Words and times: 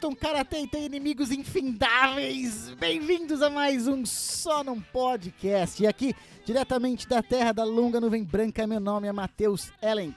lutam 0.00 0.14
karatê 0.14 0.60
e 0.62 0.66
têm 0.66 0.86
inimigos 0.86 1.30
infindáveis. 1.30 2.70
Bem-vindos 2.80 3.42
a 3.42 3.50
mais 3.50 3.86
um 3.86 4.06
Só 4.06 4.64
Num 4.64 4.80
Podcast. 4.80 5.82
E 5.82 5.86
aqui, 5.86 6.14
diretamente 6.42 7.06
da 7.06 7.22
terra 7.22 7.52
da 7.52 7.64
longa 7.64 8.00
nuvem 8.00 8.24
branca, 8.24 8.66
meu 8.66 8.80
nome 8.80 9.08
é 9.08 9.12
Matheus 9.12 9.70
Ellen. 9.82 10.14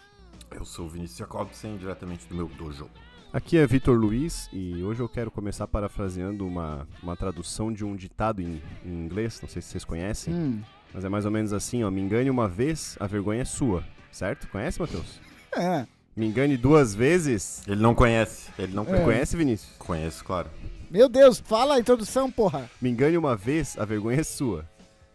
Eu 0.52 0.64
sou 0.64 0.86
o 0.86 0.88
Vinícius 0.90 1.18
Jacobsen, 1.18 1.76
diretamente 1.76 2.26
do 2.28 2.34
meu 2.36 2.48
dojo. 2.48 2.90
Aqui 3.34 3.58
é 3.58 3.68
Vitor 3.68 4.00
Luiz 4.00 4.48
e 4.54 4.82
hoje 4.82 5.02
eu 5.02 5.09
quero 5.09 5.30
começar 5.30 5.68
parafraseando 5.68 6.48
uma, 6.48 6.88
uma 7.02 7.18
tradução 7.18 7.70
de 7.73 7.84
um 7.84 7.94
ditado 7.94 8.42
em, 8.42 8.62
em 8.86 8.90
inglês, 8.90 9.42
não 9.42 9.50
sei 9.50 9.62
se 9.62 9.68
vocês 9.68 9.84
conhecem, 9.84 10.34
Hum. 10.34 10.62
mas 10.94 11.04
é 11.04 11.09
mais 11.09 11.26
ou 11.26 11.31
menos 11.31 11.52
assim, 11.52 11.84
ó, 11.84 11.92
me 11.92 12.00
engane 12.00 12.30
uma 12.30 12.48
vez, 12.48 12.95
a 13.02 13.06
vergonha 13.08 13.42
é 13.42 13.45
sua, 13.45 13.84
certo? 14.14 14.48
Conhece, 14.48 14.80
Matheus? 14.80 15.20
É. 15.58 15.86
Me 16.16 16.27
engane 16.27 16.55
duas 16.58 16.94
vezes, 16.94 17.63
Ele 17.67 17.81
não 17.81 17.95
conhece, 17.95 18.49
ele 18.59 18.73
não 18.73 18.84
É. 18.84 18.85
conhece. 18.85 19.03
conhece, 19.05 19.38
Vinícius? 19.38 19.72
Conheço, 19.80 20.23
claro. 20.23 20.49
Meu 20.91 21.09
Deus, 21.09 21.39
fala 21.39 21.76
a 21.76 21.80
introdução, 21.80 22.30
porra. 22.30 22.70
Me 22.80 22.89
engane 22.91 23.17
uma 23.17 23.36
vez, 23.36 23.76
a 23.80 23.86
vergonha 23.86 24.20
é 24.20 24.23
sua. 24.23 24.63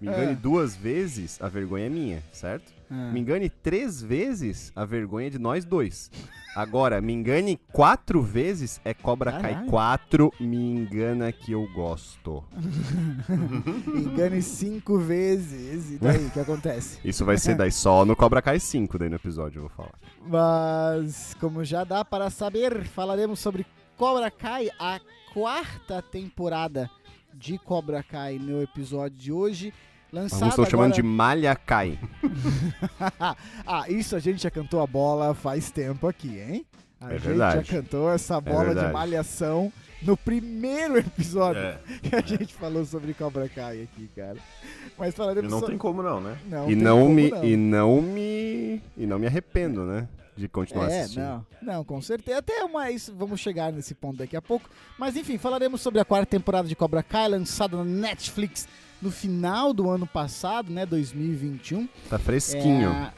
Me 0.00 0.08
engane 0.08 0.32
É. 0.32 0.34
duas 0.34 0.74
vezes, 0.74 1.40
a 1.40 1.48
vergonha 1.48 1.86
é 1.86 1.88
minha, 1.88 2.22
certo? 2.32 2.72
Ah. 2.90 3.10
Me 3.12 3.20
engane 3.20 3.48
três 3.48 4.02
vezes, 4.02 4.72
a 4.74 4.84
vergonha 4.84 5.28
é 5.28 5.30
de 5.30 5.38
nós 5.38 5.64
dois. 5.64 6.10
Agora, 6.54 7.00
me 7.00 7.12
engane 7.12 7.60
quatro 7.72 8.22
vezes, 8.22 8.80
é 8.84 8.92
Cobra 8.92 9.32
Cai 9.32 9.52
Caralho. 9.52 9.70
4, 9.70 10.32
me 10.41 10.56
engana 10.56 11.30
que 11.30 11.52
eu 11.52 11.68
gosto. 11.72 12.42
Engane 13.94 14.42
cinco 14.42 14.98
vezes. 14.98 15.92
E 15.92 15.98
daí, 15.98 16.27
o 16.27 16.30
que 16.30 16.40
acontece? 16.40 16.98
Isso 17.05 17.24
vai 17.24 17.36
ser 17.38 17.55
daí 17.55 17.70
só 17.70 18.05
no 18.05 18.16
Cobra 18.16 18.42
Kai 18.42 18.58
5, 18.58 18.98
daí 18.98 19.08
no 19.08 19.16
episódio 19.16 19.58
eu 19.58 19.62
vou 19.62 19.70
falar. 19.70 19.94
Mas, 20.27 21.34
como 21.40 21.64
já 21.64 21.84
dá 21.84 22.05
para 22.05 22.28
saber, 22.30 22.84
falaremos 22.84 23.38
sobre 23.38 23.66
Cobra 23.96 24.30
Kai, 24.30 24.68
a 24.78 25.00
quarta 25.33 26.02
temporada 26.02 26.90
de 27.34 27.58
Cobra 27.58 28.02
Kai 28.02 28.38
no 28.38 28.62
episódio 28.62 29.16
de 29.16 29.33
hoje. 29.33 29.72
Lançado 30.12 30.42
Alguns 30.45 30.51
estão 30.53 30.67
chamando 30.67 30.95
de 30.95 31.01
agora- 31.01 31.14
Malha 31.14 31.55
Kai. 31.56 31.98
ah, 33.67 33.84
isso 33.89 34.17
a 34.17 34.19
gente 34.19 34.42
já 34.42 34.51
cantou 34.51 34.81
a 34.81 34.87
bola 34.87 35.34
faz 35.34 35.70
tempo 35.70 36.06
aqui, 36.06 36.39
hein? 36.41 36.67
A 37.01 37.11
É 37.12 37.19
gente 37.19 37.28
verdade. 37.28 37.67
já 37.67 37.77
cantou 37.77 38.11
essa 38.11 38.41
bola 38.41 38.61
de 38.69 38.75
verdade. 38.75 38.92
malhação 38.92 39.73
no 40.03 40.17
primeiro 40.17 40.98
episódio 40.98 41.61
É, 41.61 41.79
que 42.03 42.14
a 42.17 42.20
gente 42.23 42.55
falou 42.55 42.84
sobre 42.84 43.14
Cobra 43.14 43.48
Kai 43.48 43.83
aqui, 43.83 44.09
cara. 44.17 44.36
Mas 44.97 45.14
falaremos 45.14 45.51
não 45.51 45.61
so- 45.61 45.67
tem 45.67 45.79
como 45.79 46.03
não, 46.03 46.20
né? 46.20 46.36
Não 46.47 46.70
e 46.70 46.75
não 46.75 47.01
como 47.03 47.14
me 47.14 47.31
não. 47.31 47.45
e 47.45 47.56
não 47.56 48.03
me 48.03 48.83
e 48.97 49.06
não 49.06 49.19
me 49.19 49.27
arrependo, 49.27 49.84
né, 49.84 50.09
de 50.36 50.48
continuar 50.48 50.91
É, 50.91 51.03
assistindo. 51.03 51.23
não, 51.23 51.47
não, 51.75 51.84
com 51.84 52.01
certeza. 52.03 52.39
Até 52.39 52.67
mais, 52.67 53.09
vamos 53.09 53.39
chegar 53.41 53.73
nesse 53.73 53.95
ponto 53.95 54.17
daqui 54.19 54.36
a 54.36 54.42
pouco. 54.42 54.69
Mas 54.98 55.17
enfim, 55.17 55.39
falaremos 55.39 55.81
sobre 55.81 56.01
a 56.01 56.05
quarta 56.05 56.27
temporada 56.27 56.67
de 56.67 56.75
Cobra 56.75 57.03
Kai, 57.03 57.29
lançada 57.29 57.77
na 57.77 57.84
Netflix 57.84 58.67
no 59.00 59.10
final 59.10 59.72
do 59.72 59.88
ano 59.88 60.06
passado, 60.06 60.72
né, 60.72 60.84
2021. 60.86 61.88
Tá 62.08 62.18
fresquinho. 62.18 62.91
É, 62.91 63.12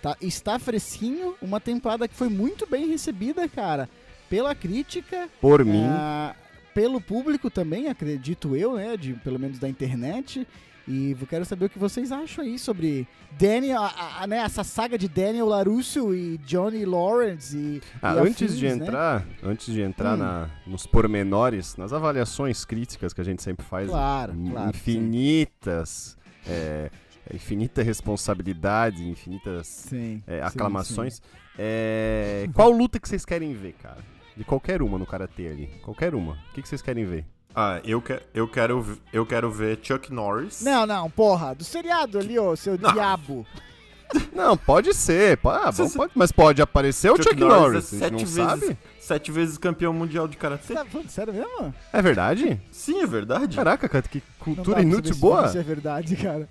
tá- 0.00 0.16
está 0.20 0.58
fresquinho, 0.58 1.34
uma 1.42 1.60
temporada 1.60 2.06
que 2.06 2.14
foi 2.14 2.28
muito 2.28 2.66
bem 2.66 2.86
recebida, 2.88 3.48
cara, 3.48 3.88
pela 4.28 4.54
crítica, 4.54 5.28
Por 5.40 5.64
mim, 5.64 5.84
ah, 5.84 6.34
pelo 6.74 7.00
público 7.00 7.50
também, 7.50 7.88
acredito 7.88 8.56
eu, 8.56 8.74
né, 8.76 8.96
de, 8.96 9.12
pelo 9.14 9.38
menos 9.38 9.58
da 9.58 9.68
internet. 9.68 10.46
E 10.86 11.16
eu 11.18 11.26
quero 11.26 11.44
saber 11.46 11.64
o 11.64 11.68
que 11.70 11.78
vocês 11.78 12.12
acham 12.12 12.44
aí 12.44 12.58
sobre 12.58 13.06
Daniel, 13.38 13.80
a- 13.82 14.20
a- 14.22 14.26
né, 14.26 14.36
essa 14.38 14.62
saga 14.62 14.98
de 14.98 15.08
Daniel 15.08 15.46
LaRusso 15.46 16.14
e 16.14 16.36
Johnny 16.38 16.84
Lawrence 16.84 17.56
e, 17.56 17.80
ah, 18.02 18.14
e 18.16 18.18
antes 18.18 18.56
de 18.58 18.66
né? 18.66 18.72
entrar, 18.84 19.26
antes 19.42 19.72
de 19.72 19.80
entrar 19.80 20.14
Hum. 20.14 20.18
na, 20.18 20.50
nos 20.66 20.86
pormenores, 20.86 21.76
nas 21.76 21.92
avaliações 21.94 22.64
críticas 22.66 23.14
que 23.14 23.20
a 23.20 23.24
gente 23.24 23.42
sempre 23.42 23.64
faz, 23.64 23.88
Claro, 23.88 24.34
in- 24.34 24.50
claro. 24.50 24.68
infinitas, 24.70 26.18
é, 26.46 26.90
infinita 27.32 27.82
responsabilidade, 27.82 29.02
infinitas 29.08 29.66
Sim, 29.66 30.22
é, 30.26 30.36
sim, 30.40 30.46
aclamações. 30.46 31.22
É, 31.58 32.46
qual 32.52 32.70
luta 32.70 33.00
que 33.00 33.08
vocês 33.08 33.24
querem 33.24 33.54
ver, 33.54 33.72
cara? 33.82 33.98
De 34.36 34.44
qualquer 34.44 34.82
uma 34.82 34.98
no 34.98 35.06
karatê 35.06 35.46
ali, 35.48 35.66
qualquer 35.82 36.14
uma. 36.14 36.32
O 36.50 36.52
que, 36.54 36.60
que 36.60 36.68
vocês 36.68 36.82
querem 36.82 37.04
ver? 37.04 37.24
Ah, 37.54 37.80
eu, 37.84 38.02
que, 38.02 38.20
eu, 38.34 38.48
quero, 38.48 38.98
eu 39.12 39.24
quero 39.24 39.50
ver 39.50 39.78
Chuck 39.82 40.12
Norris. 40.12 40.60
Não, 40.62 40.84
não, 40.86 41.08
porra, 41.08 41.54
do 41.54 41.62
seriado 41.64 42.18
ali, 42.18 42.38
ô, 42.38 42.56
seu 42.56 42.76
Não. 42.78 42.92
diabo. 42.92 43.46
Não, 44.32 44.56
pode 44.56 44.92
ser, 44.94 45.38
ah, 45.44 45.72
bom, 45.72 45.88
Se- 45.88 45.96
pode- 45.96 46.12
mas 46.14 46.30
pode 46.30 46.62
aparecer 46.62 47.10
o 47.10 47.16
Chuck, 47.16 47.34
Norris, 47.34 47.92
é 47.94 48.08
gente 48.10 48.12
não 48.12 48.18
sete 48.18 48.24
vezes, 48.26 48.34
sabe? 48.68 48.78
sete 49.00 49.32
vezes 49.32 49.58
campeão 49.58 49.92
mundial 49.92 50.28
de 50.28 50.36
karatê. 50.36 50.72
tá 50.74 50.84
falando 50.84 51.08
sério 51.08 51.32
mesmo? 51.34 51.74
É 51.92 52.00
verdade? 52.02 52.60
Sim, 52.70 53.00
é 53.02 53.06
verdade. 53.06 53.56
Caraca, 53.56 53.88
cara, 53.88 54.02
que 54.06 54.22
cultura 54.38 54.82
inútil 54.82 55.16
boa. 55.16 55.46
Isso 55.46 55.58
é 55.58 55.62
verdade, 55.62 56.14
cara. 56.16 56.48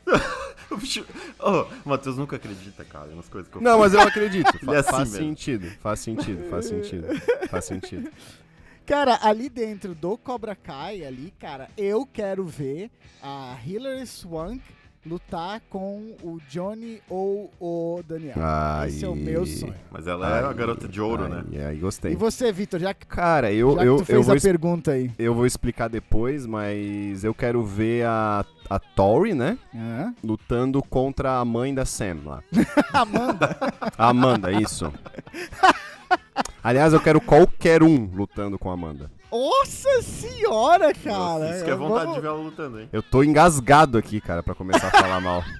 Oh, 1.40 1.62
o 1.85 1.90
Matheus 1.90 2.18
nunca 2.18 2.35
acredita, 2.35 2.84
cara, 2.84 3.08
nas 3.16 3.30
coisas 3.30 3.50
que 3.50 3.58
eu 3.58 3.62
Não, 3.62 3.80
mas 3.80 3.94
eu 3.94 4.02
acredito. 4.02 4.50
Ele 4.62 4.66
Fa- 4.66 4.75
é 4.75 4.80
assim 4.80 4.90
faz 4.91 5.12
mesmo. 5.12 5.25
sentido, 5.28 5.72
faz 5.81 6.00
sentido, 6.00 6.50
faz 6.50 6.66
sentido, 6.66 7.08
faz 7.50 7.66
sentido. 7.66 8.12
Cara, 8.86 9.18
ali 9.22 9.50
dentro 9.50 9.96
do 9.96 10.18
Cobra 10.18 10.56
Kai, 10.56 11.06
ali, 11.06 11.34
cara, 11.40 11.70
eu 11.78 12.06
quero 12.06 12.46
ver 12.46 12.92
a 13.22 13.56
Hilary 13.66 14.06
Swank 14.06 14.62
lutar 15.06 15.62
com 15.70 16.16
o 16.22 16.38
Johnny 16.50 17.02
ou 17.10 17.50
o 17.60 18.02
Daniel. 18.08 18.36
Ai, 18.38 18.90
Esse 18.90 19.04
é 19.06 19.08
o 19.08 19.16
meu 19.16 19.46
sonho. 19.46 19.74
Mas 19.92 20.06
ela 20.08 20.38
é 20.40 20.44
a 20.46 20.54
garota 20.54 20.88
de 20.88 21.00
ouro, 21.02 21.28
né? 21.30 21.44
ai, 21.54 21.66
Aí 21.66 21.78
E 21.78 21.80
gostei. 21.80 22.16
você, 22.16 22.52
Vitor, 22.52 22.80
já, 22.80 22.94
que- 22.94 23.06
Cara, 23.06 23.52
eu, 23.54 23.74
já 23.74 23.80
que 23.82 23.86
eu, 23.88 23.96
tu 23.98 24.02
eu, 24.02 24.06
fez 24.06 24.26
vou, 24.28 24.36
a 24.36 24.40
pergunta 24.40 24.92
aí. 24.92 25.12
eu 25.18 25.34
vou 25.34 25.46
explicar 25.46 25.88
depois, 25.90 26.46
mas 26.46 27.24
eu 27.24 27.34
quero 27.34 27.64
ver 27.64 28.06
a, 28.06 28.46
a 28.70 28.80
Tori, 28.80 29.34
né? 29.34 29.58
Hã? 29.74 30.14
Lutando 30.24 30.82
contra 30.84 31.38
a 31.40 31.46
mãe 31.46 31.74
da 31.74 31.86
Sam 31.86 32.18
lá. 32.26 32.44
Amanda. 32.94 33.58
Amanda, 33.98 34.52
isso. 34.52 34.92
Aliás, 36.63 36.94
eu 36.94 37.01
quero 37.01 37.19
qualquer 37.19 37.84
um 37.84 38.09
lutando 38.13 38.57
com 38.57 38.69
a 38.69 38.74
Amanda. 38.74 39.12
Nossa 39.31 40.01
senhora, 40.01 40.94
cara. 40.94 41.40
Nossa, 41.40 41.56
isso 41.56 41.66
que 41.66 41.72
é 41.72 41.75
vontade 41.75 42.00
Vamos- 42.01 42.16
de 42.16 42.22
ver 42.22 42.28
ela 42.28 42.38
lutando, 42.38 42.79
hein? 42.79 42.90
Eu 42.94 43.01
tô 43.03 43.24
engasgado 43.24 43.97
aqui, 43.97 44.22
cara, 44.22 44.41
pra 44.44 44.56
começar 44.56 44.88
a 44.88 44.91
falar 44.91 45.19
mal. 45.19 45.44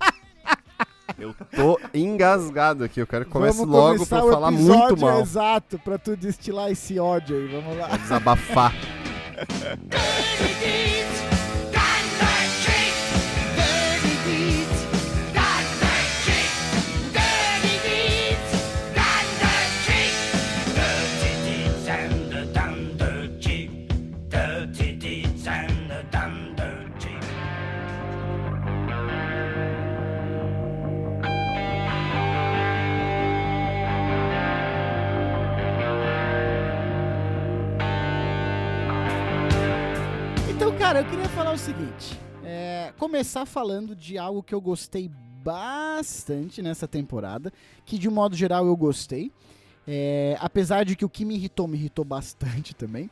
Eu 1.20 1.36
tô 1.56 1.80
engasgado 1.94 2.84
aqui, 2.84 3.00
eu 3.00 3.06
quero 3.06 3.26
que 3.26 3.32
comece 3.32 3.60
vamos 3.60 3.72
logo 3.76 4.06
pra 4.08 4.18
eu 4.20 4.32
falar 4.32 4.50
muito 4.52 4.98
mal. 5.00 5.20
exato, 5.22 5.78
pra 5.78 5.98
tu 6.00 6.16
destilar 6.18 6.72
esse 6.72 6.98
ódio 6.98 7.36
aí. 7.38 7.48
Vamos 7.48 7.78
lá. 7.78 7.88
Pra 7.90 7.98
desabafar. 7.98 8.74
o 41.54 41.58
seguinte. 41.58 42.20
é, 42.44 42.94
começar 42.98 43.46
falando 43.46 43.96
de 43.96 44.18
algo 44.18 44.44
que 44.44 44.54
eu 44.54 44.62
gostei 44.62 45.10
bastante 45.44 46.62
nessa 46.62 46.88
temporada, 46.88 47.52
que 47.86 47.98
de 47.98 48.08
um 48.10 48.12
modo 48.12 48.36
geral 48.36 48.66
eu 48.66 48.76
gostei. 48.76 49.32
é, 49.88 50.38
apesar 50.40 50.84
de 50.86 50.96
que 50.96 51.04
o 51.06 51.10
que 51.10 51.26
me 51.26 51.36
irritou, 51.36 51.68
me 51.68 51.78
irritou 51.78 52.04
bastante 52.06 52.74
também. 52.76 53.10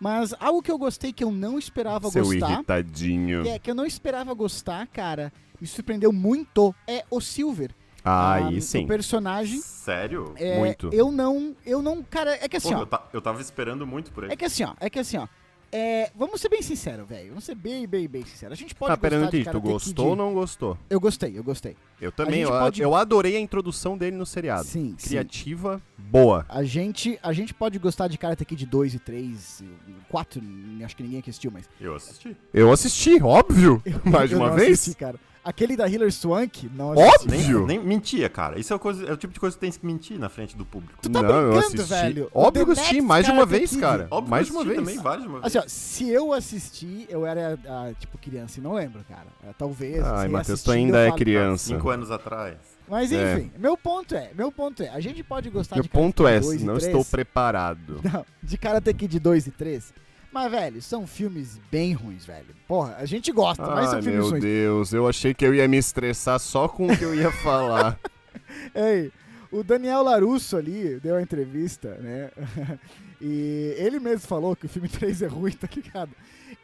Mas 0.00 0.34
algo 0.40 0.60
que 0.60 0.70
eu 0.70 0.76
gostei 0.78 1.12
que 1.12 1.22
eu 1.22 1.30
não 1.30 1.58
esperava 1.58 2.10
Seu 2.10 2.24
gostar. 2.24 2.50
irritadinho. 2.50 3.46
é, 3.46 3.58
que 3.58 3.70
eu 3.70 3.74
não 3.74 3.86
esperava 3.86 4.34
gostar, 4.34 4.86
cara, 4.88 5.32
me 5.60 5.66
surpreendeu 5.66 6.12
muito, 6.12 6.74
é 6.86 7.04
o 7.10 7.20
Silver. 7.20 7.70
Ah, 8.04 8.38
sim. 8.60 8.84
O 8.84 8.86
personagem. 8.88 9.60
Sério? 9.60 10.34
é, 10.36 10.58
Muito. 10.58 10.90
Eu 10.92 11.10
não. 11.10 11.56
Eu 11.64 11.80
não. 11.80 12.02
Cara, 12.02 12.34
é 12.34 12.46
que 12.48 12.58
assim, 12.58 12.70
Pô, 12.72 12.76
ó. 12.76 12.80
eu, 12.80 12.86
ta- 12.86 13.08
eu 13.14 13.22
tava 13.22 13.40
esperando 13.40 13.86
muito 13.86 14.12
por 14.12 14.24
ele. 14.24 14.32
É 14.34 14.36
que 14.36 14.44
assim, 14.44 14.62
ó. 14.64 14.74
É 14.78 14.90
que 14.90 14.98
assim, 14.98 15.16
ó. 15.16 15.26
É, 15.76 16.08
vamos 16.14 16.40
ser 16.40 16.48
bem 16.48 16.62
sinceros, 16.62 17.04
velho. 17.08 17.30
Vamos 17.30 17.42
ser 17.42 17.56
bem, 17.56 17.84
bem, 17.84 18.06
bem 18.06 18.24
sinceros. 18.24 18.52
A 18.56 18.60
gente 18.60 18.76
pode 18.76 18.92
Ah, 18.92 18.96
pera, 18.96 19.16
eu 19.16 19.20
não 19.22 19.26
gostar 19.26 19.36
de 19.36 19.42
entendi. 19.42 19.58
Tu 19.60 19.72
gostou 19.72 20.08
ou 20.10 20.14
não 20.16 20.32
gostou? 20.32 20.78
Eu 20.88 21.00
gostei, 21.00 21.36
eu 21.36 21.42
gostei. 21.42 21.76
Eu 22.00 22.12
também. 22.12 22.42
Eu, 22.42 22.50
pode- 22.50 22.80
eu 22.80 22.94
adorei 22.94 23.34
a 23.36 23.40
introdução 23.40 23.98
dele 23.98 24.16
no 24.16 24.24
seriado. 24.24 24.64
Sim, 24.64 24.94
sim. 24.96 25.08
Criativa, 25.08 25.82
boa. 25.98 26.46
A 26.48 26.62
gente, 26.62 27.18
a 27.20 27.32
gente 27.32 27.52
pode 27.52 27.76
gostar 27.80 28.06
de 28.06 28.16
Karate 28.16 28.44
Kid 28.44 28.64
2 28.66 28.94
e 28.94 28.98
3, 29.00 29.64
4, 30.08 30.40
acho 30.84 30.96
que 30.96 31.02
ninguém 31.02 31.18
aqui 31.18 31.30
assistiu, 31.30 31.50
mas... 31.50 31.68
Eu 31.80 31.96
assisti. 31.96 32.36
Eu 32.52 32.70
assisti, 32.70 33.20
óbvio. 33.20 33.82
Mais 34.04 34.28
de 34.28 34.36
eu 34.36 34.40
uma 34.40 34.52
vez. 34.52 34.78
assisti, 34.80 34.96
cara. 34.96 35.18
Aquele 35.44 35.76
da 35.76 35.86
Hilary 35.86 36.10
Swank, 36.10 36.70
não 36.74 36.92
assisti. 36.92 37.14
Óbvio. 37.16 37.30
Nem, 37.30 37.40
Viu? 37.46 37.66
nem 37.66 37.78
mentia, 37.78 38.30
cara. 38.30 38.58
Isso 38.58 38.72
é, 38.72 38.76
o 38.76 38.78
coisa- 38.78 39.04
é 39.06 39.12
o 39.12 39.16
tipo 39.16 39.32
de 39.34 39.38
coisa 39.38 39.54
que 39.54 39.60
tem 39.60 39.70
que 39.70 39.84
mentir 39.84 40.18
na 40.18 40.30
frente 40.30 40.56
do 40.56 40.64
público. 40.64 40.94
Tu 41.02 41.10
tá 41.10 41.20
não, 41.22 41.28
eu 41.28 41.50
brincando, 41.52 41.82
assisti. 41.82 41.88
velho. 41.92 42.30
Óbvio 42.32 42.64
que 42.64 42.70
eu 42.70 42.72
assisti 42.72 43.00
mais 43.02 43.26
de 43.26 43.30
uma 43.32 43.44
vez, 43.44 43.70
Kid. 43.70 43.80
cara. 43.80 44.08
Óbvio 44.10 44.30
mais 44.30 44.46
que 44.46 44.52
de 44.52 44.56
eu 44.56 44.60
uma 44.62 44.66
vez. 44.66 44.78
também, 44.78 44.98
várias 44.98 45.22
de 45.22 45.28
uma 45.28 45.40
vez. 45.40 45.54
Assim, 45.56 45.66
ó, 45.66 45.68
se 45.68 46.08
eu 46.08 46.32
assisti, 46.32 47.06
eu 47.10 47.26
era, 47.26 47.58
ah, 47.66 47.92
tipo, 48.00 48.16
criança 48.16 48.58
e 48.58 48.62
não 48.62 48.72
lembro, 48.72 49.04
cara. 49.06 49.26
É, 49.46 49.52
Talvez. 49.58 50.02
Ai, 50.02 50.22
sem 50.22 50.30
Matheus, 50.30 50.62
tu 50.62 50.70
ainda 50.70 50.96
eu 50.96 51.00
é 51.02 51.06
falo, 51.08 51.18
criança. 51.18 51.64
Cinco 51.66 51.90
anos 51.90 52.10
atrás. 52.10 52.56
Mas 52.88 53.12
É. 53.12 53.34
enfim, 53.38 53.50
meu 53.58 53.76
ponto 53.76 54.14
é, 54.14 54.30
meu 54.34 54.52
ponto 54.52 54.82
é, 54.82 54.88
a 54.90 55.00
gente 55.00 55.22
pode 55.22 55.48
gostar 55.48 55.76
Meu 55.76 55.82
de 55.84 55.88
Karate 55.88 56.06
ponto 56.06 56.24
Kid 56.24 56.34
é, 56.36 56.40
2 56.40 56.60
e 56.62 56.64
não 56.66 56.74
3, 56.74 56.86
estou 56.86 57.04
preparado. 57.04 58.00
Não, 58.04 58.26
de 58.42 58.58
Karate 58.58 58.92
Kid 58.92 59.18
2 59.18 59.46
e 59.46 59.50
3. 59.50 59.92
Mas, 60.34 60.50
velho, 60.50 60.82
são 60.82 61.06
filmes 61.06 61.60
bem 61.70 61.92
ruins, 61.92 62.26
velho. 62.26 62.56
Porra, 62.66 62.96
a 62.96 63.06
gente 63.06 63.30
gosta, 63.30 63.64
mas 63.68 63.88
são 63.88 64.02
filmes 64.02 64.20
meu 64.20 64.30
ruins. 64.30 64.42
Deus, 64.42 64.92
eu 64.92 65.08
achei 65.08 65.32
que 65.32 65.46
eu 65.46 65.54
ia 65.54 65.68
me 65.68 65.76
estressar 65.76 66.40
só 66.40 66.66
com 66.66 66.88
o 66.88 66.98
que 66.98 67.04
eu 67.04 67.14
ia 67.14 67.30
falar. 67.30 67.96
Ei, 68.74 69.12
o 69.52 69.62
Daniel 69.62 70.02
Larusso 70.02 70.56
ali 70.56 70.98
deu 70.98 71.14
a 71.14 71.22
entrevista, 71.22 71.94
né? 72.00 72.32
e 73.22 73.76
ele 73.78 74.00
mesmo 74.00 74.26
falou 74.26 74.56
que 74.56 74.66
o 74.66 74.68
filme 74.68 74.88
3 74.90 75.22
é 75.22 75.28
ruim, 75.28 75.52
tá 75.52 75.68
ligado? 75.72 76.10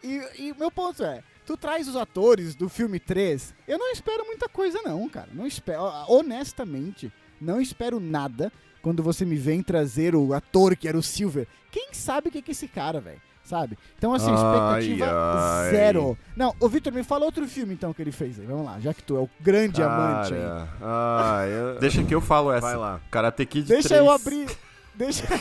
E, 0.03 0.21
e 0.37 0.55
meu 0.59 0.73
ponto 0.73 1.05
é, 1.05 1.23
tu 1.47 1.57
traz 1.57 1.87
os 1.87 1.95
atores 1.95 2.57
do 2.57 2.69
filme 2.69 2.99
3, 2.99 3.55
eu 3.69 3.79
não 3.79 3.93
espero 3.93 4.27
muita 4.27 4.49
coisa 4.49 4.81
não, 4.83 5.09
cara. 5.09 5.29
Não 5.33 5.47
espero, 5.47 5.81
honestamente, 6.09 7.13
não 7.41 7.61
espero 7.61 8.01
nada 8.01 8.53
quando 8.83 9.01
você 9.01 9.25
me 9.25 9.37
vem 9.37 9.63
trazer 9.63 10.17
o 10.17 10.35
ator 10.35 10.75
que 10.75 10.89
era 10.89 10.99
o 10.99 11.03
Silver. 11.05 11.47
Quem 11.71 11.91
sabe 11.93 12.31
o 12.31 12.33
que 12.33 12.43
que 12.43 12.51
é 12.51 12.53
esse 12.53 12.67
cara, 12.67 13.01
velho? 13.01 13.30
Sabe? 13.51 13.77
Então, 13.99 14.15
assim, 14.15 14.33
expectativa 14.33 15.07
ai. 15.65 15.71
zero. 15.73 16.17
Não, 16.37 16.55
ô 16.61 16.69
Vitor, 16.69 16.93
me 16.93 17.03
fala 17.03 17.25
outro 17.25 17.49
filme 17.49 17.75
então 17.75 17.93
que 17.93 18.01
ele 18.01 18.13
fez 18.13 18.39
aí. 18.39 18.47
Vamos 18.47 18.65
lá, 18.65 18.79
já 18.79 18.95
que 18.95 19.03
tu 19.03 19.17
é 19.17 19.19
o 19.19 19.29
grande 19.41 19.83
amante 19.83 20.33
aí. 20.35 20.41
Cara, 20.41 20.69
ai, 20.81 21.49
eu- 21.51 21.79
Deixa 21.83 22.05
que 22.05 22.15
eu 22.15 22.21
falo 22.21 22.53
essa. 22.53 22.61
Vai 22.69 22.77
lá. 22.77 23.01
Karate 23.11 23.45
Kid 23.45 23.67
Deixa 23.67 23.89
3. 23.89 24.01
eu 24.03 24.09
abrir. 24.09 24.47
Deixa. 24.95 25.25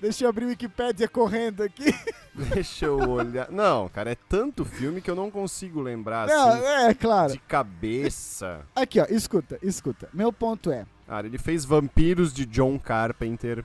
Deixa 0.00 0.24
eu 0.24 0.28
abrir 0.30 0.44
o 0.46 0.48
Wikipédia 0.48 1.06
correndo 1.08 1.62
aqui. 1.62 1.94
Deixa 2.34 2.86
eu 2.86 2.98
olhar. 3.10 3.50
Não, 3.50 3.88
cara, 3.88 4.12
é 4.12 4.16
tanto 4.28 4.64
filme 4.64 5.00
que 5.02 5.10
eu 5.10 5.14
não 5.14 5.30
consigo 5.30 5.80
lembrar 5.80 6.26
Não, 6.26 6.48
assim 6.48 6.64
é, 6.88 6.94
claro. 6.94 7.32
de 7.32 7.38
cabeça. 7.38 8.60
Aqui, 8.74 9.00
ó, 9.00 9.06
escuta, 9.10 9.58
escuta. 9.62 10.08
Meu 10.12 10.32
ponto 10.32 10.70
é. 10.70 10.84
Cara, 11.06 11.26
ele 11.26 11.38
fez 11.38 11.64
Vampiros 11.64 12.32
de 12.32 12.46
John 12.46 12.78
Carpenter, 12.78 13.64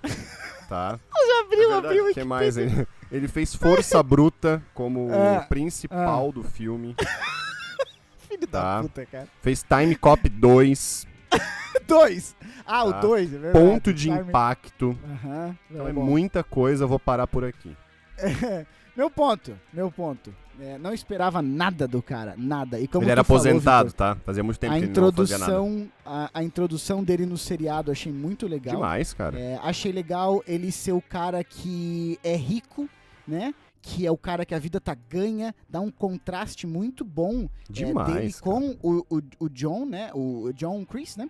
tá? 0.68 1.00
Abriu, 1.42 1.70
verdade. 1.70 1.88
abriu 1.88 2.10
o 2.10 2.14
que 2.14 2.24
mais? 2.24 2.58
Ele, 2.58 2.88
ele 3.12 3.28
fez 3.28 3.56
Força 3.56 4.04
Bruta 4.04 4.62
como 4.74 5.10
É, 5.14 5.40
o 5.40 5.48
principal 5.48 6.32
do 6.32 6.44
filme. 6.44 6.96
Filho 8.28 8.46
Tá. 8.48 8.78
da 8.78 8.82
puta, 8.84 9.06
cara. 9.06 9.28
Fez 9.42 9.64
Time 9.64 9.96
Cop 9.96 10.28
2, 10.30 11.08
Dois. 11.88 12.36
Ah, 12.66 12.84
o 12.84 12.92
Tá. 12.94 13.00
dois, 13.00 13.34
é 13.34 13.38
verdade. 13.38 13.66
Ponto 13.66 13.94
de 13.94 14.04
Time- 14.10 14.20
Impacto. 14.20 14.98
Aham. 15.24 15.58
Então 15.72 15.84
tá 15.86 15.90
é 15.90 15.94
bom. 15.94 16.04
muita 16.04 16.44
coisa, 16.44 16.84
eu 16.84 16.88
vou 16.88 17.00
parar 17.00 17.26
por 17.26 17.44
aqui. 17.44 17.76
Meu 19.00 19.10
ponto, 19.10 19.58
meu 19.72 19.90
ponto. 19.90 20.36
É, 20.60 20.78
não 20.78 20.94
esperava 20.94 21.42
nada 21.42 21.88
do 21.88 22.04
cara, 22.04 22.36
nada. 22.38 22.78
E 22.82 22.86
como 22.86 23.06
ele 23.06 23.12
era 23.12 23.24
falou, 23.24 23.40
aposentado, 23.40 23.92
Vitor, 23.92 24.16
tá? 24.16 24.22
Fazia 24.26 24.44
muito 24.44 24.60
tempo 24.60 24.74
a 24.74 24.78
que 24.78 24.84
ele 24.84 24.94
não 24.94 25.14
fazia 25.14 25.38
nada. 25.38 25.54
introdução, 25.54 25.92
a, 26.06 26.30
a 26.34 26.44
introdução 26.44 27.02
dele 27.02 27.26
no 27.26 27.38
seriado 27.38 27.94
achei 27.94 28.12
muito 28.12 28.46
legal. 28.46 28.76
Demais, 28.76 29.14
cara. 29.14 29.40
É, 29.40 29.58
achei 29.64 29.94
legal 29.94 30.44
ele 30.46 30.70
ser 30.70 30.92
o 30.92 31.02
cara 31.02 31.42
que 31.46 32.20
é 32.22 32.36
rico, 32.36 32.90
né? 33.26 33.56
Que 33.82 34.06
é 34.06 34.12
o 34.12 34.18
cara 34.18 34.46
que 34.46 34.54
a 34.54 34.60
vida 34.60 34.82
tá 34.82 34.98
ganha, 35.10 35.56
dá 35.70 35.80
um 35.80 35.90
contraste 35.90 36.68
muito 36.68 37.06
bom 37.06 37.44
é, 37.46 37.48
Demais. 37.70 38.14
dele 38.14 38.34
cara. 38.34 38.44
com 38.44 38.78
o, 38.84 39.06
o, 39.10 39.22
o 39.40 39.50
John, 39.50 39.86
né? 39.86 40.12
O, 40.14 40.48
o 40.48 40.54
John 40.54 40.84
Chris, 40.84 41.16
né? 41.16 41.30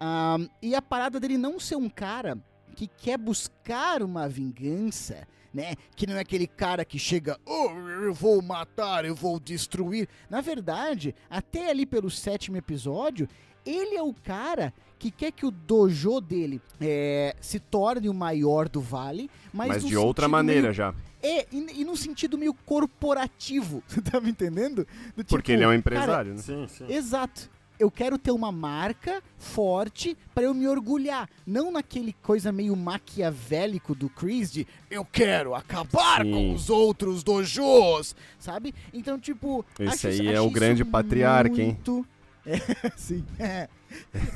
Ahn, 0.00 0.48
e 0.60 0.74
a 0.74 0.82
parada 0.82 1.20
dele 1.20 1.38
não 1.38 1.60
ser 1.60 1.76
um 1.76 1.88
cara 1.88 2.36
que 2.74 2.88
quer 2.88 3.16
buscar 3.18 4.02
uma 4.02 4.28
vingança, 4.28 5.28
né? 5.54 5.74
Que 5.94 6.06
não 6.06 6.16
é 6.16 6.20
aquele 6.20 6.46
cara 6.48 6.84
que 6.84 6.98
chega, 6.98 7.38
oh, 7.46 7.70
eu 8.02 8.12
vou 8.12 8.42
matar, 8.42 9.04
eu 9.04 9.14
vou 9.14 9.38
destruir. 9.38 10.08
Na 10.28 10.40
verdade, 10.40 11.14
até 11.30 11.70
ali 11.70 11.86
pelo 11.86 12.10
sétimo 12.10 12.56
episódio, 12.56 13.28
ele 13.64 13.94
é 13.96 14.02
o 14.02 14.12
cara 14.12 14.74
que 14.98 15.10
quer 15.10 15.30
que 15.32 15.46
o 15.46 15.50
dojo 15.50 16.20
dele 16.20 16.60
é, 16.80 17.34
se 17.40 17.58
torne 17.60 18.08
o 18.08 18.14
maior 18.14 18.68
do 18.68 18.80
vale, 18.80 19.30
mas, 19.52 19.68
Mas 19.68 19.84
de 19.84 19.96
outra 19.96 20.26
maneira 20.26 20.62
meio- 20.62 20.72
já. 20.74 20.94
é, 21.22 21.46
e, 21.52 21.80
e 21.80 21.84
num 21.84 21.96
sentido 21.96 22.36
meio 22.38 22.54
corporativo, 22.54 23.82
você 23.86 24.00
tá 24.02 24.20
me 24.20 24.30
entendendo? 24.30 24.86
Do 25.16 25.24
Porque 25.24 25.52
tipo, 25.52 25.52
ele 25.52 25.62
é 25.64 25.66
um 25.66 25.70
cara, 25.70 25.76
empresário, 25.78 26.34
né? 26.34 26.42
Sim, 26.42 26.66
sim. 26.68 26.86
Exato. 26.92 27.50
Eu 27.78 27.90
quero 27.90 28.16
ter 28.16 28.30
uma 28.30 28.52
marca 28.52 29.22
forte 29.36 30.16
pra 30.34 30.44
eu 30.44 30.54
me 30.54 30.66
orgulhar. 30.68 31.28
Não 31.46 31.72
naquele 31.72 32.12
coisa 32.22 32.52
meio 32.52 32.76
maquiavélico 32.76 33.94
do 33.94 34.08
Chris 34.08 34.52
de 34.52 34.66
eu 34.90 35.04
quero 35.04 35.54
acabar 35.54 36.22
Sim. 36.24 36.32
com 36.32 36.54
os 36.54 36.70
outros 36.70 37.22
dojos, 37.24 38.14
sabe? 38.38 38.74
Então, 38.92 39.18
tipo. 39.18 39.64
Esse 39.78 39.88
acho 39.88 40.06
aí 40.06 40.26
é 40.28 40.30
achei 40.30 40.38
o 40.38 40.44
isso 40.46 40.50
grande 40.54 40.84
patriarca, 40.84 41.60
hein? 41.60 41.66
muito- 41.84 42.06
É, 42.46 42.58
sim. 42.96 43.24
é. 43.38 43.68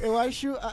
Eu 0.00 0.18
acho. 0.18 0.52
a- 0.54 0.66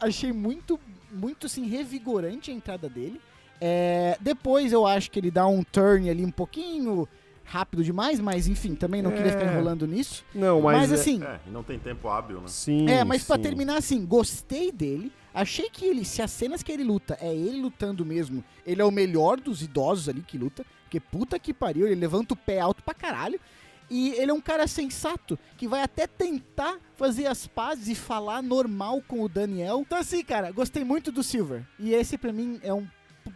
a- 0.00 0.06
achei 0.06 0.32
muito, 0.32 0.80
muito 1.12 1.46
assim, 1.46 1.66
revigorante 1.68 2.50
a 2.50 2.54
entrada 2.54 2.88
dele. 2.88 3.20
É, 3.60 4.16
depois 4.20 4.72
eu 4.72 4.86
acho 4.86 5.10
que 5.10 5.18
ele 5.20 5.30
dá 5.30 5.46
um 5.46 5.62
turn 5.62 6.08
ali 6.08 6.24
um 6.24 6.30
pouquinho 6.30 7.06
rápido 7.50 7.82
demais, 7.82 8.20
mas 8.20 8.46
enfim, 8.46 8.74
também 8.76 9.02
não 9.02 9.10
queria 9.10 9.32
ficar 9.32 9.46
É. 9.46 9.52
enrolando 9.52 9.86
nisso. 9.86 10.24
Não, 10.34 10.60
mas. 10.62 10.78
Mas, 10.78 10.92
é- 10.92 10.94
assim, 10.94 11.22
É, 11.22 11.40
não 11.50 11.62
tem 11.64 11.78
tempo 11.78 12.08
hábil, 12.08 12.40
né? 12.40 12.46
Sim. 12.48 12.88
é, 12.88 13.02
mas 13.04 13.24
pra 13.24 13.36
sim. 13.36 13.42
terminar 13.42 13.76
assim, 13.78 14.06
gostei 14.06 14.70
dele. 14.70 15.12
Achei 15.34 15.68
que 15.68 15.84
ele, 15.84 16.04
se 16.04 16.22
as 16.22 16.30
cenas 16.30 16.62
que 16.62 16.70
ele 16.72 16.84
luta 16.84 17.16
é 17.20 17.32
ele 17.34 17.60
lutando 17.60 18.04
mesmo, 18.06 18.42
ele 18.66 18.80
é 18.80 18.84
o 18.84 18.90
melhor 18.90 19.38
dos 19.40 19.62
idosos 19.62 20.08
ali 20.08 20.22
que 20.22 20.38
luta. 20.38 20.64
Porque 20.84 20.98
puta 21.00 21.38
que 21.38 21.52
pariu, 21.54 21.86
ele 21.86 22.00
levanta 22.00 22.34
o 22.34 22.36
pé 22.36 22.60
alto 22.60 22.82
pra 22.82 22.94
caralho. 22.94 23.38
E 23.88 24.10
ele 24.10 24.30
é 24.30 24.34
um 24.34 24.40
cara 24.40 24.68
sensato, 24.68 25.36
que 25.56 25.66
vai 25.66 25.82
até 25.82 26.06
tentar 26.06 26.78
fazer 26.94 27.26
as 27.26 27.48
pazes 27.48 27.88
e 27.88 27.94
falar 27.96 28.40
normal 28.40 29.02
com 29.06 29.20
o 29.22 29.28
Daniel. 29.28 29.80
Então 29.80 29.98
assim, 29.98 30.22
cara, 30.22 30.52
gostei 30.52 30.84
muito 30.84 31.10
do 31.10 31.22
Silver. 31.24 31.64
E 31.78 31.92
esse 31.92 32.16
pra 32.16 32.32
mim 32.32 32.60
é 32.62 32.72
um 32.72 32.86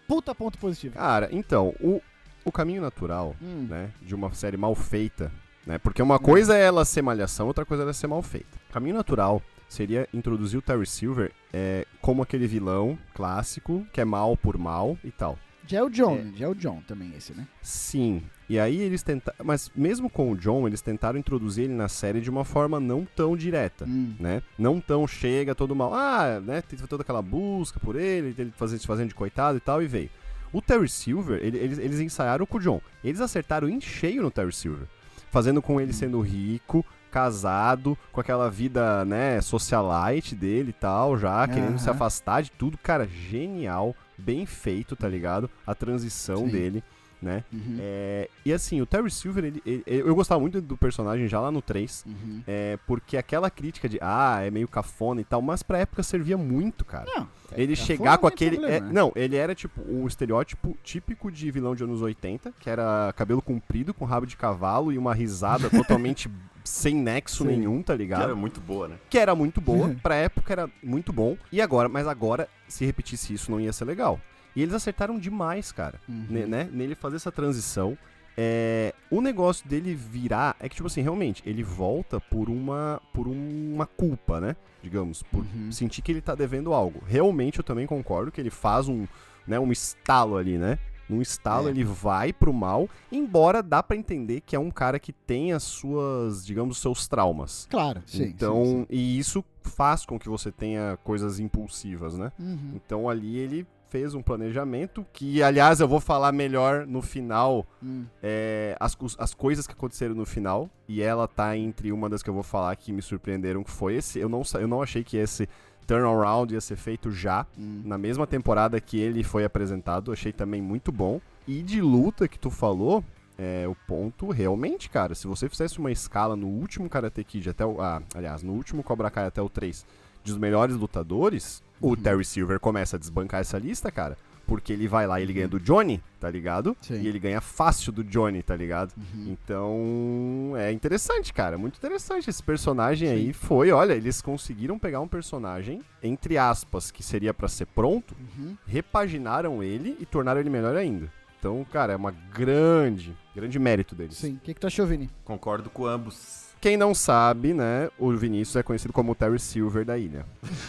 puta 0.07 0.33
ponto 0.35 0.57
positivo. 0.59 0.95
Cara, 0.95 1.29
então, 1.33 1.75
o, 1.81 2.01
o 2.45 2.53
caminho 2.53 2.83
natural, 2.83 3.35
Hum. 3.43 3.67
né, 3.69 3.91
de 4.03 4.15
uma 4.15 4.33
série 4.35 4.57
mal 4.57 4.75
feita, 4.75 5.31
né, 5.67 5.79
porque 5.79 6.03
uma 6.03 6.19
coisa 6.19 6.57
é 6.57 6.63
ela 6.63 6.85
ser 6.85 7.03
malhação, 7.03 7.47
outra 7.47 7.65
coisa 7.65 7.83
é 7.83 7.85
ela 7.85 7.93
ser 7.93 8.07
mal 8.07 8.23
feita. 8.23 8.59
O 8.71 8.73
caminho 8.73 8.95
natural 8.97 9.41
seria 9.69 10.09
introduzir 10.13 10.59
o 10.59 10.63
Terry 10.63 10.87
Silver 10.87 11.33
é, 11.53 11.87
como 12.01 12.23
aquele 12.23 12.47
vilão 12.47 12.99
clássico, 13.15 13.87
que 13.93 14.01
é 14.01 14.05
mal 14.05 14.37
por 14.37 14.59
mal 14.59 14.97
e 15.03 15.11
tal. 15.11 15.39
Já 15.67 15.79
é 15.79 15.83
o 15.83 15.89
John, 15.89 16.17
É. 16.19 16.37
já 16.37 16.45
é 16.45 16.49
o 16.49 16.55
John 16.55 16.83
também 16.87 17.13
esse, 17.17 17.33
né? 17.33 17.49
Sim. 17.63 18.23
E 18.51 18.59
aí 18.61 18.79
eles 18.83 19.03
tentaram. 19.03 19.39
Mas 19.43 19.71
mesmo 19.75 20.11
com 20.11 20.31
o 20.31 20.37
John, 20.37 20.67
eles 20.69 20.83
tentaram 20.83 21.19
introduzir 21.19 21.65
ele 21.65 21.73
na 21.73 21.89
série 21.89 22.21
de 22.21 22.29
uma 22.29 22.45
forma 22.45 22.79
não 22.79 23.07
tão 23.17 23.35
direta. 23.35 23.87
Hum. 23.87 24.15
Né? 24.21 24.43
Não 24.59 24.79
tão 24.79 25.07
chega 25.07 25.55
todo 25.55 25.75
mal. 25.75 25.95
Ah, 25.95 26.39
né? 26.39 26.61
Teve 26.61 26.87
toda 26.87 27.03
aquela 27.03 27.23
busca 27.23 27.81
por 27.81 27.97
ele, 27.97 28.35
ele 28.37 28.53
fazendo, 28.55 28.81
se 28.81 28.87
fazendo 28.87 29.09
de 29.09 29.15
coitado 29.15 29.57
e 29.57 29.61
tal, 29.61 29.83
e 29.83 29.87
veio. 29.87 30.11
O 30.55 30.63
Terry 30.63 30.89
Silver, 30.89 31.41
ele- 31.43 31.59
eles, 31.59 31.79
eles 31.79 32.01
ensaiaram 32.01 32.47
com 32.47 32.57
o 32.57 32.61
John. 32.61 32.81
Eles 33.03 33.21
acertaram 33.21 33.69
em 33.69 33.81
cheio 33.81 34.23
no 34.23 34.31
Terry 34.31 34.53
Silver. 34.53 34.87
Fazendo 35.31 35.61
com 35.61 35.81
ele 35.81 35.93
sendo 35.93 36.21
rico, 36.21 36.87
casado, 37.11 37.99
com 38.13 38.21
aquela 38.21 38.49
vida, 38.51 39.05
né, 39.05 39.41
socialite 39.41 40.35
dele 40.35 40.71
e 40.71 40.73
tal, 40.73 41.17
já, 41.19 41.47
querendo 41.49 41.79
se 41.79 41.89
Aham. 41.89 41.95
afastar 41.97 42.43
de 42.43 42.51
tudo. 42.53 42.79
Cara, 42.79 43.07
genial, 43.07 43.95
bem 44.17 44.47
feito, 44.47 44.95
tá 44.97 45.09
ligado? 45.09 45.51
A 45.67 45.75
transição 45.75 46.39
Sim. 46.39 46.49
dele, 46.49 46.85
né? 47.23 47.45
Uhum. 47.53 47.77
É, 47.81 48.29
e 48.45 48.53
assim, 48.53 48.81
o 48.81 48.87
Terry 48.87 49.11
Silver, 49.11 49.45
ele, 49.45 49.63
ele- 49.65 49.85
eu 49.87 50.15
gostava 50.15 50.41
muito 50.41 50.61
do 50.61 50.77
personagem 50.77 51.27
já 51.29 51.41
lá 51.41 51.51
no 51.51 51.63
3, 51.63 52.05
Uhum. 52.07 52.43
é, 52.47 52.79
porque 52.87 53.17
aquela 53.17 53.51
crítica 53.51 53.89
de, 53.89 53.99
ah, 54.01 54.41
é 54.43 54.51
meio 54.51 54.69
cafona 54.69 55.21
e 55.21 55.25
tal, 55.25 55.41
mas 55.43 55.63
pra 55.63 55.79
época 55.79 56.03
servia 56.03 56.37
muito, 56.37 56.85
cara. 56.85 57.07
Não, 57.15 57.29
é- 57.53 57.63
Ele 57.63 57.73
é 57.73 57.77
chegar 57.77 58.19
com 58.19 58.27
aquele. 58.27 58.57
problema, 58.59 58.77
é, 58.77 58.81
né? 58.81 58.91
não, 58.93 59.13
ele 59.17 59.37
era 59.37 59.55
tipo 59.55 59.81
um 59.89 60.07
estereótipo 60.07 60.77
típico 60.83 61.31
de 61.31 61.51
vilão 61.51 61.75
de 61.75 61.83
anos 61.85 62.03
80, 62.03 62.53
que 62.61 62.69
era 62.69 63.13
cabelo 63.17 63.41
comprido, 63.43 63.95
com 63.95 64.05
rabo 64.05 64.27
de 64.27 64.37
cavalo 64.37 64.93
e 64.93 64.99
uma 64.99 65.15
risada 65.15 65.69
totalmente 65.99 66.31
sem 66.63 66.95
nexo 66.95 67.43
Sim. 67.45 67.51
nenhum, 67.51 67.83
tá 67.83 67.93
Que 67.93 67.99
ligado? 67.99 68.23
era 68.23 68.35
muito 68.35 68.59
boa, 68.61 68.89
né? 68.89 68.97
que 69.11 69.19
era 69.19 69.35
muito 69.35 69.61
boa, 69.61 69.95
pra 70.03 70.15
época 70.15 70.53
era 70.53 70.71
muito 70.83 71.13
bom. 71.13 71.37
E 71.53 71.61
agora, 71.61 71.89
mas 71.91 72.07
agora, 72.07 72.49
se 72.67 72.85
repetisse 72.87 73.35
isso, 73.35 73.51
não 73.51 73.61
ia 73.61 73.73
ser 73.73 73.85
legal. 73.85 74.19
E 74.55 74.63
eles 74.63 74.75
acertaram 74.75 75.19
demais, 75.19 75.73
cara. 75.73 76.01
Uhum. 76.09 76.27
Né? 76.47 76.69
Nele 76.73 76.95
fazer 76.95 77.17
essa 77.17 77.33
transição. 77.33 77.97
É, 78.37 78.93
o 79.11 79.21
negócio 79.21 79.69
dele 79.69 79.95
virar 79.95 80.57
é 80.59 80.69
que, 80.69 80.75
tipo 80.75 80.87
assim, 80.89 81.03
realmente, 81.03 81.43
ele 81.47 81.63
volta 81.63 82.21
por 82.21 82.49
uma, 82.49 83.01
por 83.13 83.29
uma 83.29 83.87
culpa, 83.87 84.41
né? 84.41 84.57
Digamos, 84.83 85.23
por 85.23 85.45
Uhum. 85.45 85.71
sentir 85.71 86.03
que 86.03 86.11
ele 86.11 86.21
tá 86.21 86.35
devendo 86.35 86.73
algo. 86.75 87.03
Realmente, 87.07 87.59
eu 87.59 87.65
também 87.65 87.87
concordo 87.87 88.33
que 88.33 88.41
ele 88.41 88.51
faz 88.51 88.89
um, 88.89 89.07
né, 89.47 89.59
um 89.59 89.71
estalo 89.71 90.37
ali, 90.37 90.59
né? 90.59 90.79
Num 91.09 91.21
estalo 91.23 91.69
É. 91.69 91.71
ele 91.71 91.85
vai 91.85 92.33
pro 92.33 92.53
mal, 92.53 92.89
embora 93.13 93.63
dá 93.63 93.83
pra 93.83 93.95
entender 93.97 94.41
que 94.41 94.57
é 94.57 94.59
um 94.59 94.71
cara 94.71 94.99
que 94.99 95.13
tem 95.13 95.53
as 95.53 95.63
suas, 95.63 96.45
digamos, 96.45 96.77
os 96.77 96.83
seus 96.83 97.07
traumas. 97.07 97.67
Claro, 97.71 98.03
sim. 98.07 98.25
então, 98.25 98.65
sim, 98.65 98.87
e 98.91 99.19
isso 99.19 99.45
faz 99.63 100.05
com 100.07 100.19
que 100.19 100.29
você 100.31 100.51
tenha 100.51 100.99
coisas 101.05 101.39
impulsivas, 101.39 102.17
né? 102.17 102.33
sim. 102.39 102.43
Uhum. 102.45 102.73
Então 102.75 103.09
ali 103.09 103.37
ele 103.37 103.67
fez 103.89 104.15
um 104.15 104.23
planejamento 104.23 105.07
que, 105.13 105.43
aliás, 105.43 105.81
eu 105.81 105.89
vou 105.89 106.01
falar 106.01 106.33
melhor 106.33 106.87
no 106.87 107.01
final 107.03 107.67
Hum. 107.83 108.05
é, 108.23 108.77
as, 108.81 108.97
as 109.19 109.35
coisas 109.35 109.67
que 109.67 109.73
aconteceram 109.73 110.15
no 110.15 110.25
final. 110.25 110.69
E 110.89 111.03
ela 111.03 111.29
tá 111.29 111.57
entre 111.57 111.93
uma 111.93 112.09
das 112.09 112.23
que 112.23 112.31
eu 112.31 112.35
vou 112.35 112.43
falar 112.43 112.75
que 112.77 112.93
me 112.93 113.03
surpreenderam, 113.03 113.63
que 113.63 113.71
foi 113.71 113.95
esse. 113.97 114.19
Eu 114.19 114.29
não, 114.29 114.43
eu 114.55 114.67
não 114.69 114.83
achei 114.83 115.05
que 115.05 115.17
esse 115.17 115.49
turnaround 115.87 116.53
ia 116.53 116.61
ser 116.61 116.77
feito 116.77 117.11
já. 117.11 117.47
Hum. 117.59 117.83
Na 117.85 117.99
mesma 117.99 118.27
temporada 118.27 118.81
que 118.81 118.99
ele 118.99 119.23
foi 119.23 119.45
apresentado, 119.45 120.13
achei 120.13 120.33
também 120.33 120.63
muito 120.63 120.91
bom. 120.91 121.21
E 121.47 121.63
de 121.63 121.81
luta 121.81 122.27
que 122.27 122.39
tu 122.39 122.51
falou, 122.51 123.05
é 123.39 123.67
o 123.69 123.75
ponto 123.87 124.31
realmente, 124.31 124.89
cara. 124.89 125.15
Se 125.15 125.27
você 125.27 125.49
fizesse 125.49 125.79
uma 125.79 125.91
escala 125.91 126.37
no 126.37 126.47
último 126.47 126.89
Karate 126.89 127.23
Kid 127.25 127.51
até 127.51 127.65
o. 127.65 127.81
Ah, 127.81 128.03
aliás, 128.15 128.43
no 128.43 128.53
último 128.53 128.83
Cobra 128.83 129.11
Kai 129.11 129.27
até 129.27 129.43
o 129.43 129.49
3, 129.49 129.85
dos 130.25 130.39
melhores 130.39 130.77
lutadores, 130.77 131.63
o. 131.91 131.97
Terry 131.97 132.25
Silver 132.25 132.59
começa 132.61 132.97
a 132.97 132.99
desbancar 132.99 133.41
essa 133.41 133.59
lista, 133.59 133.91
cara. 133.91 134.17
Porque 134.47 134.75
ele 134.75 134.87
vai 134.87 135.07
lá 135.07 135.19
e 135.19 135.23
ele 135.23 135.33
ganha 135.33 135.49
do 135.49 135.59
Johnny, 135.59 136.03
tá 136.21 136.29
ligado? 136.31 136.77
Sim. 136.83 137.01
E 137.01 137.09
ele 137.09 137.19
ganha 137.19 137.41
fácil 137.41 137.91
do 137.91 138.05
Johnny, 138.05 138.43
tá 138.43 138.55
ligado? 138.55 138.93
Uhum. 138.95 139.29
Então, 139.33 140.53
é 140.57 140.71
interessante, 140.71 141.33
cara. 141.33 141.57
Muito 141.57 141.77
interessante. 141.79 142.29
Esse 142.29 142.43
personagem 142.43 143.09
aí 143.09 143.33
foi, 143.33 143.71
olha, 143.71 143.95
eles 143.95 144.21
conseguiram 144.21 144.79
pegar 144.79 145.01
um 145.01 145.09
personagem, 145.09 145.81
entre 146.03 146.37
aspas, 146.37 146.91
que 146.91 147.03
seria 147.03 147.33
pra 147.33 147.49
ser 147.49 147.65
pronto, 147.67 148.15
Uhum. 148.39 148.55
repaginaram 148.67 149.63
ele 149.63 149.97
e 149.99 150.05
tornaram 150.05 150.41
ele 150.41 150.51
melhor 150.51 150.77
ainda. 150.77 151.11
Então, 151.39 151.65
cara, 151.73 151.93
é 151.95 151.97
uma 151.97 152.11
grande, 152.33 153.17
grande 153.35 153.59
mérito 153.59 153.95
deles. 153.95 154.17
Sim. 154.17 154.35
O 154.35 154.39
que, 154.41 154.53
que 154.55 154.61
tu 154.61 154.67
achou, 154.67 154.87
Vini? 154.87 155.09
Concordo 155.25 155.71
com 155.71 155.87
ambos. 155.87 156.45
Quem 156.61 156.79
não 156.79 156.95
sabe, 156.95 157.53
né, 157.53 157.91
o 157.99 158.11
Vinícius 158.13 158.57
é 158.57 158.63
conhecido 158.63 158.93
como 158.93 159.13
o 159.13 159.15
Terry 159.15 159.39
Silver 159.39 159.85
da 159.85 159.99
ilha. 159.99 160.25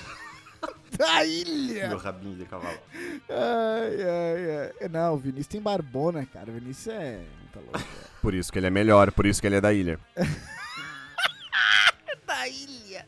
Da 0.98 1.26
ilha! 1.26 1.90
Meu 1.90 1.98
rabinho 1.98 2.36
de 2.36 2.46
cavalo. 2.46 2.78
Ai, 3.30 4.02
ai, 4.02 4.72
ai. 4.82 4.90
Não, 4.90 5.14
o 5.14 5.18
Vinícius 5.18 5.48
tem 5.48 5.62
barbona, 5.62 6.26
cara. 6.26 6.50
O 6.50 6.54
Vinícius 6.54 6.96
é. 6.96 7.22
Tá 7.54 7.60
louco. 7.60 7.80
Por 8.22 8.34
isso 8.34 8.52
que 8.52 8.60
ele 8.60 8.68
é 8.68 8.72
melhor, 8.72 9.12
por 9.12 9.26
isso 9.26 9.42
que 9.42 9.48
ele 9.48 9.58
é 9.58 9.62
da 9.62 9.74
ilha. 9.74 10.00
da 12.26 12.48
ilha! 12.48 13.06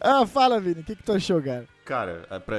ah, 0.00 0.26
fala, 0.26 0.60
Vini. 0.60 0.80
O 0.80 0.84
que, 0.84 0.96
que 0.96 1.02
tu 1.02 1.12
achou, 1.12 1.42
cara? 1.42 1.66
Cara, 1.84 2.26
é 2.30 2.38
pra, 2.38 2.56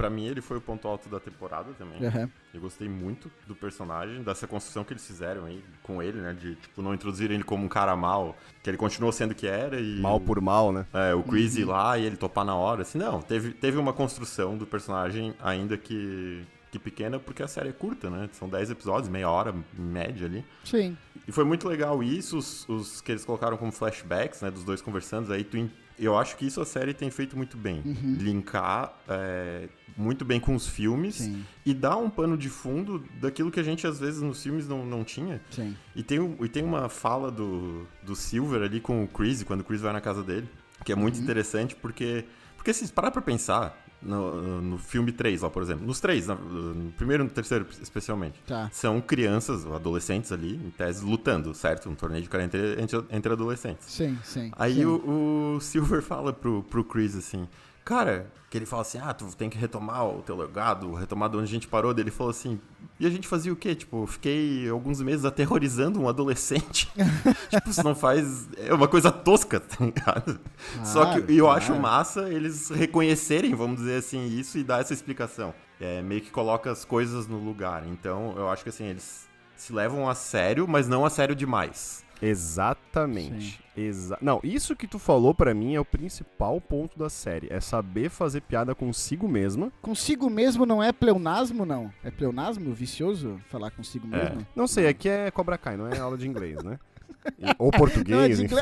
pra 0.00 0.08
mim 0.08 0.24
ele 0.26 0.40
foi 0.40 0.56
o 0.56 0.60
ponto 0.62 0.88
alto 0.88 1.10
da 1.10 1.20
temporada 1.20 1.72
também. 1.74 2.02
Aham. 2.06 2.30
Eu 2.54 2.60
gostei 2.62 2.88
muito 2.88 3.30
do 3.46 3.54
personagem, 3.54 4.22
dessa 4.22 4.46
construção 4.46 4.82
que 4.82 4.94
eles 4.94 5.06
fizeram 5.06 5.44
aí 5.44 5.62
com 5.82 6.02
ele, 6.02 6.18
né? 6.22 6.32
De, 6.32 6.54
tipo, 6.54 6.80
não 6.80 6.94
introduzirem 6.94 7.34
ele 7.34 7.44
como 7.44 7.64
um 7.66 7.68
cara 7.68 7.94
mal, 7.94 8.34
que 8.62 8.70
ele 8.70 8.78
continuou 8.78 9.12
sendo 9.12 9.32
o 9.32 9.34
que 9.34 9.46
era 9.46 9.78
e... 9.78 10.00
Mal 10.00 10.16
o- 10.16 10.20
por 10.20 10.40
mal, 10.40 10.72
né? 10.72 10.86
É, 10.94 11.14
o 11.14 11.22
Chris 11.22 11.56
ir 11.56 11.64
lá 11.66 11.98
e 11.98 12.06
ele 12.06 12.16
topar 12.16 12.46
na 12.46 12.54
hora, 12.54 12.80
assim, 12.80 12.96
não, 12.96 13.20
teve, 13.20 13.52
teve 13.52 13.76
uma 13.76 13.92
construção 13.92 14.56
do 14.56 14.66
personagem, 14.66 15.34
ainda 15.38 15.76
que, 15.76 16.42
que 16.72 16.78
pequena, 16.78 17.18
porque 17.18 17.42
a 17.42 17.48
série 17.48 17.68
é 17.68 17.72
curta, 17.72 18.08
né? 18.08 18.28
São 18.32 18.48
10 18.48 18.70
episódios, 18.70 19.08
meia 19.10 19.28
hora, 19.28 19.54
em 19.78 19.82
média 19.82 20.26
ali. 20.26 20.42
Sim. 20.64 20.96
E 21.28 21.32
foi 21.32 21.44
muito 21.44 21.68
legal 21.68 22.02
isso, 22.02 22.38
os, 22.38 22.66
os 22.68 23.00
que 23.02 23.12
eles 23.12 23.24
colocaram 23.24 23.56
como 23.58 23.70
flashbacks, 23.70 24.40
né, 24.40 24.50
dos 24.50 24.64
dois 24.64 24.80
conversando, 24.80 25.30
aí 25.32 25.44
tu, 25.44 25.70
eu 26.04 26.16
acho 26.18 26.36
que 26.36 26.46
isso 26.46 26.60
a 26.60 26.64
série 26.66 26.94
tem 26.94 27.10
feito 27.10 27.36
muito 27.36 27.56
bem. 27.56 27.82
Uhum. 27.84 28.16
Linkar 28.18 28.92
é, 29.08 29.68
muito 29.96 30.24
bem 30.24 30.40
com 30.40 30.54
os 30.54 30.66
filmes 30.66 31.16
Sim. 31.16 31.44
e 31.64 31.74
dar 31.74 31.96
um 31.96 32.08
pano 32.08 32.36
de 32.36 32.48
fundo 32.48 33.04
daquilo 33.20 33.50
que 33.50 33.60
a 33.60 33.62
gente, 33.62 33.86
às 33.86 33.98
vezes, 34.00 34.22
nos 34.22 34.42
filmes 34.42 34.66
não, 34.66 34.84
não 34.86 35.04
tinha. 35.04 35.40
Sim. 35.50 35.76
E 35.94 36.02
tem, 36.02 36.36
e 36.40 36.48
tem 36.48 36.62
uma 36.64 36.88
fala 36.88 37.30
do, 37.30 37.86
do 38.02 38.14
Silver 38.16 38.62
ali 38.62 38.80
com 38.80 39.04
o 39.04 39.08
Chris, 39.08 39.42
quando 39.42 39.60
o 39.60 39.64
Chris 39.64 39.80
vai 39.80 39.92
na 39.92 40.00
casa 40.00 40.22
dele, 40.22 40.48
que 40.84 40.92
é 40.92 40.96
muito 40.96 41.16
Uhum. 41.16 41.22
interessante, 41.22 41.76
porque, 41.76 42.24
porque 42.56 42.72
se 42.72 42.90
parar 42.92 43.10
pra 43.10 43.20
pensar, 43.22 43.76
no, 44.02 44.60
no 44.62 44.78
filme 44.78 45.12
3 45.12 45.42
lá, 45.42 45.50
por 45.50 45.62
exemplo, 45.62 45.86
nos 45.86 46.00
três, 46.00 46.26
na- 46.26 46.34
no 46.34 46.90
primeiro 46.92 47.22
e 47.22 47.26
no 47.26 47.30
terceiro 47.30 47.66
especialmente, 47.82 48.38
Tá. 48.46 48.68
são 48.72 49.00
crianças, 49.00 49.64
ou 49.66 49.74
adolescentes 49.74 50.32
ali, 50.32 50.54
em 50.56 50.70
tese, 50.70 51.04
lutando, 51.04 51.52
certo? 51.54 51.88
Um 51.90 51.94
torneio 51.94 52.22
de 52.22 52.28
cara 52.28 52.44
entre, 52.44 52.80
entre, 52.80 53.04
entre 53.10 53.32
adolescentes. 53.32 53.86
Sim, 53.90 54.18
sim. 54.24 54.50
Aí 54.56 54.76
sim. 54.76 54.84
o, 54.86 55.56
o 55.56 55.60
Silver 55.60 56.02
fala 56.02 56.32
pro, 56.32 56.62
pro 56.64 56.82
Chris 56.84 57.14
assim, 57.16 57.46
cara, 57.84 58.30
que 58.50 58.58
ele 58.58 58.66
fala 58.66 58.82
assim, 58.82 58.98
ah, 58.98 59.12
tu 59.14 59.24
tem 59.36 59.48
que 59.48 59.56
retomar 59.56 60.06
o 60.06 60.22
teu 60.22 60.36
legado, 60.36 60.92
retomar 60.94 61.28
de 61.28 61.36
onde 61.36 61.44
a 61.44 61.48
gente 61.48 61.68
parou. 61.68 61.94
Daí 61.94 62.02
ele 62.02 62.10
falou 62.10 62.30
assim, 62.30 62.60
e 62.98 63.06
a 63.06 63.10
gente 63.10 63.26
fazia 63.28 63.52
o 63.52 63.56
quê? 63.56 63.74
Tipo, 63.74 64.06
fiquei 64.06 64.68
alguns 64.68 65.00
meses 65.00 65.24
aterrorizando 65.24 66.00
um 66.00 66.08
adolescente. 66.08 66.90
tipo, 67.48 67.70
isso 67.70 67.82
não 67.82 67.94
faz. 67.94 68.48
É 68.56 68.74
uma 68.74 68.88
coisa 68.88 69.10
tosca, 69.10 69.60
tá 69.60 69.84
ligado? 69.84 70.40
Só 70.84 71.04
Claro, 71.04 71.22
que 71.22 71.32
eu 71.36 71.44
claro. 71.44 71.58
acho 71.58 71.74
massa 71.76 72.28
eles 72.28 72.68
reconhecerem, 72.70 73.54
vamos 73.54 73.78
dizer 73.78 73.98
assim, 73.98 74.26
isso 74.26 74.58
e 74.58 74.64
dar 74.64 74.80
essa 74.80 74.92
explicação. 74.92 75.54
É, 75.80 76.02
meio 76.02 76.20
que 76.20 76.30
coloca 76.30 76.70
as 76.70 76.84
coisas 76.84 77.26
no 77.26 77.38
lugar. 77.38 77.86
Então, 77.86 78.34
eu 78.36 78.50
acho 78.50 78.62
que 78.62 78.68
assim, 78.68 78.84
eles 78.84 79.28
se 79.56 79.72
levam 79.72 80.08
a 80.08 80.14
sério, 80.14 80.66
mas 80.68 80.88
não 80.88 81.04
a 81.04 81.10
sério 81.10 81.34
demais. 81.34 82.04
Exatamente. 82.22 83.60
Exa 83.76 84.18
não, 84.20 84.40
isso 84.44 84.76
que 84.76 84.86
tu 84.86 84.98
falou 84.98 85.32
pra 85.34 85.54
mim 85.54 85.74
é 85.74 85.80
o 85.80 85.84
principal 85.84 86.60
ponto 86.60 86.98
da 86.98 87.08
série. 87.08 87.46
É 87.50 87.60
saber 87.60 88.10
fazer 88.10 88.42
piada 88.42 88.74
consigo 88.74 89.26
mesma. 89.28 89.72
Consigo 89.80 90.28
mesmo 90.28 90.66
não 90.66 90.82
é 90.82 90.92
pleonasmo, 90.92 91.64
não? 91.64 91.90
É 92.04 92.10
pleonasmo 92.10 92.72
vicioso 92.74 93.40
falar 93.48 93.70
consigo 93.70 94.06
É. 94.14 94.24
mesmo? 94.24 94.46
Não 94.54 94.66
sei, 94.66 94.86
aqui 94.88 95.08
é 95.08 95.30
Cobra 95.30 95.56
Kai, 95.56 95.76
não 95.76 95.86
é 95.88 95.98
aula 95.98 96.18
de 96.18 96.28
inglês, 96.28 96.62
né? 96.62 96.78
Ou 97.58 97.70
português, 97.70 98.16
Não, 98.16 98.24
é 98.24 98.28
de 98.28 98.44
enfim. 98.44 98.54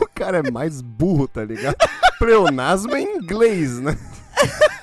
o 0.00 0.08
cara 0.14 0.38
é 0.38 0.50
mais 0.50 0.80
burro, 0.80 1.26
tá 1.28 1.44
ligado? 1.44 1.76
Pleonasmo 2.18 2.94
é 2.94 3.00
em 3.02 3.16
inglês, 3.16 3.78
né? 3.80 3.96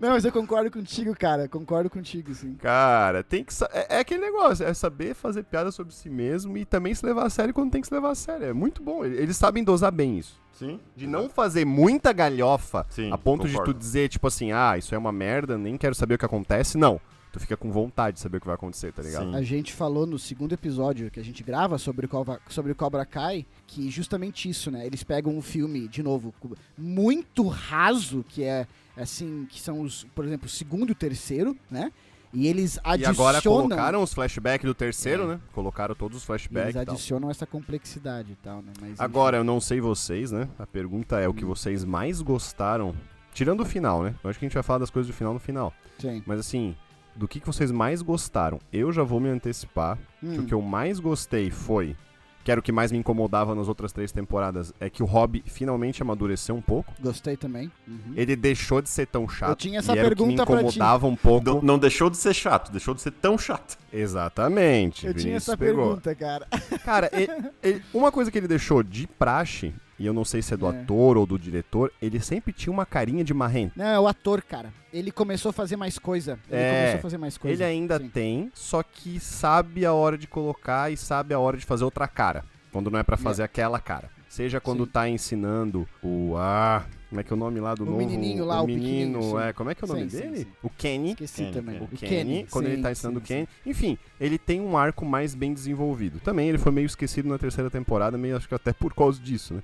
Não, 0.00 0.10
mas 0.10 0.24
eu 0.24 0.32
concordo 0.32 0.70
contigo, 0.70 1.14
cara. 1.14 1.46
Concordo 1.46 1.90
contigo, 1.90 2.34
sim. 2.34 2.54
Cara, 2.54 3.22
tem 3.22 3.44
que. 3.44 3.52
É, 3.70 3.96
é 3.96 3.98
aquele 4.00 4.22
negócio, 4.22 4.64
é 4.64 4.72
saber 4.72 5.14
fazer 5.14 5.42
piada 5.42 5.70
sobre 5.70 5.94
si 5.94 6.08
mesmo 6.08 6.56
e 6.56 6.64
também 6.64 6.94
se 6.94 7.04
levar 7.04 7.26
a 7.26 7.30
sério 7.30 7.52
quando 7.52 7.70
tem 7.70 7.82
que 7.82 7.86
se 7.88 7.94
levar 7.94 8.10
a 8.10 8.14
sério. 8.14 8.46
É 8.46 8.52
muito 8.52 8.82
bom. 8.82 9.04
Eles 9.04 9.36
sabem 9.36 9.62
dosar 9.62 9.92
bem 9.92 10.18
isso. 10.18 10.40
Sim. 10.52 10.80
De 10.96 11.06
não 11.06 11.28
fazer 11.28 11.64
muita 11.64 12.12
galhofa 12.12 12.86
Sim, 12.90 13.10
a 13.12 13.18
ponto 13.18 13.46
de 13.46 13.52
concordo. 13.52 13.74
tu 13.74 13.78
dizer, 13.78 14.08
tipo 14.08 14.26
assim, 14.26 14.52
ah, 14.52 14.76
isso 14.76 14.94
é 14.94 14.98
uma 14.98 15.12
merda, 15.12 15.56
nem 15.56 15.76
quero 15.76 15.94
saber 15.94 16.14
o 16.14 16.18
que 16.18 16.24
acontece. 16.24 16.78
Não. 16.78 17.00
Tu 17.32 17.38
fica 17.38 17.56
com 17.56 17.70
vontade 17.70 18.14
de 18.14 18.20
saber 18.20 18.38
o 18.38 18.40
que 18.40 18.46
vai 18.46 18.56
acontecer, 18.56 18.92
tá 18.92 19.02
ligado? 19.02 19.30
Sim. 19.30 19.36
A 19.36 19.42
gente 19.42 19.72
falou 19.72 20.04
no 20.04 20.18
segundo 20.18 20.52
episódio 20.52 21.10
que 21.10 21.20
a 21.20 21.24
gente 21.24 21.44
grava 21.44 21.78
sobre 21.78 22.06
o 22.06 22.08
Cobra, 22.08 22.40
sobre 22.48 22.72
o 22.72 22.74
Cobra 22.74 23.06
Kai, 23.06 23.46
que 23.68 23.88
justamente 23.88 24.48
isso, 24.48 24.70
né? 24.70 24.84
Eles 24.84 25.04
pegam 25.04 25.36
um 25.36 25.40
filme, 25.40 25.86
de 25.86 26.02
novo, 26.02 26.34
muito 26.76 27.46
raso, 27.46 28.24
que 28.28 28.42
é 28.42 28.66
assim, 28.96 29.46
que 29.50 29.60
são 29.60 29.80
os, 29.80 30.04
por 30.14 30.24
exemplo, 30.24 30.46
o 30.46 30.50
segundo 30.50 30.88
e 30.88 30.92
o 30.92 30.94
terceiro, 30.94 31.56
né? 31.70 31.92
E 32.32 32.46
eles 32.46 32.76
E 32.76 32.80
adicionam. 32.84 33.10
agora 33.12 33.42
colocaram 33.42 34.02
os 34.04 34.14
flashbacks 34.14 34.64
do 34.64 34.74
terceiro, 34.74 35.24
É. 35.24 35.26
né? 35.26 35.40
Colocaram 35.52 35.94
todos 35.96 36.16
os 36.18 36.22
eles 36.22 36.26
flashbacks 36.26 36.70
e 36.80 36.84
tal. 36.84 36.94
adicionam 36.94 37.28
essa 37.30 37.44
complexidade 37.46 38.32
e 38.32 38.36
tal, 38.36 38.62
né? 38.62 38.72
Mas, 38.80 38.90
enfim. 38.92 39.02
Agora, 39.02 39.36
eu 39.38 39.42
não 39.44 39.60
sei 39.60 39.80
vocês, 39.80 40.30
né? 40.30 40.48
A 40.58 40.64
pergunta 40.66 41.18
é 41.18 41.26
o 41.26 41.34
que 41.34 41.44
Hum. 41.44 41.48
vocês 41.48 41.84
mais 41.84 42.22
gostaram. 42.22 42.94
Tirando 43.34 43.60
o 43.62 43.64
final, 43.64 44.02
né? 44.04 44.14
Eu 44.22 44.30
acho 44.30 44.38
que 44.38 44.44
a 44.44 44.48
gente 44.48 44.54
vai 44.54 44.62
falar 44.62 44.78
das 44.78 44.90
coisas 44.90 45.10
do 45.12 45.16
final 45.16 45.32
no 45.34 45.40
final. 45.40 45.72
Sim. 45.98 46.22
Mas 46.24 46.38
assim, 46.40 46.76
do 47.16 47.26
que, 47.26 47.40
que 47.40 47.46
vocês 47.46 47.72
mais 47.72 48.00
gostaram? 48.00 48.60
Eu 48.72 48.92
já 48.92 49.02
vou 49.02 49.18
me 49.18 49.28
antecipar 49.28 49.98
que 50.20 50.26
Hum, 50.26 50.40
o 50.42 50.46
que 50.46 50.54
eu 50.54 50.62
mais 50.62 51.00
gostei 51.00 51.50
foi. 51.50 51.96
Que 52.42 52.50
era 52.50 52.58
o 52.58 52.62
que 52.62 52.72
mais 52.72 52.90
me 52.90 52.96
incomodava 52.98 53.54
nas 53.54 53.68
outras 53.68 53.92
três 53.92 54.10
temporadas. 54.12 54.72
É 54.80 54.88
que 54.88 55.02
o 55.02 55.06
Hobby 55.06 55.42
finalmente 55.46 56.00
amadureceu 56.00 56.54
um 56.54 56.62
pouco. 56.62 56.92
Gostei 57.00 57.36
também. 57.36 57.70
Uhum. 57.86 58.14
Ele 58.16 58.34
deixou 58.34 58.80
de 58.80 58.88
ser 58.88 59.06
tão 59.06 59.28
chato. 59.28 59.50
Eu 59.50 59.56
tinha 59.56 59.78
essa 59.80 59.94
e 59.94 59.98
era 59.98 60.08
o 60.08 60.16
que 60.16 60.22
me 60.24 60.36
pergunta 60.36 60.42
incomodava 60.54 61.06
um 61.06 61.14
pouco. 61.16 61.44
Não, 61.44 61.60
não 61.62 61.78
deixou 61.78 62.08
de 62.08 62.16
ser 62.16 62.32
chato, 62.34 62.70
deixou 62.72 62.94
de 62.94 63.02
ser 63.02 63.10
tão 63.10 63.36
chato. 63.36 63.76
Exatamente. 63.92 65.06
Eu 65.06 65.12
tinha 65.14 65.24
Vinícius 65.24 65.48
essa 65.48 65.56
pegou. 65.58 65.84
pergunta, 66.00 66.14
cara. 66.14 66.46
Cara, 66.84 67.10
e- 67.12 67.68
e- 67.68 67.82
uma 67.92 68.10
coisa 68.10 68.30
que 68.30 68.38
ele 68.38 68.48
deixou 68.48 68.82
de 68.82 69.06
praxe, 69.06 69.74
e 70.00 70.06
eu 70.06 70.12
não 70.14 70.24
sei 70.24 70.40
se 70.42 70.54
é 70.54 70.56
do 70.56 70.66
É. 70.66 70.70
ator 70.70 71.16
ou 71.18 71.26
do 71.26 71.38
diretor, 71.38 71.92
ele 72.00 72.18
sempre 72.18 72.52
tinha 72.52 72.72
uma 72.72 72.86
carinha 72.86 73.22
de 73.22 73.34
marrento. 73.34 73.74
Não, 73.76 73.84
é 73.86 74.00
o 74.00 74.08
ator, 74.08 74.42
cara. 74.42 74.72
Ele 74.92 75.12
começou 75.12 75.50
a 75.50 75.52
fazer 75.52 75.76
mais 75.76 75.98
coisa. 75.98 76.38
Ele 76.50 76.58
É, 76.60 76.74
começou 76.80 76.98
a 76.98 77.02
fazer 77.02 77.18
mais 77.18 77.36
coisa. 77.38 77.54
Ele 77.54 77.64
ainda 77.64 77.98
Sim. 78.00 78.08
tem, 78.08 78.50
só 78.54 78.82
que 78.82 79.20
sabe 79.20 79.84
a 79.84 79.92
hora 79.92 80.16
de 80.18 80.26
colocar 80.26 80.90
e 80.90 80.96
sabe 80.96 81.34
a 81.34 81.38
hora 81.38 81.56
de 81.58 81.64
fazer 81.66 81.84
outra 81.84 82.08
cara. 82.08 82.44
Quando 82.72 82.90
não 82.90 82.98
é 82.98 83.02
pra 83.02 83.16
fazer 83.16 83.42
aquela 83.42 83.78
cara. 83.78 84.08
Seja 84.28 84.60
quando 84.60 84.84
É. 84.84 84.86
Sim. 84.86 84.92
tá 84.92 85.08
ensinando 85.08 85.88
o. 86.02 86.34
Ah, 86.36 86.84
como 87.08 87.20
é 87.20 87.24
que 87.24 87.32
é 87.32 87.34
o 87.34 87.38
nome 87.38 87.58
lá 87.58 87.74
do 87.74 87.82
O 87.82 87.86
novo? 87.86 87.98
menininho 87.98 88.44
lá, 88.44 88.62
o 88.62 88.66
menino, 88.66 88.84
pequenininho, 89.18 89.22
sim. 89.22 89.38
é. 89.48 89.52
Como 89.52 89.70
é 89.70 89.74
que 89.74 89.84
é 89.84 89.84
o 89.84 89.88
nome 89.88 90.02
Sim, 90.02 90.08
sim, 90.08 90.22
dele? 90.22 90.36
sim. 90.36 90.46
O 90.62 90.70
Kenny. 90.70 91.10
Esqueci 91.10 91.36
Kenny, 91.42 91.52
também. 91.52 91.74
Kenny. 91.74 91.88
O 91.92 91.98
Kenny, 91.98 92.46
quando 92.48 92.66
ele 92.66 92.76
sim, 92.76 92.82
tá 92.82 92.92
ensinando 92.92 93.18
o 93.18 93.22
sim, 93.22 93.26
Kenny. 93.26 93.48
Enfim, 93.66 93.98
ele 94.20 94.38
tem 94.38 94.60
um 94.60 94.78
arco 94.78 95.04
mais 95.04 95.34
bem 95.34 95.52
desenvolvido. 95.52 96.20
Também 96.20 96.48
ele 96.48 96.58
foi 96.58 96.70
meio 96.70 96.86
esquecido 96.86 97.28
na 97.28 97.38
terceira 97.38 97.68
temporada, 97.68 98.16
meio 98.16 98.36
acho 98.36 98.48
que 98.48 98.54
até 98.54 98.72
por 98.72 98.94
causa 98.94 99.20
disso, 99.20 99.54
né? 99.54 99.62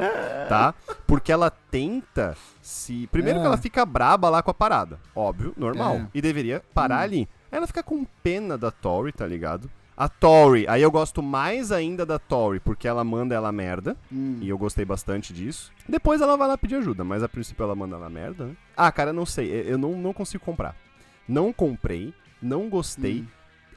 tá? 0.47 0.73
Porque 1.05 1.31
ela 1.33 1.49
tenta 1.51 2.35
se. 2.61 3.07
Primeiro 3.11 3.39
que 3.39 3.43
É. 3.45 3.47
ela 3.47 3.57
fica 3.57 3.85
braba 3.85 4.29
lá 4.29 4.41
com 4.41 4.51
a 4.51 4.53
parada. 4.53 4.97
Óbvio, 5.13 5.53
normal. 5.57 5.95
É. 5.97 6.07
E 6.13 6.21
deveria 6.21 6.63
parar 6.73 6.99
Hum. 7.01 7.03
ali. 7.03 7.29
Ela 7.51 7.67
fica 7.67 7.83
com 7.83 8.05
pena 8.23 8.57
da 8.57 8.71
Tori, 8.71 9.11
tá 9.11 9.27
ligado? 9.27 9.69
A 9.97 10.07
Tori, 10.07 10.65
aí 10.69 10.81
eu 10.81 10.89
gosto 10.89 11.21
mais 11.21 11.71
ainda 11.73 12.05
da 12.05 12.17
Tori, 12.17 12.59
porque 12.61 12.87
ela 12.87 13.03
manda 13.03 13.35
ela 13.35 13.51
merda. 13.51 13.97
Hum. 14.11 14.37
E 14.41 14.47
eu 14.47 14.57
gostei 14.57 14.85
bastante 14.85 15.33
disso. 15.33 15.71
Depois 15.87 16.21
ela 16.21 16.37
vai 16.37 16.47
lá 16.47 16.57
pedir 16.57 16.75
ajuda, 16.75 17.03
mas 17.03 17.21
a 17.21 17.27
princípio 17.29 17.63
ela 17.63 17.75
manda 17.75 17.97
na 17.99 18.09
merda, 18.09 18.45
né? 18.45 18.55
Ah, 18.77 18.89
cara, 18.93 19.11
não 19.11 19.25
sei. 19.25 19.51
Eu 19.51 19.63
eu 19.71 19.77
não, 19.77 19.91
não 19.97 20.13
consigo 20.13 20.43
comprar. 20.43 20.73
Não 21.27 21.51
comprei, 21.51 22.13
não 22.41 22.69
gostei. 22.69 23.19
Hum. 23.19 23.27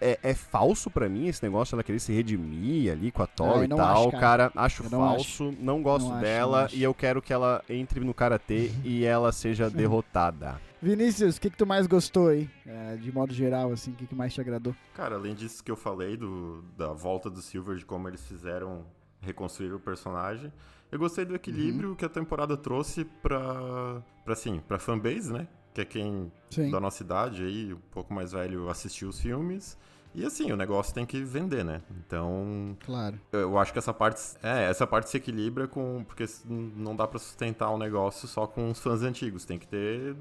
É, 0.00 0.18
é 0.22 0.34
falso 0.34 0.90
pra 0.90 1.08
mim 1.08 1.28
esse 1.28 1.42
negócio 1.42 1.74
ela 1.74 1.82
querer 1.82 1.98
se 1.98 2.12
redimir 2.12 2.92
ali 2.92 3.10
com 3.10 3.22
a 3.22 3.28
eu 3.38 3.64
e 3.64 3.68
não 3.68 3.76
tal. 3.76 4.02
acho, 4.02 4.10
cara. 4.12 4.50
cara. 4.50 4.52
acho 4.56 4.82
não 4.84 4.90
falso, 4.90 5.54
não 5.60 5.82
gosto 5.82 6.08
Não 6.08 6.14
acho, 6.14 6.22
dela 6.22 6.58
não 6.58 6.64
acho. 6.66 6.76
e 6.76 6.82
eu 6.82 6.92
quero 6.94 7.22
que 7.22 7.32
ela 7.32 7.62
entre 7.68 8.00
no 8.00 8.12
karatê 8.12 8.70
e 8.84 9.04
ela 9.04 9.32
seja 9.32 9.70
derrotada. 9.70 10.60
Vinícius, 10.82 11.38
o 11.38 11.40
que, 11.40 11.48
que 11.48 11.56
tu 11.56 11.66
mais 11.66 11.86
gostou 11.86 12.28
aí? 12.28 12.48
É, 12.66 12.96
de 12.96 13.10
modo 13.10 13.32
geral, 13.32 13.72
assim, 13.72 13.92
o 13.92 13.94
que, 13.94 14.06
que 14.06 14.14
mais 14.14 14.34
te 14.34 14.40
agradou? 14.40 14.76
Cara, 14.94 15.14
além 15.16 15.34
disso 15.34 15.64
que 15.64 15.70
eu 15.70 15.76
falei 15.76 16.14
do, 16.16 16.62
da 16.76 16.92
volta 16.92 17.30
do 17.30 17.40
Silver, 17.40 17.76
de 17.76 17.86
como 17.86 18.06
eles 18.06 18.22
fizeram 18.26 18.84
reconstruir 19.22 19.72
o 19.72 19.80
personagem, 19.80 20.52
eu 20.92 20.98
gostei 20.98 21.24
do 21.24 21.34
equilíbrio 21.34 21.96
que 21.96 22.04
a 22.04 22.08
temporada 22.08 22.54
trouxe 22.56 23.04
pra, 23.22 24.02
pra 24.24 24.34
assim, 24.34 24.60
pra 24.68 24.78
fanbase, 24.78 25.32
né? 25.32 25.48
Que 25.74 25.80
é 25.80 25.84
quem 25.84 26.30
Sim. 26.50 26.70
da 26.70 26.78
nossa 26.78 27.02
idade 27.02 27.42
aí, 27.42 27.74
um 27.74 27.78
pouco 27.90 28.14
mais 28.14 28.30
velho, 28.32 28.70
assistiu 28.70 29.08
os 29.08 29.18
filmes. 29.20 29.76
E 30.16 30.24
assim, 30.24 30.52
o 30.52 30.56
negócio 30.56 30.94
tem 30.94 31.04
que 31.04 31.20
vender, 31.24 31.64
né? 31.64 31.82
Então, 32.06 32.76
Claro. 32.86 33.18
eu 33.32 33.58
acho 33.58 33.72
que 33.72 33.80
essa 33.80 33.92
parte, 33.92 34.20
é, 34.40 34.70
essa 34.70 34.86
parte 34.86 35.10
se 35.10 35.16
equilibra 35.16 35.66
com, 35.66 36.04
porque 36.06 36.24
não 36.48 36.94
dá 36.94 37.04
pra 37.08 37.18
sustentar 37.18 37.68
o 37.70 37.76
negócio 37.76 38.28
só 38.28 38.46
com 38.46 38.70
os 38.70 38.78
fãs 38.78 39.02
antigos, 39.02 39.44
tem 39.44 39.58
que 39.58 39.66
ter 39.66 40.14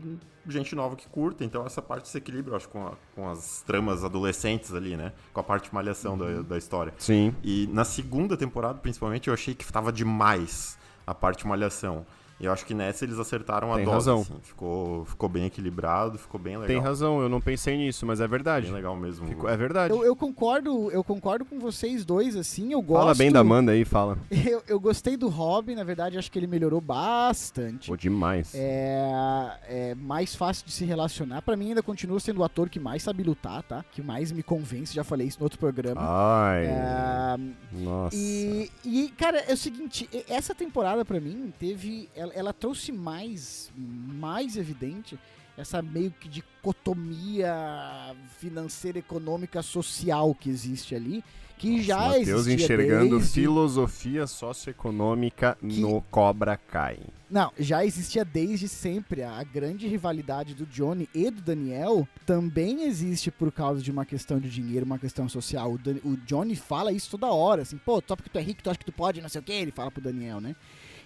gente 0.47 0.73
nova 0.73 0.95
que 0.95 1.07
curta, 1.07 1.45
então 1.45 1.63
essa 1.63 1.79
parte 1.79 2.09
se 2.09 2.17
equilibra, 2.17 2.53
eu 2.53 2.57
acho, 2.57 2.67
com, 2.69 2.87
a- 2.87 2.93
com 3.13 3.29
as 3.29 3.61
tramas 3.61 4.03
adolescentes 4.03 4.73
ali, 4.73 4.97
né? 4.97 5.13
Com 5.31 5.41
a 5.41 5.43
parte 5.43 5.65
de 5.69 5.75
malhação 5.75 6.17
da, 6.17 6.41
da 6.41 6.57
história. 6.57 6.91
Sim. 6.97 7.35
E 7.43 7.67
na 7.71 7.85
segunda 7.85 8.35
temporada, 8.35 8.79
principalmente, 8.79 9.27
eu 9.27 9.33
achei 9.35 9.53
que 9.53 9.71
tava 9.71 9.91
demais 9.93 10.75
a 11.05 11.13
parte 11.13 11.45
malhação. 11.45 12.03
E 12.39 12.45
eu 12.45 12.51
acho 12.51 12.65
que 12.65 12.73
nessa 12.73 13.05
eles 13.05 13.17
acertaram 13.19 13.71
a 13.71 13.75
Tem 13.77 13.85
dose, 13.85 13.95
razão. 13.95 14.21
assim. 14.21 14.33
Ficou, 14.41 15.05
ficou 15.05 15.29
bem 15.29 15.45
equilibrado, 15.45 16.17
ficou 16.17 16.39
bem 16.39 16.53
legal. 16.57 16.67
Tem 16.67 16.79
razão, 16.79 17.21
eu 17.21 17.29
não 17.29 17.39
pensei 17.39 17.77
nisso, 17.77 18.05
mas 18.05 18.19
é 18.19 18.27
verdade. 18.27 18.65
Bem 18.65 18.75
legal 18.75 18.95
mesmo. 18.95 19.27
Ficou- 19.27 19.49
é 19.49 19.55
verdade. 19.55 19.93
Eu, 19.93 20.03
eu 20.03 20.15
concordo, 20.15 20.91
eu 20.91 21.03
concordo 21.03 21.45
com 21.45 21.59
vocês 21.59 22.03
dois, 22.03 22.35
assim, 22.35 22.73
eu 22.73 22.81
gosto... 22.81 23.01
Fala 23.01 23.15
bem 23.15 23.31
da 23.31 23.39
Amanda 23.39 23.71
aí, 23.71 23.85
fala. 23.85 24.17
Eu, 24.53 24.61
eu 24.67 24.79
gostei 24.79 25.15
do 25.15 25.29
Robin, 25.29 25.73
na 25.75 25.83
verdade, 25.83 26.17
acho 26.17 26.29
que 26.31 26.37
ele 26.37 26.47
melhorou 26.47 26.81
bastante. 26.81 27.87
Pô, 27.89 27.95
demais. 27.95 28.51
É, 28.55 29.57
é 29.67 29.95
mais 29.95 30.35
fácil 30.35 30.65
de 30.65 30.71
se 30.71 30.83
relacionar. 30.85 31.41
Pra 31.41 31.55
mim, 31.55 31.69
ainda 31.69 31.81
continua 31.83 32.19
sendo 32.19 32.39
o 32.41 32.43
ator 32.43 32.69
que 32.69 32.79
mais 32.79 33.03
sabe 33.03 33.23
lutar, 33.23 33.63
tá? 33.63 33.85
Que 33.91 34.01
mais 34.01 34.31
me 34.31 34.43
convence. 34.43 34.93
Já 34.93 35.03
falei 35.03 35.27
isso 35.27 35.39
no 35.39 35.45
outro 35.45 35.59
programa. 35.59 36.01
Ai, 36.01 36.65
É, 36.65 37.37
nossa. 37.71 38.15
e, 38.15 38.69
e, 38.83 39.09
cara, 39.17 39.39
é 39.47 39.53
o 39.53 39.57
seguinte, 39.57 40.09
essa 40.27 40.53
temporada 40.53 41.03
pra 41.05 41.19
mim 41.19 41.53
teve, 41.59 42.09
ela, 42.15 42.32
ela 42.33 42.53
trouxe 42.53 42.91
mais, 42.91 43.71
mais 43.75 44.57
evidente 44.57 45.17
essa 45.57 45.81
meio 45.81 46.11
que 46.19 46.27
dicotomia 46.27 48.15
financeira, 48.39 48.99
econômica, 48.99 49.61
social 49.61 50.33
que 50.33 50.49
existe 50.49 50.95
ali, 50.95 51.23
que 51.57 51.81
já 51.81 51.97
Matheus 52.09 52.47
existia 52.47 52.55
enxergando 52.65 53.17
desde... 53.19 53.33
filosofia 53.33 54.25
socioeconômica 54.27 55.57
Que- 55.59 55.79
no 55.79 56.01
Cobra 56.03 56.57
Kai. 56.57 56.99
Não, 57.29 57.51
já 57.57 57.83
existia 57.85 58.23
desde 58.25 58.67
sempre. 58.67 59.23
A 59.23 59.43
grande 59.43 59.87
rivalidade 59.87 60.53
do 60.53 60.65
Johnny 60.67 61.09
e 61.15 61.31
do 61.31 61.41
Daniel 61.41 62.07
também 62.25 62.83
existe 62.83 63.31
por 63.31 63.51
causa 63.51 63.81
de 63.81 63.89
uma 63.91 64.05
questão 64.05 64.39
de 64.39 64.49
dinheiro, 64.49 64.85
uma 64.85 64.99
questão 64.99 65.27
social. 65.29 65.73
O, 65.73 65.77
Dan- 65.77 65.97
o 66.03 66.15
Johnny 66.27 66.55
fala 66.55 66.91
isso 66.91 67.09
toda 67.11 67.27
hora, 67.31 67.61
assim, 67.63 67.77
pô, 67.77 68.01
só 68.07 68.15
porque 68.15 68.29
tu 68.29 68.37
é 68.37 68.41
rico, 68.41 68.61
tu 68.61 68.69
acha 68.69 68.77
que 68.79 68.85
tu 68.85 68.91
pode, 68.91 69.21
não 69.21 69.29
sei 69.29 69.39
o 69.41 69.43
que, 69.43 69.51
ele 69.51 69.71
fala 69.71 69.89
pro 69.89 70.01
Daniel, 70.01 70.39
né? 70.41 70.55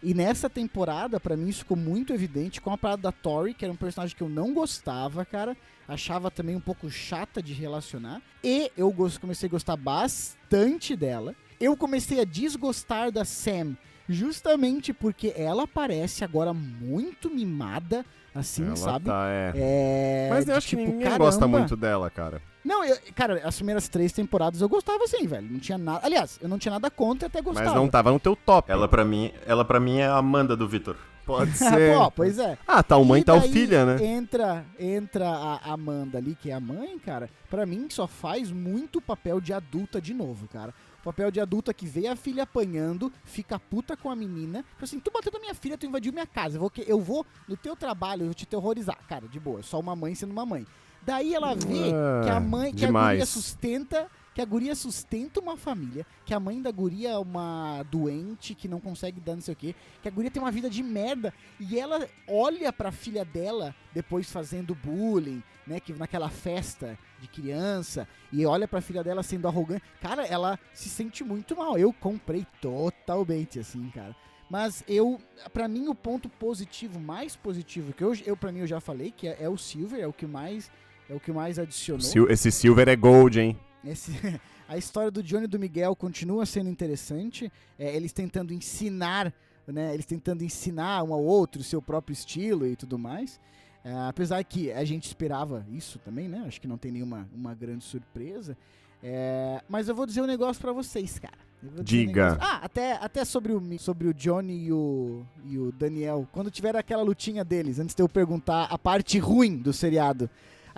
E 0.04 0.14
nessa 0.14 0.50
temporada, 0.50 1.20
pra 1.20 1.36
mim, 1.38 1.48
isso 1.50 1.60
ficou 1.60 1.78
muito 1.78 2.14
evidente 2.14 2.62
com 2.62 2.72
a 2.72 2.78
parada 2.78 3.02
da 3.04 3.12
Tori, 3.12 3.54
que 3.54 3.66
era 3.66 3.74
um 3.74 3.78
personagem 3.78 4.16
que 4.16 4.22
eu 4.24 4.30
não 4.30 4.54
gostava, 4.54 5.26
cara. 5.26 5.56
Achava 5.88 6.30
também 6.30 6.56
um 6.56 6.60
pouco 6.60 6.90
chata 6.90 7.42
de 7.42 7.54
relacionar. 7.54 8.22
E 8.44 8.72
eu 8.78 8.94
comecei 9.22 9.48
a 9.48 9.52
gostar 9.52 9.76
bastante 9.78 10.96
dela. 10.96 11.34
Eu 11.60 11.76
comecei 11.76 12.20
a 12.20 12.24
desgostar 12.24 13.12
da 13.12 13.26
Sam, 13.26 13.76
justamente 14.08 14.94
porque 14.94 15.34
ela 15.36 15.68
parece 15.68 16.24
agora 16.24 16.54
muito 16.54 17.30
mimada, 17.30 18.06
assim, 18.36 18.66
Ela 18.68 18.76
sabe? 18.76 19.06
tá, 19.06 19.28
é. 19.30 19.52
É, 19.56 20.28
Mas 20.30 20.48
eu 20.48 20.52
de 20.54 20.58
acho 20.58 20.68
que 20.68 20.76
tipo, 20.76 20.88
ninguém 20.90 21.04
caramba. 21.04 21.26
gosta 21.26 21.48
muito 21.48 21.76
dela, 21.76 22.10
cara. 22.10 22.42
Não, 22.67 22.84
eu, 22.84 22.97
cara, 23.15 23.41
as 23.47 23.56
primeiras 23.56 23.88
três 23.88 24.12
temporadas 24.12 24.60
eu 24.62 24.67
gostava 24.67 25.03
assim, 25.06 25.25
velho. 25.25 25.47
Não 25.49 25.60
tinha 25.60 25.77
nada. 25.77 26.06
Aliás, 26.06 26.38
eu 26.41 26.49
não 26.49 26.60
tinha 26.60 26.73
nada 26.73 26.91
contra 26.91 27.27
até 27.27 27.41
gostava. 27.41 27.67
Mas 27.69 27.75
não 27.75 27.88
tava 27.88 28.12
no 28.12 28.19
teu 28.19 28.36
top. 28.36 28.69
Ela 28.69 28.88
pra 28.88 29.06
mim, 29.06 29.32
ela 29.45 29.63
para 29.63 29.80
mim 29.80 29.99
é 29.99 30.08
a 30.08 30.17
Amanda 30.17 30.56
do 30.58 30.67
Vitor. 30.67 30.97
pode 31.25 31.51
ser. 31.58 31.95
Pô, 31.97 32.12
pois 32.12 32.38
é. 32.38 32.58
Ah, 32.67 32.84
tal 32.84 33.06
mãe, 33.06 33.21
E 33.21 33.23
tal 33.23 33.39
daí 33.39 33.51
filha, 33.51 33.86
né? 33.86 34.06
Entra, 34.06 34.65
entra 34.77 35.30
a 35.30 35.71
Amanda 35.73 36.17
ali, 36.17 36.36
que 36.36 36.49
é 36.51 36.53
a 36.53 36.60
mãe, 36.60 36.99
cara. 36.99 37.30
Pra 37.49 37.65
mim, 37.65 37.88
só 37.89 38.06
faz 38.06 38.51
muito 38.51 38.99
papel 39.01 39.39
de 39.39 39.53
adulta 39.53 40.01
de 40.01 40.13
novo, 40.13 40.45
cara. 40.49 40.73
Papel 41.03 41.32
de 41.32 41.39
adulta 41.39 41.73
que 41.73 41.86
vê 41.86 42.08
a 42.08 42.17
filha 42.17 42.43
apanhando, 42.43 43.10
fica 43.23 43.58
puta 43.58 43.95
com 43.95 44.10
a 44.12 44.15
menina. 44.15 44.62
Tipo 44.71 44.84
assim, 44.84 44.99
tu 44.99 45.10
bateu 45.10 45.32
na 45.32 45.39
minha 45.39 45.56
filha, 45.56 45.77
tu 45.77 45.86
invadiu 45.86 46.12
minha 46.12 46.27
casa. 46.27 46.58
Eu 46.58 46.60
vou, 46.60 46.69
que- 46.69 46.84
eu 46.86 46.99
vou 46.99 47.25
no 47.47 47.56
teu 47.56 47.77
trabalho, 47.77 48.23
eu 48.23 48.25
vou 48.27 48.34
te 48.34 48.45
terrorizar. 48.45 48.97
Cara, 49.08 49.25
de 49.25 49.39
boa, 49.39 49.63
só 49.63 49.80
uma 49.80 49.95
mãe 49.95 50.13
sendo 50.15 50.32
uma 50.32 50.45
mãe. 50.45 50.67
Daí 51.08 51.34
ela 51.34 51.56
vê 51.56 51.93
Ah, 51.93 52.22
que 52.26 52.30
a 52.30 52.39
mãe, 52.41 52.74
que 52.74 52.84
a 52.84 52.88
demais. 52.88 53.12
guria 53.12 53.26
sustenta, 53.26 54.12
que 54.36 54.41
a 54.41 54.46
guria 54.46 54.76
sustenta 54.76 55.39
uma 55.39 55.56
família, 55.56 56.06
que 56.26 56.34
a 56.34 56.39
mãe 56.39 56.62
da 56.62 56.70
guria 56.70 57.12
é 57.12 57.17
uma 57.17 57.82
doente 57.89 58.54
que 58.54 58.67
não 58.67 58.82
consegue 58.82 59.22
dar 59.22 59.34
não 59.36 59.41
sei 59.41 59.54
o 59.54 59.58
quê, 59.58 59.74
que 60.02 60.08
a 60.10 60.12
guria 60.12 60.30
tem 60.30 60.41
uma 60.41 60.52
vida 60.52 60.70
de 60.70 60.84
merda 60.84 61.34
e 61.60 61.80
ela 61.80 62.06
olha 62.28 62.74
pra 62.74 62.91
filha 62.91 63.24
dela 63.24 63.74
depois 63.93 64.30
fazendo 64.30 64.76
bullying, 64.76 65.41
né, 65.65 65.80
que 65.80 65.93
naquela 65.93 66.30
festa 66.30 67.00
de 67.22 67.28
criança 67.30 68.06
e 68.32 68.46
olha 68.46 68.67
pra 68.67 68.82
filha 68.82 69.02
dela 69.02 69.24
sendo 69.24 69.48
arrogante. 69.48 69.84
Cara, 70.02 70.26
ela 70.26 70.60
se 70.74 70.89
sente 70.89 71.24
muito 71.24 71.56
mal. 71.56 71.78
Eu 71.78 71.93
comprei 71.93 72.46
totalmente 72.62 73.60
assim, 73.60 73.89
cara. 73.96 74.13
Mas 74.50 74.84
eu, 74.88 75.20
pra 75.52 75.67
mim 75.67 75.88
o 75.88 75.96
ponto 75.96 76.30
positivo, 76.30 77.00
mais 77.00 77.36
positivo 77.36 77.91
que 77.91 78.04
eu, 78.04 78.13
eu 78.26 78.38
para 78.38 78.52
mim 78.52 78.60
eu 78.60 78.67
já 78.67 78.80
falei, 78.80 79.12
que 79.12 79.28
é, 79.28 79.38
é 79.41 79.50
o 79.50 79.58
Silver, 79.58 80.00
é 80.00 80.08
o 80.08 80.13
que 80.13 80.26
mais 80.26 80.70
é 81.10 81.13
o 81.13 81.20
que 81.20 81.32
mais 81.32 81.58
adicionou. 81.60 82.02
Sil- 82.06 82.30
Esse 82.30 82.52
Silver 82.52 82.88
é 82.89 82.96
gold, 82.96 83.39
hein? 83.39 83.58
Esse- 83.86 84.12
a 84.67 84.78
história 84.78 85.10
do 85.12 85.24
Johnny 85.24 85.46
e 85.46 85.48
do 85.48 85.60
Miguel 85.60 85.96
continua 85.96 86.46
sendo 86.46 86.70
interessante. 86.70 87.52
é, 87.80 87.96
eles 87.96 88.12
tentando 88.12 88.54
ensinar, 88.54 89.34
né? 89.67 89.93
Eles 89.93 90.06
tentando 90.06 90.43
ensinar 90.43 91.04
um 91.04 91.13
ao 91.13 91.24
outro 91.24 91.62
o 91.62 91.63
seu 91.63 91.82
próprio 91.82 92.13
estilo 92.13 92.65
e 92.67 92.76
tudo 92.76 92.98
mais. 93.00 93.39
É, 93.84 93.93
apesar 94.10 94.43
que 94.43 94.72
a 94.72 94.84
gente 94.84 95.06
esperava 95.06 95.65
isso 95.72 95.98
também, 96.00 96.28
né? 96.28 96.43
Acho 96.48 96.60
que 96.60 96.67
não 96.67 96.78
tem 96.78 96.91
nenhuma 96.91 97.28
uma 97.34 97.54
grande 97.54 97.84
surpresa. 97.86 98.58
É, 99.02 99.62
mas 99.70 99.88
eu 99.88 99.96
vou 99.96 100.06
dizer 100.06 100.22
um 100.22 100.26
negócio 100.26 100.62
pra 100.62 100.72
vocês, 100.74 101.20
cara. 101.20 101.38
Um 101.63 101.84
Diga. 101.84 102.32
negócio- 102.32 102.39
Ah, 102.52 102.60
até, 102.63 102.93
até 102.93 103.24
sobre, 103.24 103.54
o, 103.54 103.80
sobre 103.80 104.08
o 104.08 104.13
Johnny 104.13 104.65
e 104.65 104.74
o, 104.74 105.24
e 105.46 105.58
o 105.58 105.72
Daniel. 105.72 106.28
Quando 106.32 106.52
tiver 106.52 106.76
aquela 106.76 107.04
lutinha 107.04 107.46
deles, 107.46 107.80
antes 107.80 107.96
de 107.96 108.02
eu 108.02 108.10
perguntar 108.10 108.65
a 108.65 108.78
parte 108.78 109.17
ruim 109.20 109.56
do 109.58 109.72
seriado. 109.72 110.30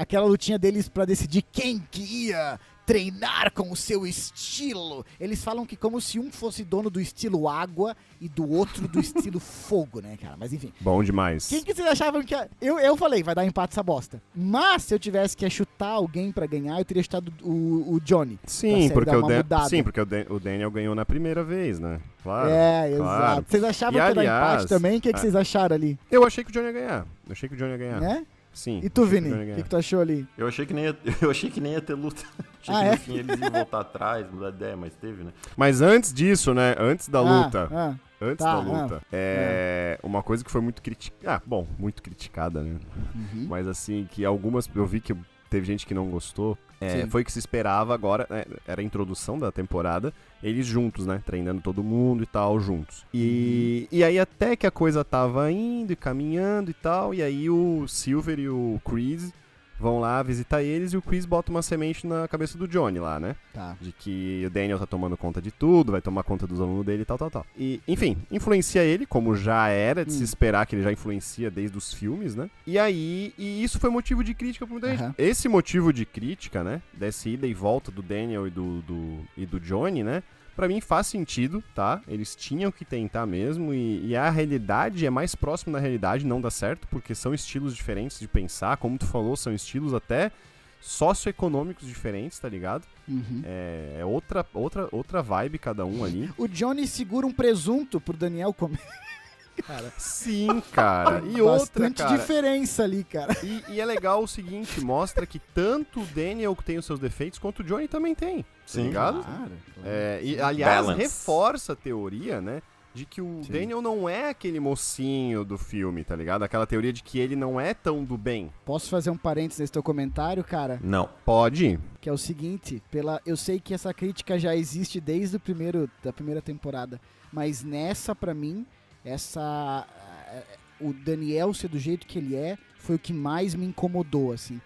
Aquela 0.01 0.25
lutinha 0.25 0.57
deles 0.57 0.87
pra 0.87 1.03
decidir 1.05 1.43
quem 1.51 1.83
que 1.91 2.27
ia 2.27 2.57
treinar 2.85 3.51
com 3.53 3.69
o 3.71 3.75
seu 3.75 4.07
estilo. 4.07 5.05
Eles 5.19 5.43
falam 5.43 5.63
que 5.63 5.75
como 5.75 6.01
se 6.01 6.17
um 6.17 6.31
fosse 6.31 6.63
dono 6.63 6.89
do 6.89 6.99
estilo 6.99 7.47
água 7.47 7.95
e 8.19 8.27
do 8.27 8.49
outro 8.49 8.87
do 8.87 8.97
estilo 9.01 9.39
fogo, 9.39 10.01
né, 10.01 10.17
cara? 10.19 10.35
Mas 10.39 10.53
enfim. 10.53 10.73
Bom 10.79 11.03
demais. 11.03 11.47
Quem 11.47 11.63
que 11.63 11.71
vocês 11.73 11.85
achavam 11.87 12.23
que. 12.23 12.33
ia- 12.33 12.49
Eu, 12.59 12.79
eu 12.79 12.97
falei, 12.97 13.21
vai 13.21 13.35
dar 13.35 13.45
empate 13.45 13.73
essa 13.73 13.83
bosta. 13.83 14.19
Mas 14.33 14.83
se 14.85 14.93
eu 14.95 14.97
tivesse 14.97 15.37
que 15.37 15.47
chutar 15.51 15.89
alguém 15.89 16.31
pra 16.31 16.47
ganhar, 16.47 16.79
eu 16.79 16.85
teria 16.85 17.03
chutado 17.03 17.31
o, 17.43 17.93
o 17.95 17.99
Johnny. 17.99 18.39
Sim, 18.47 18.89
porque, 18.89 19.15
o, 19.15 19.21
Dan-. 19.21 19.67
Sim, 19.67 19.83
porque 19.83 20.01
o, 20.01 20.05
Dan- 20.05 20.25
o 20.29 20.39
Daniel 20.39 20.71
ganhou 20.71 20.95
na 20.95 21.05
primeira 21.05 21.43
vez, 21.43 21.77
né? 21.79 21.99
Claro. 22.23 22.49
é, 22.49 22.93
claro. 22.97 23.23
exato. 23.33 23.45
Vocês 23.51 23.63
achavam 23.63 23.99
E, 23.99 24.01
que 24.01 24.07
ia 24.07 24.15
dar 24.15 24.23
empate 24.25 24.67
também? 24.67 24.97
O 24.97 25.01
que, 25.01 25.09
que 25.13 25.15
é. 25.19 25.21
vocês 25.21 25.35
acharam 25.35 25.75
ali? 25.75 25.99
Eu 26.09 26.23
achei 26.25 26.43
que 26.43 26.49
o 26.49 26.53
Johnny 26.53 26.65
ia 26.67 26.73
ganhar. 26.73 27.05
Eu 27.27 27.31
achei 27.33 27.47
que 27.47 27.53
o 27.53 27.57
Johnny 27.57 27.71
ia 27.71 27.77
ganhar. 27.77 28.01
Né? 28.01 28.25
Sim. 28.51 28.79
E 28.83 28.89
tu, 28.89 29.05
Vini? 29.05 29.31
o 29.31 29.55
que, 29.55 29.63
que 29.63 29.69
tu 29.69 29.77
achou 29.77 30.01
ali? 30.01 30.27
Eu 30.37 30.47
achei 30.47 30.65
que 30.65 30.73
nem 30.73 30.85
ia, 30.85 30.97
eu 31.21 31.29
achei 31.31 31.49
que 31.49 31.61
nem 31.61 31.73
ia 31.73 31.81
ter 31.81 31.93
luta. 31.93 32.21
Achei 32.61 32.75
Ah, 32.75 32.79
que 32.81 32.85
é? 32.87 32.91
no 32.91 32.97
fim 32.97 33.13
eles 33.19 33.39
iam 33.39 33.51
voltar 33.51 33.79
atrás, 33.79 34.29
mudar 34.29 34.49
de 34.49 34.57
ideia, 34.57 34.75
mas 34.75 34.93
teve, 34.95 35.23
né? 35.23 35.31
Mas 35.55 35.81
antes 35.81 36.13
disso, 36.13 36.53
né? 36.53 36.75
Antes 36.77 37.07
da 37.07 37.19
Ah, 37.19 37.21
luta. 37.45 37.69
ah. 37.71 37.95
Antes 38.21 38.45
Tá, 38.45 38.55
da 38.55 38.59
luta. 38.59 39.01
É. 39.13 39.97
Uma 40.03 40.21
coisa 40.21 40.43
que 40.43 40.51
foi 40.51 40.59
muito 40.59 40.81
criticada. 40.81 41.35
Ah, 41.37 41.41
bom, 41.45 41.65
muito 41.79 42.03
criticada, 42.03 42.61
né? 42.61 42.75
Uhum. 43.15 43.47
Mas 43.47 43.65
assim, 43.65 44.05
que 44.11 44.25
algumas. 44.25 44.69
Eu 44.75 44.85
vi 44.85 44.99
que 44.99 45.15
teve 45.49 45.65
gente 45.65 45.85
que 45.87 45.93
não 45.93 46.09
gostou. 46.09 46.57
É, 46.81 47.05
foi 47.07 47.23
que 47.23 47.31
se 47.31 47.39
esperava 47.39 47.93
agora, 47.93 48.25
né, 48.29 48.45
era 48.67 48.81
a 48.81 48.83
introdução 48.83 49.37
da 49.37 49.51
temporada, 49.51 50.13
eles 50.41 50.65
juntos, 50.65 51.05
né? 51.05 51.21
Treinando 51.25 51.61
todo 51.61 51.83
mundo 51.83 52.23
e 52.23 52.25
tal, 52.25 52.59
juntos. 52.59 53.05
E, 53.13 53.87
Uhum. 53.91 53.97
e 53.99 54.03
aí 54.03 54.17
até 54.19 54.55
que 54.55 54.65
a 54.65 54.71
coisa 54.71 55.03
tava 55.03 55.51
indo 55.51 55.91
e 55.91 55.95
caminhando 55.95 56.71
e 56.71 56.73
tal, 56.73 57.13
e 57.13 57.21
aí 57.21 57.49
o 57.49 57.85
Silver 57.87 58.39
e 58.39 58.47
o 58.49 58.79
Chris 58.85 59.33
vão 59.79 59.99
lá 59.99 60.21
visitar 60.23 60.61
eles 60.61 60.93
e 60.93 60.97
o 60.97 61.01
Chris 61.01 61.25
bota 61.25 61.49
uma 61.51 61.61
semente 61.61 62.05
na 62.05 62.27
cabeça 62.27 62.57
do 62.57 62.67
Johnny 62.67 62.99
lá, 62.99 63.19
né? 63.19 63.35
Tá. 63.53 63.75
De 63.79 63.91
que 63.91 64.43
o 64.45 64.49
Daniel 64.49 64.77
tá 64.79 64.85
tomando 64.85 65.15
conta 65.17 65.41
de 65.41 65.51
tudo, 65.51 65.91
vai 65.91 66.01
tomar 66.01 66.23
conta 66.23 66.45
dos 66.45 66.59
alunos 66.59 66.85
dele 66.85 67.01
e 67.03 67.05
tal, 67.05 67.17
tal, 67.17 67.31
tal. 67.31 67.45
E, 67.57 67.81
enfim, 67.87 68.17
influencia 68.31 68.83
ele, 68.83 69.05
como 69.05 69.35
já 69.35 69.67
era 69.69 70.05
de 70.05 70.11
se 70.13 70.21
Hum. 70.21 70.23
esperar 70.23 70.65
que 70.65 70.75
ele 70.75 70.83
já 70.83 70.91
influencia 70.91 71.49
desde 71.49 71.77
os 71.77 71.93
filmes, 71.93 72.35
né? 72.35 72.49
E 72.67 72.77
aí, 72.77 73.33
e 73.37 73.63
isso 73.63 73.79
foi 73.79 73.89
motivo 73.89 74.23
de 74.23 74.33
crítica 74.33 74.65
pra 74.65 74.73
muita 74.73 74.95
gente. 74.95 75.15
Esse 75.17 75.47
motivo 75.47 75.91
de 75.93 76.05
crítica, 76.05 76.63
né? 76.63 76.81
Dessa 76.93 77.29
ida 77.29 77.47
e 77.47 77.53
volta 77.53 77.91
do 77.91 78.01
Daniel 78.01 78.47
e 78.47 78.49
do, 78.49 78.81
do- 78.81 79.19
e 79.37 79.45
do 79.45 79.59
Johnny, 79.59 80.03
né? 80.03 80.21
Pra 80.59 80.67
mim 80.67 80.81
faz 80.81 81.07
sentido, 81.07 81.63
tá? 81.73 82.01
Eles 82.05 82.35
tinham 82.35 82.69
que 82.69 82.83
tentar 82.83 83.25
mesmo 83.25 83.73
e, 83.73 84.07
e 84.07 84.13
a 84.13 84.29
realidade 84.29 85.05
é 85.05 85.09
mais 85.09 85.33
próxima 85.33 85.77
da 85.77 85.79
realidade, 85.79 86.25
não 86.25 86.41
dá 86.41 86.51
certo, 86.51 86.85
porque 86.89 87.15
são 87.15 87.33
estilos 87.33 87.73
diferentes 87.73 88.19
de 88.19 88.27
pensar, 88.27 88.75
como 88.75 88.97
tu 88.97 89.05
falou, 89.05 89.37
são 89.37 89.53
estilos 89.53 89.93
até 89.93 90.33
socioeconômicos 90.81 91.87
diferentes, 91.87 92.39
tá 92.39 92.49
ligado? 92.49 92.85
Uhum. 93.07 93.41
É, 93.45 93.99
é 93.99 94.05
outra, 94.05 94.45
outra, 94.53 94.89
outra 94.91 95.21
vibe 95.21 95.59
cada 95.59 95.85
um 95.85 96.03
ali. 96.03 96.29
O 96.37 96.45
Johnny 96.45 96.85
segura 96.87 97.25
um 97.25 97.31
presunto 97.31 98.01
pro 98.01 98.17
Daniel 98.17 98.53
comer. 98.53 98.79
cara, 99.61 99.93
Sim, 99.97 100.61
cara. 100.71 101.21
E 101.25 101.41
outra, 101.41 101.59
bastante 101.59 101.97
cara. 102.03 102.17
diferença 102.17 102.83
ali, 102.83 103.03
cara. 103.03 103.35
E, 103.43 103.63
e 103.69 103.81
é 103.81 103.85
legal 103.85 104.23
o 104.23 104.27
seguinte, 104.27 104.81
mostra 104.81 105.25
que 105.25 105.39
tanto 105.39 106.01
o 106.01 106.05
Daniel 106.05 106.55
tem 106.63 106.77
os 106.77 106.85
seus 106.85 106.99
defeitos, 106.99 107.39
quanto 107.39 107.59
o 107.59 107.63
Johnny 107.63 107.87
também 107.87 108.13
tem. 108.15 108.43
Tá 108.43 108.47
Sim. 108.65 108.83
ligado? 108.87 109.23
Claro, 109.23 109.37
claro. 109.37 109.51
É, 109.85 110.19
e 110.23 110.39
aliás, 110.39 110.85
Balance. 110.85 111.01
reforça 111.01 111.73
a 111.73 111.75
teoria, 111.75 112.39
né? 112.41 112.61
De 112.91 113.05
que 113.05 113.21
o 113.21 113.43
Sim. 113.43 113.51
Daniel 113.51 113.81
não 113.83 114.09
é 114.09 114.29
aquele 114.29 114.59
mocinho 114.59 115.45
do 115.45 115.59
filme, 115.59 116.03
tá 116.03 116.15
ligado? 116.15 116.41
Aquela 116.43 116.65
teoria 116.65 116.91
de 116.91 117.03
que 117.03 117.19
ele 117.19 117.35
não 117.35 117.59
é 117.61 117.71
tão 117.73 118.03
do 118.03 118.17
bem. 118.17 118.51
Posso 118.65 118.89
fazer 118.89 119.11
um 119.11 119.15
parênteses 119.17 119.59
nesse 119.59 119.71
teu 119.71 119.83
comentário, 119.83 120.43
cara? 120.43 120.79
Não. 120.83 121.07
Pode? 121.23 121.79
Que 122.01 122.09
é 122.09 122.11
o 122.11 122.17
seguinte, 122.17 122.81
pela, 122.89 123.21
eu 123.27 123.37
sei 123.37 123.59
que 123.59 123.75
essa 123.75 123.93
crítica 123.93 124.39
já 124.39 124.55
existe 124.55 124.99
desde 124.99 125.37
o 125.37 125.39
primeiro 125.39 125.89
da 126.03 126.11
primeira 126.11 126.41
temporada, 126.41 126.99
mas 127.31 127.63
nessa 127.63 128.15
pra 128.15 128.33
mim, 128.33 128.65
essa 129.03 129.87
eh, 130.27 130.43
o 130.79 130.93
Daniel 130.93 131.53
ser 131.53 131.67
do 131.67 131.79
jeito 131.79 132.07
que 132.07 132.17
ele 132.17 132.35
é 132.35 132.57
foi 132.77 132.95
o 132.95 132.99
que 132.99 133.13
mais 133.13 133.53
me 133.53 133.65
incomodou 133.65 134.31
assim. 134.31 134.61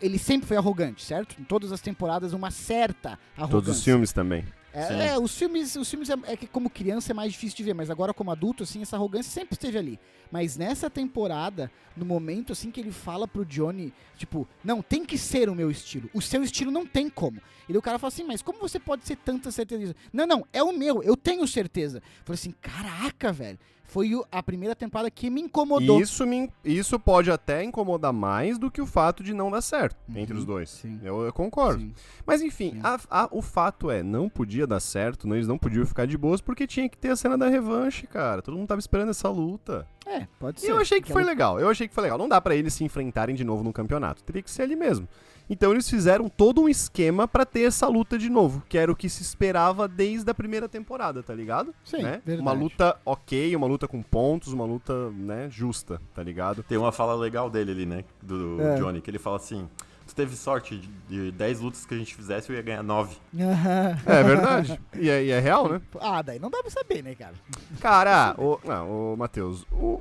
Ele 0.00 0.18
sempre 0.18 0.48
foi 0.48 0.56
arrogante, 0.56 1.04
certo? 1.04 1.36
Em 1.40 1.44
todas 1.44 1.70
as 1.70 1.80
temporadas 1.80 2.32
uma 2.32 2.50
certa 2.50 3.18
arrogância. 3.36 3.50
Todos 3.50 3.76
os 3.78 3.84
filmes 3.84 4.12
também. 4.12 4.44
É, 4.72 5.08
é, 5.08 5.18
os 5.18 5.36
filmes, 5.36 5.74
os 5.74 5.90
filmes 5.90 6.08
é, 6.10 6.14
é 6.26 6.36
que 6.36 6.46
como 6.46 6.70
criança 6.70 7.12
é 7.12 7.14
mais 7.14 7.32
difícil 7.32 7.56
de 7.56 7.64
ver, 7.64 7.74
mas 7.74 7.90
agora 7.90 8.14
como 8.14 8.30
adulto, 8.30 8.62
assim, 8.62 8.82
essa 8.82 8.96
arrogância 8.96 9.30
sempre 9.30 9.54
esteve 9.54 9.76
ali. 9.76 10.00
Mas 10.30 10.56
nessa 10.56 10.88
temporada, 10.88 11.70
no 11.96 12.04
momento 12.04 12.52
assim 12.52 12.70
que 12.70 12.80
ele 12.80 12.92
fala 12.92 13.26
pro 13.26 13.44
Johnny, 13.44 13.92
tipo, 14.16 14.46
não, 14.62 14.80
tem 14.80 15.04
que 15.04 15.18
ser 15.18 15.48
o 15.48 15.54
meu 15.54 15.70
estilo. 15.70 16.08
O 16.14 16.22
seu 16.22 16.42
estilo 16.44 16.70
não 16.70 16.86
tem 16.86 17.10
como. 17.10 17.40
E 17.68 17.76
o 17.76 17.82
cara 17.82 17.98
fala 17.98 18.12
assim, 18.12 18.24
mas 18.24 18.42
como 18.42 18.58
você 18.58 18.78
pode 18.78 19.02
ter 19.02 19.16
tanta 19.16 19.50
certeza 19.50 19.80
disso? 19.80 19.94
Não, 20.12 20.26
não, 20.26 20.46
é 20.52 20.62
o 20.62 20.72
meu, 20.72 21.02
eu 21.02 21.16
tenho 21.16 21.46
certeza. 21.48 22.00
Falei 22.24 22.38
assim, 22.38 22.54
caraca, 22.60 23.32
velho. 23.32 23.58
Foi 23.90 24.10
a 24.30 24.42
primeira 24.42 24.74
temporada 24.76 25.10
que 25.10 25.28
me 25.28 25.40
incomodou. 25.40 26.00
Isso, 26.00 26.24
me, 26.26 26.48
isso 26.64 26.98
pode 26.98 27.30
até 27.30 27.64
incomodar 27.64 28.12
mais 28.12 28.56
do 28.58 28.70
que 28.70 28.80
o 28.80 28.86
fato 28.86 29.22
de 29.22 29.34
não 29.34 29.50
dar 29.50 29.60
certo 29.60 29.96
entre 30.14 30.32
Uhum, 30.34 30.38
os 30.38 30.44
dois. 30.46 30.70
sim. 30.70 31.00
Eu, 31.02 31.22
eu 31.22 31.32
concordo. 31.32 31.80
Sim. 31.80 31.92
Mas 32.24 32.40
enfim, 32.40 32.78
a- 32.84 33.00
a- 33.10 33.28
o 33.32 33.42
fato 33.42 33.90
é, 33.90 34.02
não 34.02 34.28
podia 34.28 34.66
dar 34.66 34.78
certo, 34.80 35.26
não, 35.26 35.34
eles 35.34 35.48
não 35.48 35.58
podiam 35.58 35.84
ficar 35.84 36.06
de 36.06 36.16
boas 36.16 36.40
porque 36.40 36.66
tinha 36.66 36.88
que 36.88 36.96
ter 36.96 37.10
a 37.10 37.16
cena 37.16 37.36
da 37.36 37.48
revanche, 37.48 38.06
cara. 38.06 38.42
Todo 38.42 38.56
mundo 38.56 38.68
tava 38.68 38.78
esperando 38.78 39.10
essa 39.10 39.28
luta. 39.28 39.86
É, 40.10 40.26
pode 40.38 40.58
E 40.58 40.62
ser. 40.62 40.70
eu 40.72 40.78
achei 40.78 41.00
que 41.00 41.10
Aquela- 41.10 41.20
foi 41.24 41.30
legal. 41.30 41.60
Eu 41.60 41.68
achei 41.68 41.86
que 41.86 41.94
foi 41.94 42.02
legal. 42.02 42.18
Não 42.18 42.28
dá 42.28 42.40
pra 42.40 42.54
eles 42.56 42.74
se 42.74 42.82
enfrentarem 42.84 43.34
de 43.34 43.44
novo 43.44 43.62
no 43.62 43.72
campeonato. 43.72 44.22
Teria 44.24 44.42
que 44.42 44.50
ser 44.50 44.62
ali 44.62 44.74
mesmo. 44.74 45.06
Então 45.48 45.72
eles 45.72 45.88
fizeram 45.90 46.28
todo 46.28 46.60
um 46.62 46.68
esquema 46.68 47.26
pra 47.26 47.44
ter 47.44 47.62
essa 47.62 47.88
luta 47.88 48.16
de 48.16 48.28
novo, 48.30 48.62
que 48.68 48.78
era 48.78 48.90
o 48.90 48.94
que 48.94 49.08
se 49.08 49.20
esperava 49.22 49.88
desde 49.88 50.30
a 50.30 50.34
primeira 50.34 50.68
temporada, 50.68 51.22
tá 51.24 51.34
ligado? 51.34 51.74
Sim, 51.84 52.02
Né? 52.02 52.22
verdade. 52.24 52.40
Uma 52.40 52.52
luta 52.52 52.96
ok, 53.04 53.54
uma 53.56 53.66
luta 53.66 53.88
com 53.88 54.00
pontos, 54.00 54.52
uma 54.52 54.64
luta, 54.64 55.10
né, 55.10 55.48
justa, 55.50 56.00
tá 56.14 56.22
ligado? 56.22 56.62
Tem 56.62 56.78
uma 56.78 56.92
fala 56.92 57.14
legal 57.16 57.50
dele 57.50 57.72
ali, 57.72 57.84
né? 57.86 58.04
Do 58.22 58.60
É. 58.62 58.76
Johnny, 58.76 59.00
que 59.00 59.10
ele 59.10 59.18
fala 59.18 59.36
assim: 59.38 59.68
Tu 60.10 60.14
teve 60.16 60.34
sorte 60.36 60.76
de- 60.76 60.88
de 61.08 61.30
10 61.30 61.60
lutas 61.60 61.86
que 61.86 61.94
a 61.94 61.96
gente 61.96 62.14
fizesse, 62.16 62.50
eu 62.50 62.56
ia 62.56 62.62
ganhar 62.62 62.82
9. 62.82 63.16
Aham. 63.38 63.96
É 64.06 64.22
verdade. 64.24 64.80
e, 64.98 65.08
é, 65.08 65.22
e 65.24 65.30
é 65.30 65.38
real, 65.38 65.68
né? 65.68 65.80
Ah, 66.00 66.20
daí 66.20 66.38
não 66.40 66.50
dá 66.50 66.60
pra 66.62 66.70
saber, 66.70 67.00
né, 67.02 67.14
cara? 67.14 67.34
Cara, 67.80 68.34
o, 68.36 68.58
não, 68.64 69.12
o 69.12 69.16
Matheus, 69.16 69.64
o, 69.70 70.00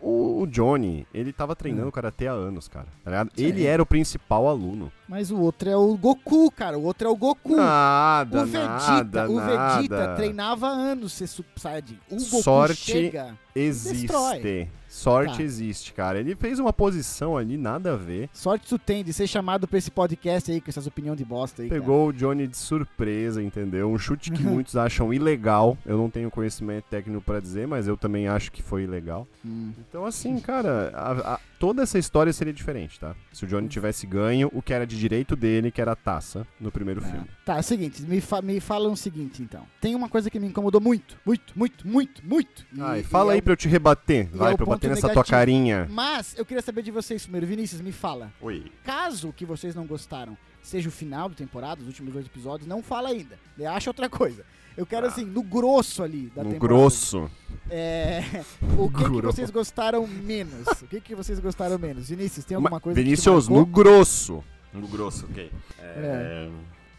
o, 0.00 0.40
o 0.42 0.46
Johnny, 0.46 1.06
ele 1.12 1.30
tava 1.30 1.54
treinando 1.54 1.92
karatê 1.92 2.26
há 2.26 2.32
anos, 2.32 2.68
cara. 2.68 2.86
Tá. 3.04 3.26
Ele 3.36 3.66
era 3.66 3.82
o 3.82 3.86
principal 3.86 4.48
aluno. 4.48 4.90
Mas 5.06 5.30
o 5.30 5.38
outro 5.38 5.68
é 5.68 5.76
o 5.76 5.94
Goku, 5.94 6.50
cara. 6.50 6.78
O 6.78 6.84
outro 6.84 7.06
é 7.06 7.10
o 7.10 7.16
Goku. 7.16 7.54
Nada, 7.54 8.42
o 8.44 8.46
Vegeta, 8.46 8.66
nada, 9.04 9.30
o 9.30 9.40
Vegeta 9.40 9.96
nada. 9.98 10.14
treinava 10.16 10.68
há 10.68 10.70
anos 10.72 11.12
ser 11.12 11.26
Super 11.26 11.60
Saiyajin. 11.60 11.98
O 12.10 12.14
Goku 12.16 12.42
Sorte 12.42 12.76
chega. 12.76 13.36
Existe. 13.54 14.06
Sorte 14.94 15.38
Tá. 15.38 15.42
existe, 15.42 15.92
cara. 15.92 16.20
Ele 16.20 16.36
fez 16.36 16.58
uma 16.58 16.72
posição 16.72 17.36
ali, 17.36 17.56
nada 17.56 17.94
a 17.94 17.96
ver. 17.96 18.28
Sorte 18.32 18.68
tu 18.68 18.78
tem 18.78 19.02
de 19.02 19.12
ser 19.12 19.26
chamado 19.26 19.66
pra 19.66 19.76
esse 19.78 19.90
podcast 19.90 20.50
aí 20.52 20.60
com 20.60 20.70
essas 20.70 20.86
opiniões 20.86 21.18
de 21.18 21.24
bosta 21.24 21.62
aí. 21.62 21.68
Pegou 21.68 22.08
o 22.08 22.12
Johnny 22.12 22.46
de 22.46 22.56
surpresa, 22.56 23.42
entendeu? 23.42 23.90
Um 23.90 23.98
chute 23.98 24.30
que 24.30 24.42
muitos 24.44 24.76
acham 24.76 25.12
ilegal. 25.12 25.76
Eu 25.84 25.98
não 25.98 26.08
tenho 26.08 26.30
conhecimento 26.30 26.84
técnico 26.88 27.20
pra 27.22 27.40
dizer, 27.40 27.66
mas 27.66 27.88
eu 27.88 27.96
também 27.96 28.28
acho 28.28 28.52
que 28.52 28.62
foi 28.62 28.84
ilegal. 28.84 29.26
Cara. 29.42 29.52
Hum. 29.54 29.72
Então, 29.88 30.06
assim, 30.06 30.38
cara, 30.38 30.90
a- 30.94 31.34
a- 31.34 31.40
toda 31.64 31.82
essa 31.82 31.98
história 31.98 32.30
seria 32.30 32.52
diferente, 32.52 33.00
tá? 33.00 33.16
Se 33.32 33.46
o 33.46 33.48
Johnny 33.48 33.68
tivesse 33.68 34.06
ganho 34.06 34.50
o 34.52 34.60
que 34.60 34.74
era 34.74 34.86
de 34.86 34.98
direito 34.98 35.34
dele, 35.34 35.70
que 35.70 35.80
era 35.80 35.92
a 35.92 35.96
taça, 35.96 36.46
no 36.60 36.70
primeiro 36.70 37.00
filme. 37.00 37.24
Tá, 37.42 37.56
é 37.56 37.60
o 37.60 37.62
seguinte, 37.62 38.02
me, 38.02 38.20
fa 38.20 38.42
me 38.42 38.60
falam 38.60 38.92
o 38.92 38.96
seguinte, 38.96 39.42
então. 39.42 39.66
Tem 39.80 39.94
uma 39.94 40.08
coisa 40.10 40.28
que 40.28 40.38
me 40.38 40.46
incomodou 40.46 40.78
muito, 40.78 41.16
muito, 41.24 41.54
muito, 41.58 41.88
muito, 41.88 42.22
muito. 42.26 42.66
E- 42.70 42.80
Ai, 42.82 43.00
e 43.00 43.02
fala 43.02 43.32
é 43.32 43.34
aí 43.36 43.40
o- 43.40 43.42
pra 43.42 43.52
eu 43.54 43.56
te 43.56 43.66
rebater. 43.66 44.28
Vai, 44.30 44.52
é 44.52 44.56
pra 44.56 44.64
eu 44.64 44.68
bater 44.68 44.90
nessa 44.90 45.00
tua 45.02 45.08
negativo. 45.08 45.30
carinha. 45.30 45.88
Mas 45.90 46.34
eu 46.36 46.44
queria 46.44 46.62
saber 46.62 46.82
de 46.82 46.90
vocês 46.90 47.22
primeiro. 47.22 47.46
Vinícius, 47.46 47.80
me 47.80 47.92
fala. 47.92 48.30
Oi. 48.42 48.70
Caso 48.84 49.30
o 49.30 49.32
que 49.32 49.46
vocês 49.46 49.74
não 49.74 49.86
gostaram 49.86 50.36
seja 50.62 50.88
o 50.90 50.92
final 50.92 51.28
da 51.30 51.34
temporada, 51.34 51.80
os 51.80 51.86
últimos 51.86 52.12
dois 52.12 52.26
episódios, 52.26 52.68
não 52.68 52.82
fala 52.82 53.08
ainda. 53.08 53.38
né? 53.56 53.64
Acha 53.66 53.88
outra 53.88 54.08
coisa. 54.10 54.44
Eu 54.76 54.84
quero, 54.86 55.06
Ah. 55.06 55.08
assim, 55.08 55.24
no 55.24 55.42
grosso 55.42 56.02
ali 56.02 56.30
da 56.34 56.42
No 56.42 56.50
temporada. 56.52 56.78
grosso. 56.80 57.30
É, 57.70 58.22
o 58.76 58.90
que, 58.90 59.04
que 59.04 59.22
vocês 59.22 59.50
gostaram 59.50 60.06
menos? 60.06 60.66
O 60.82 60.86
que, 60.86 61.00
que 61.00 61.14
vocês 61.14 61.38
gostaram 61.38 61.78
menos? 61.78 62.08
Vinícius, 62.08 62.44
tem 62.44 62.56
Ma- 62.56 62.64
alguma 62.68 62.80
coisa 62.80 63.00
Vinícius, 63.00 63.46
que 63.48 63.54
no 63.54 63.64
grosso. 63.64 64.42
No 64.72 64.86
grosso, 64.88 65.26
ok. 65.30 65.50
É, 65.78 66.48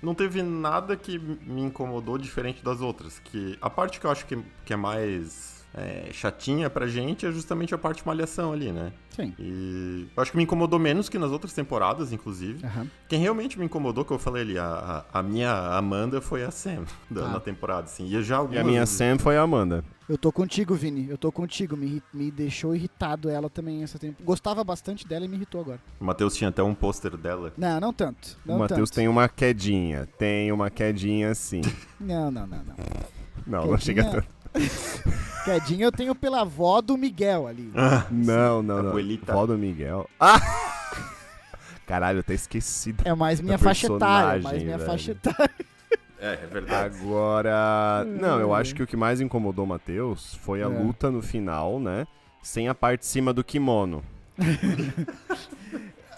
Não 0.01 0.13
teve 0.15 0.41
nada 0.43 0.95
que 0.95 1.17
me 1.19 1.61
incomodou 1.61 2.17
diferente 2.17 2.63
das 2.63 2.79
outras. 2.79 3.19
Que 3.19 3.57
a 3.61 3.69
parte 3.69 3.99
que 3.99 4.05
eu 4.05 4.11
acho 4.11 4.25
que, 4.25 4.37
que 4.63 4.71
é 4.73 4.75
mais 4.75 5.54
é, 5.77 6.09
chatinha 6.13 6.69
pra 6.69 6.87
gente 6.87 7.25
é 7.25 7.31
justamente 7.31 7.73
a 7.75 7.77
parte 7.77 8.05
malhação 8.05 8.53
ali, 8.53 8.71
né? 8.71 8.91
Sim. 9.15 9.33
E 9.39 10.07
eu 10.15 10.21
acho 10.21 10.31
que 10.31 10.37
me 10.37 10.43
incomodou 10.43 10.77
menos 10.79 11.07
que 11.09 11.17
nas 11.17 11.31
outras 11.31 11.53
temporadas, 11.53 12.11
inclusive. 12.11 12.65
Aham. 12.65 12.87
Quem 13.07 13.19
realmente 13.19 13.57
me 13.59 13.65
incomodou, 13.65 14.03
que 14.03 14.11
eu 14.11 14.19
falei 14.19 14.41
ali, 14.41 14.57
a, 14.57 15.05
a, 15.13 15.19
a 15.19 15.23
minha 15.23 15.51
Amanda 15.77 16.19
foi 16.21 16.43
a 16.43 16.51
Sam 16.51 16.83
da, 17.09 17.21
Tá. 17.23 17.27
na 17.29 17.39
temporada, 17.39 17.83
assim. 17.83 18.05
E, 18.07 18.21
já 18.23 18.43
E 18.51 18.57
a 18.57 18.63
minha 18.63 18.81
vezes- 18.81 18.95
Sam 18.95 19.17
foi 19.19 19.37
a 19.37 19.41
Amanda. 19.41 19.83
Eu 20.07 20.17
tô 20.19 20.31
contigo, 20.31 20.75
Vini. 20.75 21.07
Eu 21.09 21.17
tô 21.17 21.31
contigo. 21.31 21.75
Me, 21.75 22.01
me 22.13 22.29
deixou 22.29 22.75
irritado 22.75 23.27
ela 23.27 23.49
também 23.49 23.81
essa 23.81 23.97
tempo. 23.97 24.21
Gostava 24.23 24.63
bastante 24.63 25.07
dela 25.07 25.25
e 25.25 25.27
me 25.27 25.35
irritou 25.35 25.61
agora. 25.61 25.79
O 25.99 26.05
Matheus 26.05 26.35
tinha 26.35 26.49
até 26.51 26.61
um 26.61 26.75
pôster 26.75 27.17
dela. 27.17 27.51
Não, 27.57 27.79
não 27.79 27.91
tanto. 27.91 28.37
Não 28.45 28.57
o 28.57 28.59
Matheus 28.59 28.91
tem 28.91 29.07
uma 29.07 29.27
quedinha. 29.27 30.07
Tem 30.19 30.51
uma 30.51 30.69
quedinha 30.69 31.33
sim. 31.33 31.61
Não, 31.99 32.29
não, 32.29 32.45
não, 32.45 32.57
não. 32.63 32.75
Não, 33.47 33.65
não 33.71 33.77
chega 33.79 34.03
Quedinha- 34.03 34.21
tanto. 34.21 34.35
Quedinha 35.45 35.85
eu 35.85 35.91
tenho 35.91 36.15
pela 36.15 36.41
avó 36.41 36.81
do 36.81 36.97
Miguel 36.97 37.47
ali. 37.47 37.71
Não, 38.11 38.63
não, 38.63 38.81
não. 38.81 38.89
Abuelita. 38.89 39.33
Vó 39.33 39.45
do 39.45 39.57
Miguel. 39.57 40.09
Ah! 40.19 40.39
Caralho, 41.85 42.17
eu 42.17 42.19
até 42.21 42.33
esquecido. 42.33 43.03
É 43.05 43.13
mais 43.13 43.39
minha 43.39 43.59
faixa 43.59 43.85
etária. 43.85 44.41
Mais 44.41 44.63
minha 44.63 44.77
velho. 44.77 44.89
faixa 44.89 45.11
etária. 45.11 45.51
É, 46.19 46.33
é 46.33 46.47
verdade. 46.51 46.95
Agora. 46.97 48.03
Não, 48.05 48.39
eu 48.39 48.55
acho 48.55 48.73
que 48.73 48.81
o 48.81 48.87
que 48.87 48.97
mais 48.97 49.21
incomodou 49.21 49.65
o 49.65 49.67
Matheus 49.67 50.33
foi 50.41 50.63
a 50.63 50.65
É. 50.65 50.67
luta 50.67 51.11
no 51.11 51.21
final, 51.21 51.79
né? 51.79 52.07
Sem 52.41 52.67
a 52.67 52.73
parte 52.73 53.01
de 53.01 53.05
cima 53.05 53.31
do 53.31 53.43
kimono. 53.43 54.03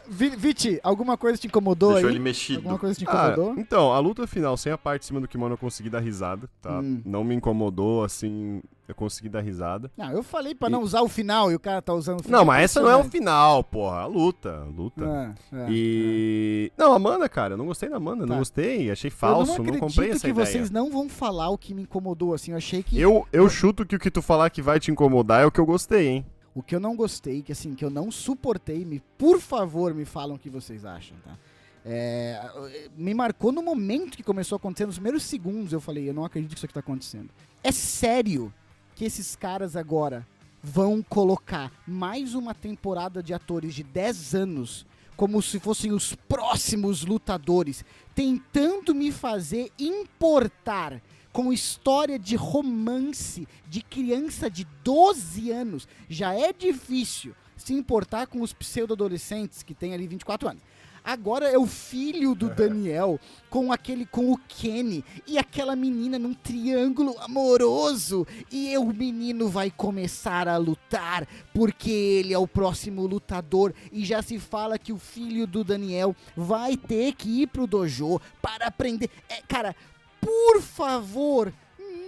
Vi- 0.09 0.35
Viti, 0.35 0.79
alguma 0.83 1.17
coisa 1.17 1.37
te 1.37 1.47
incomodou 1.47 1.93
Deixou 1.93 2.09
aí? 2.09 2.15
ele 2.15 2.23
mexido. 2.23 2.59
Alguma 2.59 2.79
coisa 2.79 2.95
te 2.97 3.05
Ah, 3.07 3.31
incomodou? 3.33 3.55
então, 3.59 3.91
a 3.93 3.99
luta 3.99 4.25
final 4.27 4.55
sem 4.57 4.71
a 4.71 4.77
parte 4.77 5.01
de 5.01 5.07
cima 5.07 5.19
do 5.21 5.27
kimono 5.27 5.53
eu 5.53 5.57
consegui 5.57 5.89
dar 5.89 5.99
risada, 5.99 6.49
tá? 6.61 6.79
Hum. 6.79 7.01
Não 7.05 7.23
me 7.23 7.35
incomodou, 7.35 8.03
assim, 8.03 8.61
eu 8.87 8.95
consegui 8.95 9.27
dar 9.29 9.41
risada. 9.41 9.91
Não, 9.97 10.11
eu 10.11 10.23
falei 10.23 10.55
pra 10.55 10.69
E- 10.69 10.71
não 10.71 10.81
usar 10.81 11.01
o 11.01 11.07
final 11.09 11.51
e 11.51 11.55
o 11.55 11.59
cara 11.59 11.81
tá 11.81 11.93
usando 11.93 12.19
o 12.21 12.23
final. 12.23 12.39
Não, 12.39 12.45
mas 12.45 12.63
essa 12.63 12.79
não 12.81 12.89
é 12.89 12.95
o 12.95 12.99
Impressionante. 12.99 13.17
final, 13.29 13.63
porra. 13.63 13.97
A 14.01 14.05
luta, 14.05 14.61
a 14.61 14.63
luta. 14.65 15.35
É, 15.51 15.57
é, 15.57 15.67
E. 15.69 16.71
Não, 16.77 16.93
Amanda, 16.93 17.27
cara, 17.27 17.53
eu 17.53 17.57
não 17.57 17.65
gostei 17.65 17.89
da 17.89 17.97
Amanda, 17.97 18.25
Tá. 18.25 18.27
não 18.31 18.37
gostei, 18.39 18.89
achei 18.89 19.09
Eu 19.09 19.11
falso, 19.15 19.57
não 19.63 19.71
não, 19.73 19.79
comprei 19.79 20.11
essa 20.11 20.21
que 20.21 20.29
ideia. 20.29 20.45
vocês 20.45 20.71
não 20.71 20.89
vão 20.89 21.09
falar 21.09 21.49
o 21.49 21.57
que 21.57 21.73
me 21.73 21.83
incomodou, 21.83 22.33
assim. 22.33 22.51
Eu 22.51 22.57
achei 22.57 22.81
que. 22.81 22.99
Eu, 22.99 23.27
eu 23.33 23.49
chuto 23.49 23.85
que 23.85 23.95
o 23.95 23.99
que 23.99 24.09
tu 24.09 24.21
falar 24.21 24.49
que 24.49 24.61
vai 24.61 24.79
te 24.79 24.89
incomodar 24.91 25.43
é 25.43 25.45
o 25.45 25.51
que 25.51 25.59
eu 25.59 25.65
gostei, 25.65 26.07
hein? 26.07 26.25
O 26.57 26.63
que 26.63 26.73
eu 26.73 26.79
não 26.79 26.95
gostei, 26.95 27.43
que 27.43 27.51
assim, 27.51 27.75
que 27.75 27.85
eu 27.85 27.89
não 27.91 28.09
suportei, 28.09 28.83
me, 28.83 28.99
por 29.15 29.39
favor, 29.39 29.93
me 29.93 30.05
falam 30.05 30.37
o 30.37 30.39
que 30.39 30.49
vocês 30.49 30.85
acham, 30.85 31.15
tá? 31.23 31.37
É, 31.85 32.89
me 32.97 33.13
marcou 33.13 33.51
no 33.51 33.61
momento 33.61 34.17
que 34.17 34.23
começou 34.23 34.55
a 34.55 34.57
acontecer, 34.57 34.87
nos 34.87 34.95
primeiros 34.95 35.21
segundos 35.21 35.71
eu 35.71 35.79
falei, 35.79 36.09
eu 36.09 36.15
não 36.15 36.25
acredito 36.25 36.49
que 36.49 36.57
isso 36.57 36.65
aqui 36.65 36.73
tá 36.73 36.79
acontecendo. 36.79 37.29
É 37.63 37.71
sério 37.71 38.51
que 38.95 39.05
esses 39.05 39.35
caras 39.35 39.75
agora 39.75 40.27
vão 40.59 41.03
colocar 41.03 41.71
mais 41.85 42.33
uma 42.33 42.55
temporada 42.55 43.21
de 43.21 43.35
atores 43.35 43.75
de 43.75 43.83
10 43.83 44.33
anos 44.33 44.83
como 45.15 45.39
se 45.43 45.59
fossem 45.59 45.91
os 45.91 46.15
próximos 46.15 47.05
lutadores, 47.05 47.85
tentando 48.15 48.95
me 48.95 49.11
fazer 49.11 49.71
importar 49.77 51.03
com 51.37 51.53
história 51.53 52.17
de 52.17 52.35
romance 52.35 53.47
de 53.69 53.83
criança 53.83 54.49
de 54.49 54.65
12 54.83 55.51
anos. 55.51 55.87
Já 56.09 56.33
é 56.33 56.51
difícil 56.51 57.35
se 57.55 57.75
importar 57.75 58.25
com 58.25 58.41
os 58.41 58.53
pseudo-adolescentes 58.53 59.61
que 59.61 59.75
têm 59.75 59.93
ali 59.93 60.07
24 60.07 60.49
anos. 60.49 60.63
Agora 61.03 61.47
é 61.47 61.55
o 61.55 61.67
filho 61.67 62.33
do 62.33 62.49
Daniel 62.49 63.19
com 63.51 63.71
aquele 63.71 64.03
com 64.07 64.31
o 64.31 64.37
Kenny 64.47 65.05
e 65.27 65.37
aquela 65.37 65.75
menina 65.75 66.17
num 66.17 66.33
triângulo 66.33 67.15
amoroso 67.19 68.25
e 68.51 68.75
o 68.75 68.87
menino 68.87 69.47
vai 69.47 69.69
começar 69.69 70.47
a 70.47 70.57
lutar 70.57 71.27
porque 71.53 71.91
ele 71.91 72.33
é 72.33 72.37
o 72.37 72.47
próximo 72.47 73.05
lutador 73.05 73.75
e 73.91 74.03
já 74.03 74.23
se 74.23 74.39
fala 74.39 74.79
que 74.79 74.91
o 74.91 74.97
filho 74.97 75.45
do 75.45 75.63
Daniel 75.63 76.15
vai 76.35 76.75
ter 76.75 77.13
que 77.13 77.43
ir 77.43 77.47
pro 77.47 77.67
dojo 77.67 78.19
para 78.41 78.65
aprender. 78.65 79.09
É, 79.29 79.41
cara, 79.47 79.75
por 80.21 80.61
favor, 80.61 81.53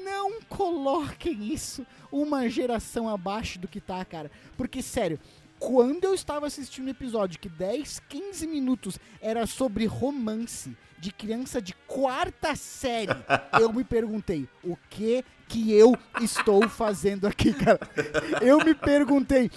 não 0.04 0.42
coloquem 0.44 1.54
isso 1.54 1.86
uma 2.12 2.50
geração 2.50 3.08
abaixo 3.08 3.60
do 3.60 3.68
que 3.68 3.80
tá, 3.80 4.04
cara. 4.04 4.32
Porque, 4.58 4.82
sério, 4.82 5.20
quando 5.60 6.06
eu 6.06 6.14
estava 6.14 6.48
assistindo 6.48 6.88
um 6.88 6.92
episódio 6.92 7.40
que 7.40 7.50
10, 7.50 8.02
15 8.08 8.48
minutos 8.48 8.98
era 9.22 9.46
sobre 9.46 9.86
romance 9.86 10.76
de 10.98 11.12
criança 11.12 11.62
de 11.62 11.74
quarta 11.88 12.56
série, 12.56 13.12
eu 13.60 13.72
me 13.72 13.84
perguntei, 13.84 14.48
o 14.64 14.78
que 14.90 15.24
que 15.48 15.72
eu 15.74 15.98
estou 16.22 16.68
fazendo 16.70 17.28
aqui, 17.28 17.54
cara? 17.54 17.80
Eu 18.42 18.64
me 18.64 18.74
perguntei, 18.74 19.50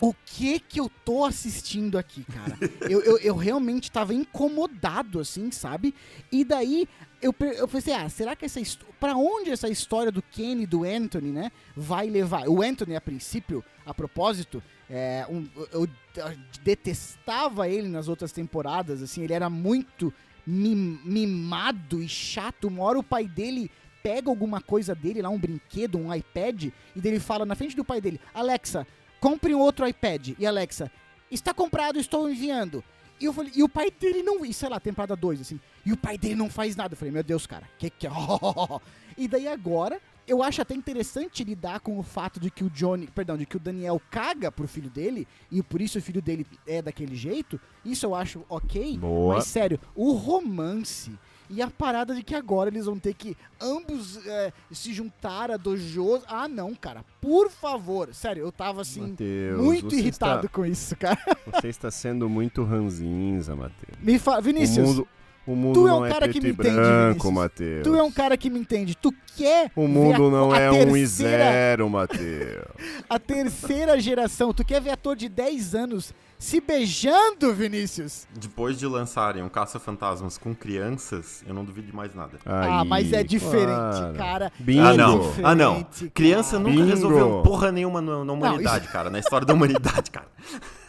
o 0.00 0.12
que 0.26 0.58
que 0.58 0.80
eu 0.80 0.90
tô 1.04 1.24
assistindo 1.24 1.96
aqui, 1.96 2.24
cara? 2.24 2.58
Eu, 2.90 3.00
eu, 3.02 3.18
eu 3.18 3.36
realmente 3.36 3.90
tava 3.90 4.12
incomodado, 4.12 5.20
assim, 5.20 5.50
sabe? 5.50 5.94
E 6.30 6.44
daí 6.44 6.88
eu, 7.22 7.34
eu 7.56 7.68
pensei, 7.68 7.94
ah, 7.94 8.08
será 8.08 8.34
que 8.36 8.44
essa. 8.44 8.60
Pra 9.00 9.14
onde 9.16 9.50
essa 9.50 9.68
história 9.68 10.10
do 10.12 10.20
Kenny 10.20 10.64
e 10.64 10.66
do 10.66 10.84
Anthony, 10.84 11.30
né, 11.30 11.50
vai 11.76 12.08
levar? 12.10 12.48
O 12.48 12.60
Anthony, 12.62 12.96
a 12.96 13.00
princípio, 13.00 13.64
a 13.86 13.94
propósito, 13.94 14.62
é, 14.90 15.24
um- 15.30 15.46
eu, 15.72 15.88
eu 16.16 16.36
detestava 16.62 17.68
ele 17.68 17.88
nas 17.88 18.08
outras 18.08 18.32
temporadas, 18.32 19.02
assim, 19.02 19.22
ele 19.22 19.32
era 19.32 19.48
muito 19.48 20.12
mim- 20.46 21.00
mimado 21.04 22.02
e 22.02 22.08
chato. 22.08 22.68
Uma 22.68 22.82
hora 22.84 22.98
o 22.98 23.02
pai 23.04 23.26
dele 23.26 23.70
pega 24.02 24.28
alguma 24.28 24.60
coisa 24.60 24.94
dele 24.94 25.22
lá, 25.22 25.28
um 25.28 25.38
brinquedo, 25.38 25.98
um 25.98 26.12
iPad, 26.12 26.64
e 26.96 27.00
dele 27.00 27.20
fala 27.20 27.46
na 27.46 27.54
frente 27.54 27.76
do 27.76 27.84
pai 27.84 28.00
dele: 28.00 28.20
Alexa, 28.34 28.86
compre 29.20 29.54
um 29.54 29.60
outro 29.60 29.86
iPad. 29.86 30.30
E 30.38 30.46
Alexa, 30.46 30.90
está 31.30 31.54
comprado, 31.54 31.98
estou 31.98 32.28
enviando. 32.28 32.82
E, 33.22 33.24
eu 33.24 33.32
falei, 33.32 33.52
e 33.54 33.62
o 33.62 33.68
pai 33.68 33.88
dele 33.88 34.20
não. 34.20 34.44
E 34.44 34.52
sei 34.52 34.68
lá, 34.68 34.80
temporada 34.80 35.14
2, 35.14 35.40
assim. 35.40 35.60
E 35.86 35.92
o 35.92 35.96
pai 35.96 36.18
dele 36.18 36.34
não 36.34 36.50
faz 36.50 36.74
nada. 36.74 36.94
Eu 36.94 36.98
falei, 36.98 37.12
meu 37.12 37.22
Deus, 37.22 37.46
cara, 37.46 37.68
que 37.78 37.88
que 37.88 38.08
é? 38.08 38.10
e 39.16 39.28
daí 39.28 39.46
agora, 39.46 40.00
eu 40.26 40.42
acho 40.42 40.60
até 40.60 40.74
interessante 40.74 41.44
lidar 41.44 41.78
com 41.78 41.96
o 41.96 42.02
fato 42.02 42.40
de 42.40 42.50
que 42.50 42.64
o 42.64 42.70
Johnny. 42.70 43.06
Perdão, 43.06 43.36
de 43.36 43.46
que 43.46 43.56
o 43.56 43.60
Daniel 43.60 44.02
caga 44.10 44.50
pro 44.50 44.66
filho 44.66 44.90
dele. 44.90 45.28
E 45.52 45.62
por 45.62 45.80
isso 45.80 45.98
o 45.98 46.02
filho 46.02 46.20
dele 46.20 46.44
é 46.66 46.82
daquele 46.82 47.14
jeito. 47.14 47.60
Isso 47.84 48.04
eu 48.04 48.12
acho 48.12 48.44
ok. 48.48 48.98
Boa. 48.98 49.36
Mas 49.36 49.44
sério, 49.44 49.78
o 49.94 50.12
romance. 50.14 51.12
E 51.52 51.60
a 51.60 51.68
parada 51.68 52.14
de 52.14 52.22
que 52.22 52.34
agora 52.34 52.70
eles 52.70 52.86
vão 52.86 52.98
ter 52.98 53.12
que 53.14 53.36
ambos 53.60 54.26
é, 54.26 54.52
se 54.70 54.92
juntar 54.92 55.50
a 55.50 55.56
dojos. 55.56 56.22
Ah, 56.26 56.48
não, 56.48 56.74
cara. 56.74 57.04
Por 57.20 57.50
favor. 57.50 58.08
Sério, 58.14 58.42
eu 58.42 58.50
tava 58.50 58.80
assim, 58.80 59.02
Mateus, 59.10 59.60
muito 59.60 59.94
irritado 59.94 60.46
está- 60.46 60.48
com 60.48 60.64
isso, 60.64 60.96
cara. 60.96 61.18
Você 61.52 61.68
está 61.68 61.90
sendo 61.90 62.28
muito 62.28 62.64
ranzinza, 62.64 63.54
Matheus. 63.54 63.98
Me 64.00 64.16
O 64.16 64.42
Vinícius, 64.42 64.86
mundo, 64.88 65.08
o 65.46 65.54
mundo 65.54 65.74
tu 65.80 65.88
é 65.88 65.94
um 65.94 66.06
é 66.06 66.08
cara 66.10 66.28
que 66.28 66.40
me 66.40 66.48
e 66.48 66.50
entende, 66.52 66.70
branco, 66.74 67.08
Vinícius. 67.12 67.32
Matheus. 67.34 67.82
tu 67.84 67.94
é 67.94 68.02
um 68.02 68.12
cara 68.12 68.36
que 68.36 68.48
me 68.50 68.58
entende. 68.58 68.94
Tu 68.96 69.12
quer 69.36 69.70
O 69.76 69.86
mundo 69.86 70.26
a- 70.26 70.30
não 70.30 70.52
a 70.52 70.58
é 70.58 70.70
um 70.70 70.74
e 70.74 71.00
terceira- 71.00 71.44
zero, 71.44 71.90
Matheus. 71.90 72.64
A 73.10 73.18
terceira 73.18 74.00
geração. 74.00 74.52
Tu 74.54 74.64
quer 74.64 74.80
ver 74.80 74.90
ator 74.90 75.14
de 75.16 75.28
10 75.28 75.74
anos 75.74 76.14
se 76.42 76.60
beijando, 76.60 77.54
Vinícius? 77.54 78.26
Depois 78.34 78.76
de 78.78 78.84
lançarem 78.86 79.42
um 79.42 79.48
Caça-Fantasmas 79.48 80.36
com 80.36 80.52
crianças, 80.54 81.44
eu 81.46 81.54
não 81.54 81.64
duvido 81.64 81.86
de 81.86 81.94
mais 81.94 82.12
nada. 82.14 82.38
ah, 82.44 82.80
Aí, 82.82 82.88
mas 82.88 83.12
é 83.12 83.22
diferente, 83.22 83.68
claro. 83.68 84.14
cara. 84.14 84.52
Bingo. 84.58 84.82
Ah, 84.86 84.94
não. 84.94 85.18
diferente, 85.20 85.46
Ah, 85.46 85.54
não. 85.54 85.84
cara. 85.84 86.10
Criança 86.12 86.58
nunca 86.58 86.74
Bingo. 86.76 86.88
resolveu 86.88 87.42
porra 87.42 87.70
nenhuma 87.70 88.00
na, 88.00 88.24
na 88.24 88.32
humanidade, 88.32 88.88
cara. 88.88 89.08
Na 89.08 89.20
história 89.20 89.46
da 89.46 89.54
humanidade, 89.54 90.10
cara. 90.10 90.26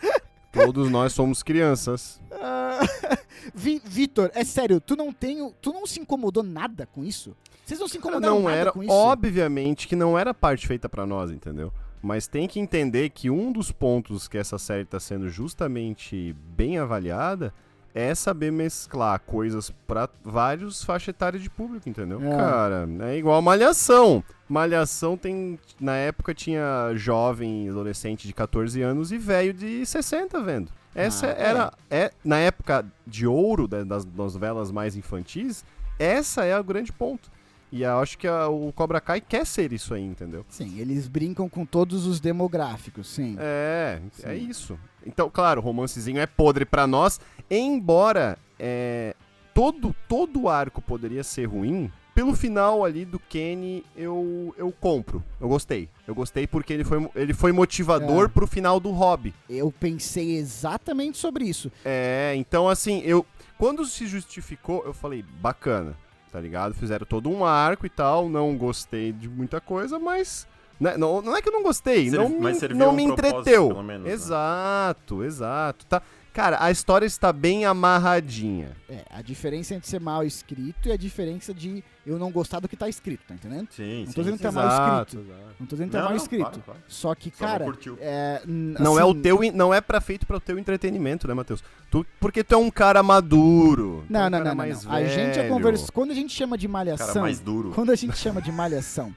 Todos 0.52 0.90
nós 0.90 1.14
somos 1.14 1.44
crianças. 1.44 2.20
Ah, 2.42 2.80
Vi- 3.54 3.82
Vitor, 3.86 4.32
é 4.34 4.44
sério, 4.44 4.82
tu 4.82 4.96
não 4.96 5.12
tem, 5.14 5.54
tu 5.62 5.72
não 5.72 5.86
se 5.86 6.00
incomodou 6.00 6.42
nada 6.44 6.88
com 6.92 7.04
isso? 7.04 7.36
Vocês 7.66 7.80
não 7.80 7.88
se 7.88 7.98
incomodaram 7.98 8.36
não 8.36 8.44
nada 8.44 8.56
era, 8.58 8.72
com 8.72 8.84
isso? 8.84 8.92
obviamente 8.92 9.88
que 9.88 9.96
não 9.96 10.18
era 10.18 10.34
parte 10.34 10.68
feita 10.68 10.90
pra 10.90 11.06
nós, 11.06 11.32
entendeu? 11.32 11.72
Mas 12.04 12.28
tem 12.28 12.48
que 12.50 12.60
entender 12.60 13.10
que 13.12 13.30
um 13.30 13.50
dos 13.52 13.72
pontos 13.72 14.28
que 14.28 14.38
essa 14.38 14.58
série 14.60 14.84
tá 14.84 15.00
sendo 15.00 15.30
justamente 15.30 16.36
bem 16.56 16.78
avaliada 16.78 17.54
é 17.96 18.14
saber 18.14 18.52
mesclar 18.52 19.20
coisas 19.22 19.70
pra 19.88 20.10
vários 20.24 20.84
faixa 20.84 21.12
etária 21.12 21.40
de 21.40 21.50
público, 21.50 21.88
entendeu? 21.88 22.20
É. 22.22 22.36
Cara, 22.36 22.90
é 23.04 23.18
igual 23.18 23.42
Malhação. 23.42 24.22
Malhação 24.50 25.16
tem, 25.16 25.58
na 25.80 25.96
época 25.96 26.34
tinha 26.34 26.92
jovem, 26.96 27.70
adolescente 27.70 28.28
de 28.28 28.34
14 28.34 28.82
anos 28.82 29.12
e 29.12 29.18
velho 29.18 29.54
de 29.54 29.86
60 29.86 30.42
vendo. 30.42 30.72
Essa 30.94 31.28
Ah, 31.28 31.30
era, 31.38 31.74
é, 31.90 32.12
na 32.24 32.38
época 32.38 32.86
de 33.08 33.26
ouro 33.26 33.68
da- 33.68 33.84
das 33.84 34.06
novelas 34.06 34.72
mais 34.72 34.96
infantis, 34.96 35.64
essa 35.98 36.44
é 36.44 36.60
o 36.60 36.64
grande 36.64 36.92
ponto. 36.92 37.32
E 37.76 37.82
eu 37.82 37.98
acho 38.00 38.20
que 38.20 38.28
a- 38.28 38.48
o 38.48 38.72
Cobra 38.72 39.02
Kai 39.02 39.20
quer 39.20 39.48
ser 39.48 39.74
isso 39.74 39.96
aí, 39.96 40.04
entendeu? 40.04 40.46
Sim, 40.48 40.78
eles 40.80 41.08
brincam 41.08 41.50
com 41.50 41.66
todos 41.66 42.06
os 42.06 42.20
demográficos, 42.20 43.08
sim. 43.08 43.36
É, 43.40 44.00
é 44.22 44.36
Sim. 44.36 44.48
isso. 44.48 44.80
Então, 45.04 45.28
claro, 45.28 45.60
o 45.60 45.64
romancezinho 45.64 46.20
é 46.20 46.28
podre 46.28 46.66
pra 46.66 46.86
nós, 46.86 47.20
embora 47.50 48.38
é, 48.60 49.16
todo 49.56 49.96
todo 50.08 50.48
arco 50.48 50.82
poderia 50.84 51.24
ser 51.24 51.46
ruim, 51.46 51.92
pelo 52.14 52.36
final 52.36 52.86
ali 52.86 53.06
do 53.06 53.18
Kenny, 53.18 53.84
eu, 53.98 54.54
eu 54.56 54.72
compro. 54.72 55.24
Eu 55.42 55.48
gostei. 55.50 55.90
Eu 56.08 56.14
gostei 56.14 56.46
porque 56.46 56.72
ele 56.74 56.84
foi, 56.84 57.10
ele 57.16 57.34
foi 57.34 57.52
motivador 57.52 58.26
É. 58.26 58.28
pro 58.28 58.46
final 58.46 58.80
do 58.80 58.92
Hobby. 58.92 59.34
Eu 59.50 59.72
pensei 59.72 60.36
exatamente 60.38 61.18
sobre 61.18 61.46
isso. 61.46 61.72
É, 61.84 62.34
então 62.36 62.70
assim, 62.70 63.02
eu. 63.04 63.26
Quando 63.58 63.84
se 63.86 64.06
justificou, 64.06 64.84
eu 64.86 64.94
falei, 64.94 65.24
bacana, 65.42 65.96
tá 66.34 66.42
ligado? 66.42 66.74
Fizeram 66.74 67.06
todo 67.06 67.30
um 67.30 67.46
arco 67.46 67.86
e 67.86 67.90
tal. 67.90 68.28
Não 68.28 68.58
gostei 68.58 69.14
de 69.14 69.30
muita 69.30 69.62
coisa, 69.62 69.98
mas. 70.00 70.46
né, 70.80 70.98
Não, 70.98 71.22
não 71.22 71.38
é 71.38 71.42
que 71.42 71.48
eu 71.48 71.54
não 71.54 71.62
gostei, 71.64 72.10
Serv- 72.10 72.24
não 72.24 72.30
me, 72.30 72.40
mas 72.42 72.58
serviu 72.58 72.78
não 72.78 72.90
um 72.90 72.96
me 72.96 73.04
entreteu. 73.04 73.68
pelo 73.70 73.84
menos, 73.84 74.08
né? 74.08 74.12
exato, 74.12 75.24
exato. 75.24 75.86
Tá. 75.86 76.02
Cara, 76.34 76.58
a 76.60 76.72
história 76.72 77.06
está 77.06 77.32
bem 77.32 77.64
amarradinha. 77.64 78.76
É, 78.90 79.04
a 79.12 79.22
diferença 79.22 79.76
entre 79.76 79.88
ser 79.88 80.00
mal 80.00 80.24
escrito 80.24 80.90
e 80.90 80.92
a 80.92 80.98
diferença 80.98 81.54
de 81.54 81.84
eu 82.06 82.18
não 82.18 82.32
gostar 82.32 82.60
do 82.60 82.68
que 82.68 82.76
tá 82.76 82.90
escrito, 82.90 83.22
tá 83.28 83.36
entendendo? 83.36 83.68
Sim, 83.70 84.00
Não 84.00 84.08
sim. 84.08 84.14
tô 84.14 84.22
dizendo 84.24 84.38
que 84.38 84.44
tá 84.44 84.50
sim. 84.50 84.56
mal 84.56 84.68
escrito. 85.04 85.20
exato. 85.24 85.56
Não 85.60 85.68
tô 85.68 85.76
dizendo 85.76 85.88
que 85.90 85.92
tá 85.92 85.98
Não, 86.00 86.06
mal 86.06 86.16
não, 86.16 86.18
escrito. 86.24 86.42
claro, 86.44 86.62
claro. 86.66 86.80
Só 86.88 87.14
que, 87.14 87.30
Só 87.30 87.44
não 87.46 87.52
cara, 87.52 87.66
curtiu. 87.66 87.98
é, 88.02 88.42
n- 88.48 88.76
Não 88.80 89.00
é 89.00 89.06
o 89.06 89.12
assim, 89.12 89.22
teu, 89.22 89.40
não 89.54 89.72
é 89.74 89.80
para 89.80 90.02
feito 90.02 90.26
para 90.26 90.38
o 90.38 90.40
teu 90.40 90.58
entretenimento, 90.58 91.28
né, 91.28 91.36
Matheus? 91.36 91.64
Tu, 91.92 92.04
porque 92.20 92.44
tu 92.44 92.56
é 92.56 92.58
um 92.58 92.72
cara 92.72 93.04
maduro. 93.04 94.04
tu 94.08 94.10
é 94.10 94.14
Não, 94.14 94.22
um 94.28 94.30
não, 94.30 94.32
cara 94.32 94.44
não, 94.44 94.52
não, 94.52 94.56
mais 94.56 94.84
não. 94.84 94.92
A 94.92 95.04
gente 95.06 95.40
é 95.40 95.48
conversa. 95.48 95.92
Quando 95.92 96.12
a 96.12 96.16
gente 96.16 96.34
chama 96.34 96.58
de 96.58 96.68
malhação, 96.68 97.08
Cara 97.08 97.22
mais 97.22 97.40
duro. 97.40 97.72
quando 97.76 97.92
a 97.92 97.96
gente 97.96 98.18
chama 98.18 98.42
de 98.42 98.52
malhação, 98.52 99.16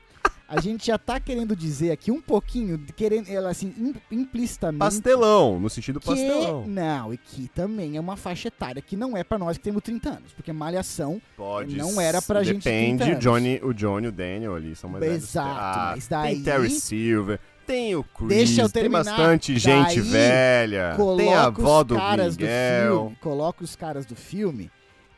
a 0.49 0.61
gente 0.61 0.87
já 0.87 0.97
tá 0.99 1.19
querendo 1.19 1.57
dizer 1.57 1.91
aqui 1.91 2.11
um 2.11 2.21
pouquinho, 2.21 2.79
querendo, 2.97 3.29
ela 3.29 3.51
assim, 3.51 3.75
im- 3.77 3.95
implicitamente. 4.11 4.79
Pastelão, 4.79 5.59
no 5.59 5.69
sentido 5.71 5.99
que, 6.01 6.07
pastelão. 6.07 6.65
Não, 6.67 7.13
e 7.13 7.17
que 7.17 7.49
também 7.49 7.97
é 7.97 8.01
uma 8.01 8.17
faixa 8.17 8.49
etária 8.49 8.81
que 8.81 8.97
não 8.97 9.17
é 9.17 9.25
pra 9.25 9.39
nós 9.39 9.57
que 9.59 9.65
temos 9.65 9.83
30 9.83 10.09
anos. 10.11 10.33
Porque 10.33 10.53
malhação, 10.53 11.21
Pode. 11.37 11.77
Não 11.77 12.01
era 12.01 12.21
pra 12.23 12.43
gente 12.43 12.59
de 12.59 12.63
30 12.65 13.05
Depende, 13.05 13.11
anos. 13.13 13.25
Johnny, 13.25 13.61
o 13.63 13.73
Johnny 13.73 14.07
e 14.07 14.09
o 14.09 14.13
Daniel 14.13 14.55
ali 14.55 14.77
são 14.77 14.89
mais 14.91 15.05
velhos. 15.05 15.25
Exato, 15.25 15.49
Ah, 15.61 15.93
mas 15.95 16.07
daí- 16.09 16.35
Tem 16.37 16.43
Terry 16.45 16.71
Silver, 16.71 17.41
tem 17.67 17.97
o 17.97 18.05
Chris, 18.05 18.29
Deixa 18.29 18.63
eu 18.63 18.69
tem 18.71 18.89
bastante 18.89 19.59
gente 19.59 20.01
Daí, 20.01 20.01
velha, 20.01 20.97
tem 21.17 21.35
a 21.35 21.45
avó 21.47 21.83
do 21.83 21.97
caras 21.97 22.37
do 22.37 22.43
Miguel. 22.43 22.97
filme, 23.01 23.17
coloca 23.21 23.65
os 23.65 23.75
caras 23.75 24.07
do 24.07 24.15
filme 24.15 24.71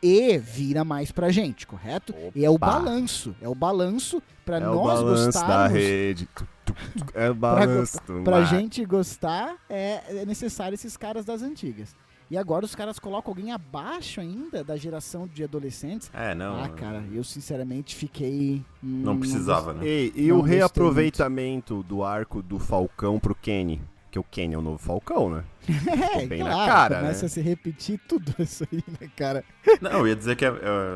e 0.03 0.39
vira 0.39 0.85
mais 0.85 1.11
pra 1.13 1.31
gente, 1.31 1.67
correto? 1.67 2.15
E 2.35 2.45
é 2.45 2.51
o 2.51 2.55
Opa. 2.55 2.67
balanço, 2.67 3.35
é 3.41 3.49
o 3.49 3.55
balanço 3.55 4.23
pra 4.45 4.59
é 4.59 4.69
o 4.69 4.75
nós 4.75 5.01
balanço 5.01 5.33
da 5.33 5.41
gostarmos. 5.41 5.79
rede. 5.79 6.29
É 7.15 7.31
o 7.31 7.35
balanço 7.35 7.99
do 8.07 8.23
Pra 8.23 8.41
mar. 8.41 8.47
gente 8.47 8.85
gostar, 8.85 9.57
é, 9.69 10.03
é 10.21 10.27
necessário 10.27 10.75
esses 10.75 10.97
caras 10.97 11.25
das 11.25 11.43
antigas. 11.43 11.97
E 12.31 12.37
agora 12.37 12.63
os 12.67 12.75
caras 12.75 12.99
colocam 12.99 13.31
alguém 13.31 13.53
abaixo 13.53 14.21
ainda 14.21 14.63
da 14.63 14.77
geração 14.77 15.27
de 15.27 15.43
adolescentes. 15.43 16.11
É, 16.13 16.35
não. 16.35 16.63
ah, 16.63 16.69
cara, 16.69 17.03
eu 17.11 17.25
sinceramente 17.25 17.97
fiquei. 17.97 18.63
hum, 18.85 19.01
Não 19.03 19.19
precisava, 19.19 19.73
né? 19.73 19.87
Ei, 19.87 20.13
e 20.15 20.29
Não 20.29 20.37
o 20.39 20.43
reaproveitamento 20.43 21.83
do 21.85 22.05
arco 22.05 22.43
do 22.43 22.59
Falcão 22.59 23.19
pro 23.19 23.35
Kenny? 23.35 23.81
Que 24.11 24.19
o 24.19 24.25
Kenny 24.25 24.55
é 24.55 24.59
o 24.59 24.63
novo 24.63 24.79
Falcão, 24.79 25.29
né? 25.31 25.45
É, 26.19 26.27
bem 26.27 26.43
na 26.43 26.51
claro, 26.51 26.73
cara, 26.73 26.97
começa 27.01 27.23
né? 27.23 27.27
a 27.27 27.29
se 27.29 27.41
repetir 27.43 28.01
tudo 28.09 28.35
isso 28.39 28.65
aí, 28.73 28.83
né, 29.01 29.11
cara? 29.17 29.45
Não, 29.81 29.91
eu 29.93 30.09
ia 30.09 30.17
dizer 30.17 30.35
que 30.37 30.45
é, 30.45 30.51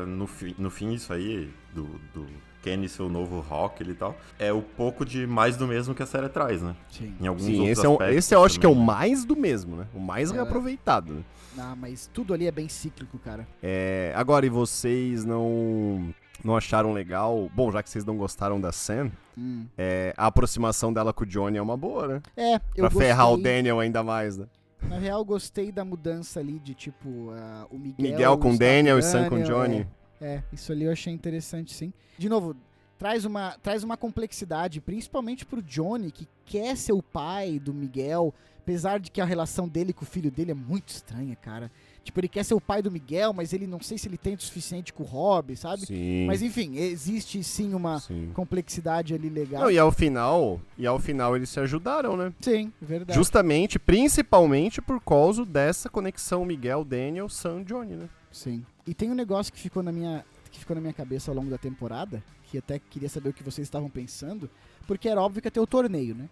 no, 0.07 0.25
fi- 0.25 0.55
no 0.57 0.69
fim 0.71 0.91
isso 0.93 1.13
aí, 1.13 1.49
do, 1.75 1.83
do 2.13 2.25
Kenny 2.63 2.89
ser 2.89 3.03
o 3.03 3.09
novo 3.09 3.39
Rock 3.39 3.83
e 3.83 3.93
tal, 3.93 4.17
é 4.39 4.51
o 4.51 4.61
pouco 4.63 5.05
de 5.05 5.27
mais 5.27 5.55
do 5.57 5.67
mesmo 5.67 5.93
que 5.93 6.01
a 6.01 6.07
série 6.07 6.27
traz, 6.29 6.61
né? 6.61 6.75
Sim. 6.89 7.13
Em 7.21 7.27
alguns 7.27 7.45
Sim, 7.45 7.59
outros 7.59 7.77
esse, 7.77 7.85
é 7.85 7.89
um, 7.89 7.93
aspectos 7.93 8.17
esse 8.17 8.33
eu 8.35 8.43
acho 8.43 8.59
que 8.59 8.65
é 8.65 8.69
o 8.69 8.71
também, 8.71 8.87
né? 8.87 8.93
mais 8.93 9.25
do 9.25 9.35
mesmo, 9.35 9.75
né? 9.75 9.87
O 9.93 9.99
mais 9.99 10.31
É. 10.31 10.33
reaproveitado, 10.33 11.13
né? 11.13 11.23
Ah, 11.57 11.75
mas 11.75 12.09
tudo 12.11 12.33
ali 12.33 12.47
é 12.47 12.51
bem 12.51 12.67
cíclico, 12.67 13.19
cara. 13.19 13.47
É, 13.61 14.11
agora, 14.15 14.43
e 14.43 14.49
vocês 14.49 15.23
não, 15.23 16.11
não 16.43 16.55
acharam 16.55 16.93
legal? 16.93 17.49
Bom, 17.53 17.71
já 17.71 17.83
que 17.83 17.89
vocês 17.89 18.05
não 18.05 18.15
gostaram 18.17 18.59
da 18.61 18.71
Sam, 18.71 19.11
Hum. 19.37 19.65
é, 19.77 20.13
a 20.15 20.27
aproximação 20.27 20.93
dela 20.93 21.11
com 21.11 21.23
o 21.23 21.27
Johnny 21.27 21.57
é 21.57 21.61
uma 21.61 21.75
boa, 21.75 22.07
né? 22.07 22.21
É, 22.37 22.55
eu 22.75 22.87
Pra 22.87 22.91
ferrar 22.91 23.27
o 23.27 23.31
gostei- 23.35 23.53
Daniel 23.55 23.79
ainda 23.79 24.03
mais, 24.03 24.37
né? 24.37 24.45
Na 24.87 24.97
real, 24.97 25.23
gostei 25.23 25.71
da 25.71 25.83
mudança 25.85 26.39
ali 26.39 26.59
de 26.59 26.73
tipo 26.73 27.31
ah, 27.31 27.65
o 27.71 27.77
Miguel. 27.77 28.11
Miguel 28.11 28.37
com 28.37 28.51
está 28.51 28.65
Daniel 28.65 28.99
e 28.99 29.03
Sam 29.03 29.29
com 29.29 29.37
Daniel, 29.39 29.47
Johnny. 29.47 29.87
É, 30.21 30.35
é, 30.35 30.43
isso 30.51 30.71
ali 30.71 30.83
eu 30.83 30.91
achei 30.91 31.11
interessante, 31.13 31.73
sim. 31.73 31.93
De 32.17 32.27
novo, 32.27 32.53
traz 32.99 33.23
uma, 33.25 33.57
traz 33.63 33.83
uma 33.83 33.95
complexidade, 33.95 34.81
principalmente 34.81 35.45
pro 35.45 35.61
Johnny, 35.61 36.11
que 36.11 36.27
quer 36.45 36.75
ser 36.75 36.91
o 36.93 37.01
pai 37.01 37.59
do 37.59 37.73
Miguel, 37.73 38.33
apesar 38.59 38.99
de 38.99 39.09
que 39.09 39.21
a 39.21 39.25
relação 39.25 39.67
dele 39.69 39.93
com 39.93 40.03
o 40.03 40.07
filho 40.07 40.29
dele 40.29 40.51
é 40.51 40.55
muito 40.55 40.89
estranha, 40.89 41.35
cara. 41.37 41.71
Tipo, 42.03 42.19
ele 42.19 42.27
quer 42.27 42.43
ser 42.43 42.53
o 42.53 42.59
pai 42.59 42.81
do 42.81 42.91
Miguel, 42.91 43.31
mas 43.31 43.53
ele 43.53 43.65
não 43.65 43.79
sei 43.81 43.97
se 43.97 44.09
ele 44.09 44.17
tem 44.17 44.35
o 44.35 44.41
suficiente 44.41 44.91
com 44.91 45.03
o 45.03 45.05
Rob, 45.05 45.55
sabe? 45.55 45.85
Sim. 45.85 46.25
Mas 46.25 46.41
enfim, 46.41 46.75
existe 46.77 47.41
sim 47.43 47.73
uma 47.73 47.99
sim. 47.99 48.29
complexidade 48.33 49.13
ali 49.13 49.29
legal. 49.29 49.61
Não, 49.63 49.71
e 49.71 49.79
ao 49.79 49.91
final, 49.91 50.59
e 50.77 50.85
ao 50.85 50.99
final 50.99 51.35
eles 51.35 51.49
se 51.49 51.59
ajudaram, 51.61 52.17
né? 52.17 52.33
Sim, 52.41 52.73
verdade. 52.81 53.17
Justamente, 53.17 53.79
principalmente 53.79 54.81
por 54.81 54.99
causa 54.99 55.45
dessa 55.45 55.89
conexão 55.89 56.43
Miguel, 56.43 56.83
Daniel, 56.83 57.29
Sam, 57.29 57.63
Johnny, 57.63 57.95
né? 57.95 58.09
Sim. 58.31 58.65
E 58.85 58.93
tem 58.93 59.09
um 59.09 59.15
negócio 59.15 59.53
que 59.53 59.59
ficou 59.59 59.81
na 59.81 59.91
minha 59.91 60.25
que 60.51 60.59
ficou 60.59 60.75
na 60.75 60.81
minha 60.81 60.93
cabeça 60.93 61.31
ao 61.31 61.35
longo 61.35 61.49
da 61.49 61.57
temporada, 61.57 62.23
que 62.43 62.59
até 62.59 62.77
queria 62.77 63.09
saber 63.09 63.29
o 63.29 63.33
que 63.33 63.41
vocês 63.41 63.65
estavam 63.65 63.89
pensando, 63.89 64.47
porque 64.85 65.09
era 65.09 65.19
óbvio 65.19 65.41
que 65.41 65.47
ia 65.47 65.51
ter 65.51 65.59
o 65.59 65.65
torneio, 65.65 66.13
né? 66.13 66.29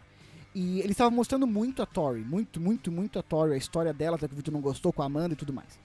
E 0.54 0.80
eles 0.80 0.92
estavam 0.92 1.12
mostrando 1.16 1.48
muito 1.48 1.82
a 1.82 1.86
Tori, 1.86 2.20
muito, 2.22 2.60
muito, 2.60 2.92
muito 2.92 3.18
a 3.18 3.24
Tori, 3.24 3.54
a 3.54 3.58
história 3.58 3.94
dela, 3.94 4.18
até 4.18 4.28
que 4.28 4.34
o 4.34 4.36
Vitor 4.38 4.54
não 4.54 4.62
gostou 4.62 4.92
com 4.92 5.02
a 5.02 5.06
Amanda 5.06 5.34
e 5.34 5.38
tudo 5.38 5.54
mais. 5.54 5.80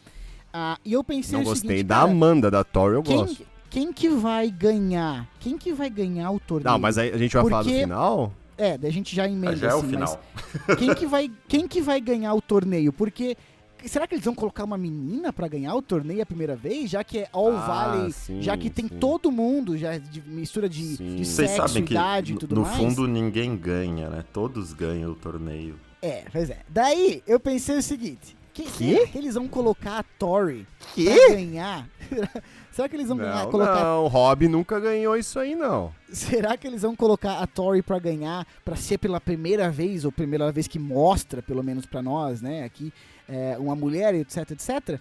Ah, 0.53 0.79
e 0.85 0.93
eu 0.93 1.05
pensei 1.05 1.35
Não 1.35 1.43
o 1.43 1.45
gostei 1.45 1.69
seguinte, 1.71 1.87
da 1.87 1.97
cara, 1.97 2.11
Amanda, 2.11 2.51
da 2.51 2.65
Tori 2.65 2.95
eu 2.95 3.03
gosto. 3.03 3.37
quem, 3.37 3.47
quem 3.87 3.93
que 3.93 4.09
vai 4.09 4.51
ganhar? 4.51 5.29
Quem 5.39 5.57
que 5.59 5.73
vai 5.73 5.89
ganhar 5.91 6.31
o 6.31 6.41
torneio? 6.41 6.73
Não, 6.73 6.79
mas 6.79 6.99
aí 6.99 7.13
a 7.13 7.19
gente 7.19 7.33
vai 7.35 7.45
falar 7.45 7.63
do 7.63 7.69
Porque- 7.69 7.81
final? 7.83 8.33
É, 8.59 8.79
daí 8.79 8.89
a 8.89 8.93
gente 8.93 9.15
já 9.15 9.29
emenda 9.29 9.55
já 9.55 9.69
é 9.69 9.75
o 9.75 9.79
assim, 9.81 9.97
mas 9.99 10.19
final. 10.65 10.77
quem 10.79 10.95
que 10.95 11.07
vai 11.07 11.31
quem 11.47 11.69
que 11.69 11.83
vai 11.83 12.01
ganhar 12.01 12.33
o 12.33 12.41
torneio? 12.41 12.91
Porque 12.91 13.37
será 13.85 14.07
que 14.07 14.15
eles 14.15 14.25
vão 14.25 14.35
colocar 14.35 14.65
uma 14.65 14.79
menina 14.79 15.33
pra 15.33 15.47
ganhar 15.49 15.75
o 15.75 15.83
torneio 15.83 16.23
a 16.23 16.27
primeira 16.27 16.57
vez, 16.57 16.91
já 16.91 17.05
que 17.05 17.19
é 17.19 17.29
All 17.33 17.57
Ah, 17.57 17.67
Valley, 17.67 18.13
sim, 18.13 18.41
já 18.43 18.57
que 18.57 18.71
tem 18.71 18.89
sim. 18.89 18.99
todo 18.99 19.31
mundo, 19.31 19.77
já 19.77 19.99
de 19.99 20.21
mistura 20.23 20.69
de, 20.69 20.97
Sim. 20.97 21.17
de 21.17 21.25
sexo, 21.25 21.57
sabem 21.57 21.85
que 21.85 21.93
idade 21.95 22.33
e 22.33 22.35
no, 22.35 22.41
tudo 22.41 22.55
no 22.57 22.63
mais. 22.63 22.77
fundo 22.77 23.07
ninguém 23.07 23.57
ganha, 23.57 24.09
né? 24.09 24.25
Todos 24.33 24.73
ganham 24.73 25.11
o 25.13 25.15
torneio. 25.15 25.79
É, 26.03 26.25
pois 26.33 26.51
é. 26.51 26.61
Daí 26.69 27.23
eu 27.27 27.39
pensei 27.41 27.77
o 27.79 27.83
seguinte, 27.83 28.37
que, 28.53 28.63
Quê? 28.63 28.95
será 28.97 29.07
que 29.09 29.19
eles 29.19 29.35
vão 29.35 29.47
colocar 29.49 29.99
a 29.99 30.03
Tori 30.03 30.67
Quê? 30.95 31.05
pra 31.27 31.35
ganhar? 31.37 31.89
será 32.73 32.89
que 32.89 32.97
eles 32.97 33.09
vão 33.09 33.17
ganhar, 33.19 33.45
Não, 33.45 33.51
colocar 33.51 33.83
não, 33.85 34.05
o 34.05 34.09
Rob 34.09 34.49
nunca 34.49 34.79
ganhou 34.81 35.17
isso 35.17 35.39
aí, 35.39 35.55
não. 35.55 35.93
Será 36.11 36.57
que 36.57 36.67
eles 36.67 36.83
vão 36.83 36.95
colocar 36.97 37.39
a 37.41 37.47
Tori 37.47 37.83
pra 37.83 37.99
ganhar, 37.99 38.47
pra 38.65 38.77
ser 38.77 38.99
pela 38.99 39.21
primeira 39.21 39.71
vez, 39.71 40.05
ou 40.05 40.13
primeira 40.13 40.51
vez 40.53 40.67
que 40.67 40.79
mostra, 40.79 41.43
pelo 41.43 41.63
menos 41.63 41.85
pra 41.87 42.01
nós, 42.03 42.41
né, 42.41 42.65
aqui, 42.65 42.93
é, 43.29 43.57
uma 43.59 43.75
mulher, 43.75 44.15
etc, 44.15 44.51
etc. 44.51 45.01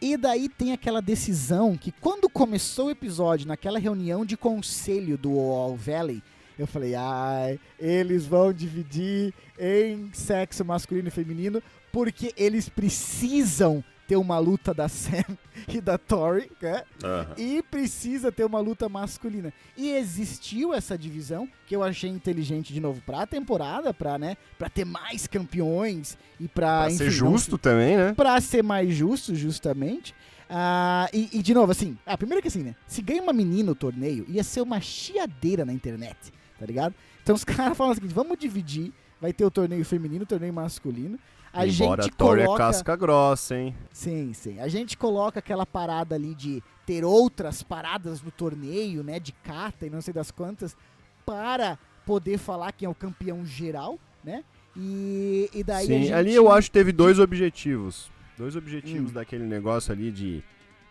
E 0.00 0.16
daí 0.16 0.48
tem 0.48 0.72
aquela 0.72 1.00
decisão 1.00 1.76
que 1.76 1.90
quando 1.90 2.28
começou 2.28 2.86
o 2.86 2.90
episódio, 2.90 3.48
naquela 3.48 3.78
reunião 3.78 4.24
de 4.24 4.36
conselho 4.36 5.16
do 5.16 5.38
All 5.38 5.74
Valley, 5.74 6.22
eu 6.58 6.66
falei, 6.66 6.94
ai, 6.94 7.60
eles 7.78 8.26
vão 8.26 8.52
dividir 8.52 9.32
em 9.58 10.10
sexo 10.12 10.64
masculino 10.64 11.08
e 11.08 11.10
feminino, 11.10 11.62
porque 11.92 12.32
eles 12.36 12.68
precisam 12.68 13.84
ter 14.06 14.16
uma 14.16 14.38
luta 14.38 14.72
da 14.72 14.88
Sam 14.90 15.24
e 15.68 15.80
da 15.80 15.98
Tori, 15.98 16.50
né? 16.60 16.82
Aham. 17.02 17.34
E 17.36 17.62
precisa 17.62 18.30
ter 18.30 18.44
uma 18.44 18.60
luta 18.60 18.88
masculina. 18.88 19.52
E 19.76 19.90
existiu 19.90 20.72
essa 20.72 20.96
divisão, 20.96 21.48
que 21.66 21.74
eu 21.74 21.82
achei 21.82 22.08
inteligente 22.10 22.72
de 22.72 22.80
novo 22.80 23.00
pra 23.04 23.26
temporada, 23.26 23.92
pra, 23.92 24.18
né, 24.18 24.36
pra 24.58 24.68
ter 24.68 24.84
mais 24.84 25.26
campeões 25.26 26.16
e 26.38 26.46
pra, 26.48 26.82
Pra 26.82 26.86
enfim, 26.88 26.96
ser 26.98 27.04
não- 27.04 27.10
justo 27.10 27.58
também, 27.58 27.96
né? 27.96 28.14
pra 28.14 28.40
ser 28.40 28.62
mais 28.62 28.94
justo, 28.94 29.34
justamente. 29.34 30.14
Ah, 30.48 31.08
e, 31.12 31.28
e, 31.32 31.42
de 31.42 31.52
novo, 31.52 31.72
assim, 31.72 31.98
ah, 32.06 32.16
primeiro 32.16 32.40
que 32.40 32.46
assim, 32.48 32.62
né? 32.62 32.76
Se 32.86 33.02
ganha 33.02 33.20
uma 33.20 33.32
menina 33.32 33.72
o 33.72 33.74
torneio, 33.74 34.24
ia 34.28 34.44
ser 34.44 34.60
uma 34.60 34.80
chiadeira 34.80 35.64
na 35.64 35.72
internet, 35.72 36.16
tá 36.58 36.64
ligado? 36.64 36.94
Então 37.22 37.34
os 37.34 37.42
caras 37.44 37.76
falam 37.76 37.92
o 37.92 37.94
seguinte: 37.96 38.14
vamos 38.14 38.38
dividir, 38.38 38.92
vai 39.20 39.32
ter 39.32 39.44
o 39.44 39.50
torneio 39.50 39.84
feminino, 39.84 40.22
o 40.22 40.26
torneio 40.26 40.52
masculino. 40.54 41.18
A 41.56 41.66
Embora 41.66 42.02
gente 42.02 42.12
a 42.12 42.16
Tori 42.16 42.42
coloca. 42.44 42.62
é 42.62 42.66
casca 42.66 42.96
grossa, 42.96 43.56
hein? 43.56 43.74
Sim, 43.90 44.32
sim. 44.34 44.60
A 44.60 44.68
gente 44.68 44.96
coloca 44.96 45.38
aquela 45.38 45.64
parada 45.64 46.14
ali 46.14 46.34
de 46.34 46.62
ter 46.84 47.04
outras 47.04 47.62
paradas 47.62 48.20
no 48.22 48.30
torneio, 48.30 49.02
né? 49.02 49.18
De 49.18 49.32
carta 49.32 49.86
e 49.86 49.90
não 49.90 50.00
sei 50.00 50.12
das 50.12 50.30
quantas, 50.30 50.76
para 51.24 51.78
poder 52.04 52.38
falar 52.38 52.72
quem 52.72 52.86
é 52.86 52.88
o 52.88 52.94
campeão 52.94 53.44
geral, 53.44 53.98
né? 54.22 54.44
E, 54.76 55.48
e 55.54 55.64
daí 55.64 55.84
a 55.84 55.86
Sim, 55.86 56.02
gente... 56.02 56.12
ali 56.12 56.34
eu 56.34 56.50
acho 56.52 56.68
que 56.68 56.72
teve 56.78 56.92
dois 56.92 57.18
objetivos. 57.18 58.10
Dois 58.36 58.54
objetivos 58.54 59.10
Hum. 59.10 59.14
daquele 59.14 59.44
negócio 59.44 59.92
ali 59.92 60.10
de 60.12 60.42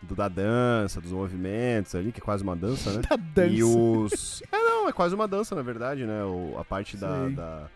da 0.02 0.28
dança, 0.28 1.00
dos 1.00 1.10
movimentos 1.10 1.94
ali, 1.94 2.12
que 2.12 2.20
é 2.20 2.22
quase 2.22 2.42
uma 2.42 2.54
dança, 2.54 2.92
né? 2.92 3.00
Da 3.08 3.16
dança. 3.16 3.48
E 3.54 3.62
os. 3.64 4.42
É, 4.52 4.56
não, 4.58 4.88
é 4.88 4.92
quase 4.92 5.14
uma 5.14 5.26
dança, 5.26 5.54
na 5.54 5.62
verdade, 5.62 6.04
né? 6.04 6.22
O, 6.24 6.56
a 6.58 6.64
parte 6.64 6.96
da, 6.96 7.28
da- 7.28 7.70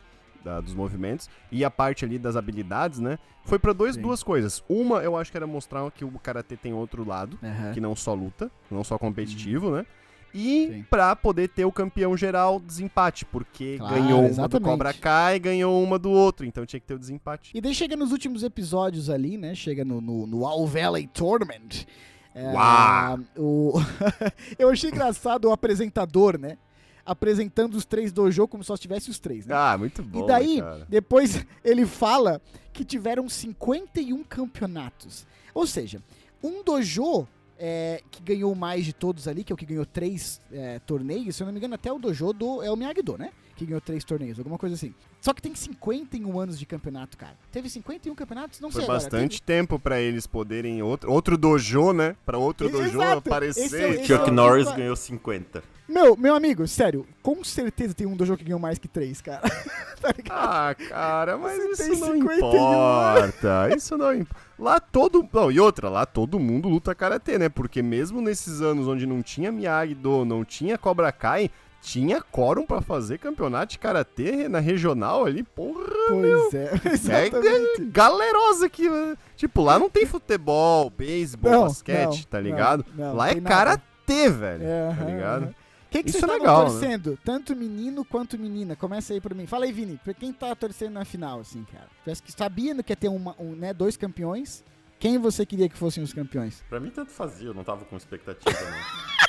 da- 0.44 0.60
dos 0.60 0.74
movimentos 0.74 1.28
e 1.50 1.64
a 1.64 1.70
parte 1.70 2.04
ali 2.04 2.18
das 2.18 2.36
habilidades, 2.36 2.98
né? 2.98 3.18
Foi 3.44 3.58
Sim. 3.94 4.02
duas 4.02 4.22
coisas. 4.22 4.62
Uma, 4.68 4.98
eu 4.98 5.16
acho 5.16 5.30
que 5.30 5.36
era 5.36 5.46
mostrar 5.46 5.90
que 5.90 6.04
o 6.04 6.10
karatê 6.18 6.56
tem 6.56 6.72
outro 6.72 7.06
lado, 7.06 7.38
que 7.74 7.80
não 7.80 7.96
só 7.96 8.14
luta, 8.14 8.50
não 8.70 8.84
só 8.84 8.98
competitivo, 8.98 9.70
né? 9.70 9.86
E 10.32 10.84
pra 10.88 11.16
poder 11.16 11.48
ter 11.48 11.64
o 11.64 11.72
campeão 11.72 12.16
geral 12.16 12.60
desempate, 12.60 13.24
porque 13.24 13.76
Claro, 13.78 13.94
ganhou 13.94 14.20
uma 14.20 14.28
do 14.28 14.32
exatamente. 14.32 14.68
Cobra 14.68 14.94
Kai 14.94 15.36
e 15.36 15.38
ganhou 15.40 15.82
uma 15.82 15.98
do 15.98 16.10
outro, 16.10 16.46
então 16.46 16.64
tinha 16.64 16.78
que 16.78 16.86
ter 16.86 16.94
o 16.94 16.98
desempate. 16.98 17.50
E 17.52 17.60
daí 17.60 17.74
chega 17.74 17.96
nos 17.96 18.12
últimos 18.12 18.42
episódios 18.44 19.10
ali, 19.10 19.36
né? 19.36 19.54
Chega 19.56 19.84
no, 19.84 20.00
no, 20.00 20.26
no 20.26 20.46
All 20.46 20.66
Valley 20.66 21.08
Tournament. 21.08 21.84
É, 22.32 22.52
Uau! 22.52 23.18
o... 23.36 23.72
Eu 24.56 24.70
achei 24.70 24.90
engraçado 24.90 25.46
o 25.46 25.52
apresentador, 25.52 26.38
né? 26.38 26.58
Apresentando 27.04 27.74
os 27.74 27.84
três 27.84 28.12
dojo 28.12 28.46
como 28.46 28.62
se 28.62 28.68
só 28.68 28.76
tivesse 28.76 29.10
os 29.10 29.18
três, 29.18 29.46
né? 29.46 29.54
Ah, 29.56 29.76
muito 29.78 30.02
bom. 30.02 30.24
e 30.24 30.26
daí, 30.26 30.60
cara. 30.60 30.86
depois 30.88 31.44
ele 31.64 31.86
fala 31.86 32.40
que 32.72 32.84
tiveram 32.84 33.28
51 33.28 34.22
campeonatos. 34.24 35.26
Ou 35.54 35.66
seja, 35.66 36.02
um 36.42 36.62
dojo 36.62 37.26
é, 37.62 38.00
que 38.10 38.22
ganhou 38.22 38.54
mais 38.54 38.84
de 38.86 38.92
todos 38.94 39.28
ali, 39.28 39.44
que 39.44 39.52
é 39.52 39.54
o 39.54 39.56
que 39.56 39.66
ganhou 39.66 39.84
três 39.84 40.40
é, 40.50 40.78
torneios, 40.80 41.36
se 41.36 41.42
eu 41.42 41.46
não 41.46 41.52
me 41.52 41.58
engano, 41.58 41.74
até 41.74 41.92
o 41.92 41.98
dojo 41.98 42.32
do 42.32 42.62
é 42.62 42.70
o 42.70 42.76
Miyagi-Do, 42.76 43.18
né? 43.18 43.30
Que 43.54 43.66
ganhou 43.66 43.80
três 43.82 44.02
torneios, 44.02 44.38
alguma 44.38 44.56
coisa 44.56 44.74
assim. 44.74 44.94
Só 45.20 45.34
que 45.34 45.42
tem 45.42 45.54
51 45.54 46.40
anos 46.40 46.58
de 46.58 46.64
campeonato, 46.64 47.18
cara. 47.18 47.34
Teve 47.52 47.68
51 47.68 48.14
campeonatos? 48.14 48.58
Não 48.58 48.70
Foi 48.70 48.80
sei 48.80 48.84
agora. 48.88 48.98
bastante 49.02 49.42
tempo 49.42 49.78
pra 49.78 50.00
eles 50.00 50.26
poderem 50.26 50.80
outro, 50.82 51.12
outro 51.12 51.36
dojo, 51.36 51.92
né? 51.92 52.16
Pra 52.24 52.38
outro 52.38 52.68
Exato. 52.68 52.82
dojo 52.82 52.98
Esse 53.02 53.06
é- 53.06 53.12
aparecer. 53.12 53.64
esse 53.66 53.76
é 54.00 54.04
Chuck 54.04 54.30
Norris 54.30 54.66
é 54.66 54.70
o- 54.70 54.76
ganhou 54.76 54.96
50. 54.96 55.62
Meu, 55.86 56.16
meu 56.16 56.34
amigo, 56.36 56.66
sério, 56.68 57.04
com 57.20 57.42
certeza 57.44 57.92
tem 57.92 58.06
um 58.06 58.16
dojo 58.16 58.36
que 58.36 58.44
ganhou 58.44 58.60
mais 58.60 58.78
que 58.78 58.88
três, 58.88 59.20
cara. 59.20 59.40
tá? 60.00 60.14
Ah, 60.30 60.74
cara, 60.88 61.36
mas 61.36 61.58
Você 61.58 61.82
tem 61.84 61.92
isso 61.92 62.06
não 62.06 62.14
51. 62.14 62.36
importa. 62.36 63.76
Isso 63.76 63.98
não 63.98 64.14
importa. 64.14 64.49
Lá 64.60 64.78
todo. 64.78 65.26
Não, 65.32 65.50
e 65.50 65.58
outra, 65.58 65.88
lá 65.88 66.04
todo 66.04 66.38
mundo 66.38 66.68
luta 66.68 66.94
karatê, 66.94 67.38
né? 67.38 67.48
Porque 67.48 67.82
mesmo 67.82 68.20
nesses 68.20 68.60
anos 68.60 68.86
onde 68.86 69.06
não 69.06 69.22
tinha 69.22 69.50
Miyagi-Do, 69.50 70.24
não 70.24 70.44
tinha 70.44 70.76
Cobra 70.76 71.10
Kai, 71.10 71.50
tinha 71.80 72.20
quórum 72.20 72.66
pra 72.66 72.82
fazer 72.82 73.18
campeonato 73.18 73.72
de 73.72 73.78
karatê 73.78 74.48
na 74.48 74.58
regional 74.60 75.24
ali, 75.24 75.42
porra. 75.42 75.86
Pois 76.08 76.52
é, 76.54 76.70
É 76.84 76.92
exatamente. 76.92 77.84
galerosa 77.86 78.66
aqui, 78.66 78.88
né? 78.88 79.16
Tipo, 79.34 79.62
lá 79.62 79.78
não 79.78 79.88
tem 79.88 80.04
futebol, 80.04 80.90
beisebol, 80.90 81.50
Não, 81.50 81.62
basquete, 81.62 82.16
não, 82.18 82.22
tá 82.30 82.36
não, 82.38 82.40
ligado? 82.44 82.84
não, 82.94 83.16
lá 83.16 83.30
é 83.30 83.34
nada. 83.36 83.48
karatê, 83.48 84.28
velho. 84.30 84.62
É, 84.62 84.94
tá 84.94 85.04
ligado? 85.04 85.42
aham. 85.44 85.54
Quem 85.90 86.02
que 86.04 86.10
Isso 86.10 86.20
vocês 86.20 86.30
é 86.30 86.34
legal, 86.34 86.64
né? 86.64 86.70
torcendo? 86.70 87.18
Tanto 87.24 87.56
menino 87.56 88.04
quanto 88.04 88.38
menina. 88.38 88.76
Começa 88.76 89.12
aí 89.12 89.20
pra 89.20 89.34
mim. 89.34 89.46
Fala 89.46 89.64
aí, 89.64 89.72
Vini. 89.72 89.98
Pra 90.04 90.14
quem 90.14 90.32
tá 90.32 90.54
torcendo 90.54 90.92
na 90.92 91.04
final, 91.04 91.40
assim, 91.40 91.64
cara? 91.72 91.88
Parece 92.04 92.22
que 92.22 92.30
sabia 92.32 92.80
que 92.82 92.92
ia 92.92 92.96
ter 92.96 93.08
uma, 93.08 93.34
um, 93.40 93.56
né, 93.56 93.74
dois 93.74 93.96
campeões. 93.96 94.62
Quem 95.00 95.18
você 95.18 95.44
queria 95.44 95.68
que 95.68 95.76
fossem 95.76 96.02
os 96.04 96.12
campeões? 96.12 96.62
Pra 96.68 96.78
mim, 96.78 96.90
tanto 96.90 97.10
fazia, 97.10 97.48
eu 97.48 97.54
não 97.54 97.64
tava 97.64 97.84
com 97.86 97.96
expectativa, 97.96 98.56
não. 98.60 98.70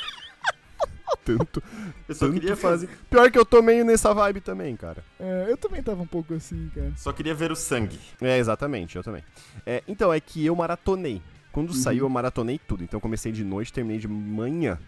Tanto, 1.24 1.62
Eu 2.08 2.14
só 2.16 2.26
tanto 2.26 2.34
queria 2.40 2.56
fazer. 2.56 2.88
fazer. 2.88 3.00
Pior 3.08 3.30
que 3.30 3.38
eu 3.38 3.44
tô 3.46 3.62
meio 3.62 3.84
nessa 3.84 4.12
vibe 4.12 4.40
também, 4.40 4.74
cara. 4.74 5.04
É, 5.20 5.46
eu 5.48 5.56
também 5.56 5.80
tava 5.80 6.02
um 6.02 6.06
pouco 6.06 6.34
assim, 6.34 6.68
cara. 6.74 6.92
Só 6.96 7.12
queria 7.12 7.32
ver 7.32 7.52
o 7.52 7.56
sangue. 7.56 7.96
É, 8.20 8.38
exatamente, 8.38 8.96
eu 8.96 9.04
também. 9.04 9.22
É, 9.64 9.84
então, 9.86 10.12
é 10.12 10.18
que 10.20 10.44
eu 10.44 10.56
maratonei. 10.56 11.22
Quando 11.52 11.68
Uhum. 11.68 11.74
saiu, 11.76 12.06
eu 12.06 12.08
maratonei 12.08 12.58
tudo. 12.58 12.82
Então, 12.82 12.98
comecei 12.98 13.30
de 13.30 13.44
noite, 13.44 13.72
terminei 13.72 14.00
de 14.00 14.08
manhã. 14.08 14.78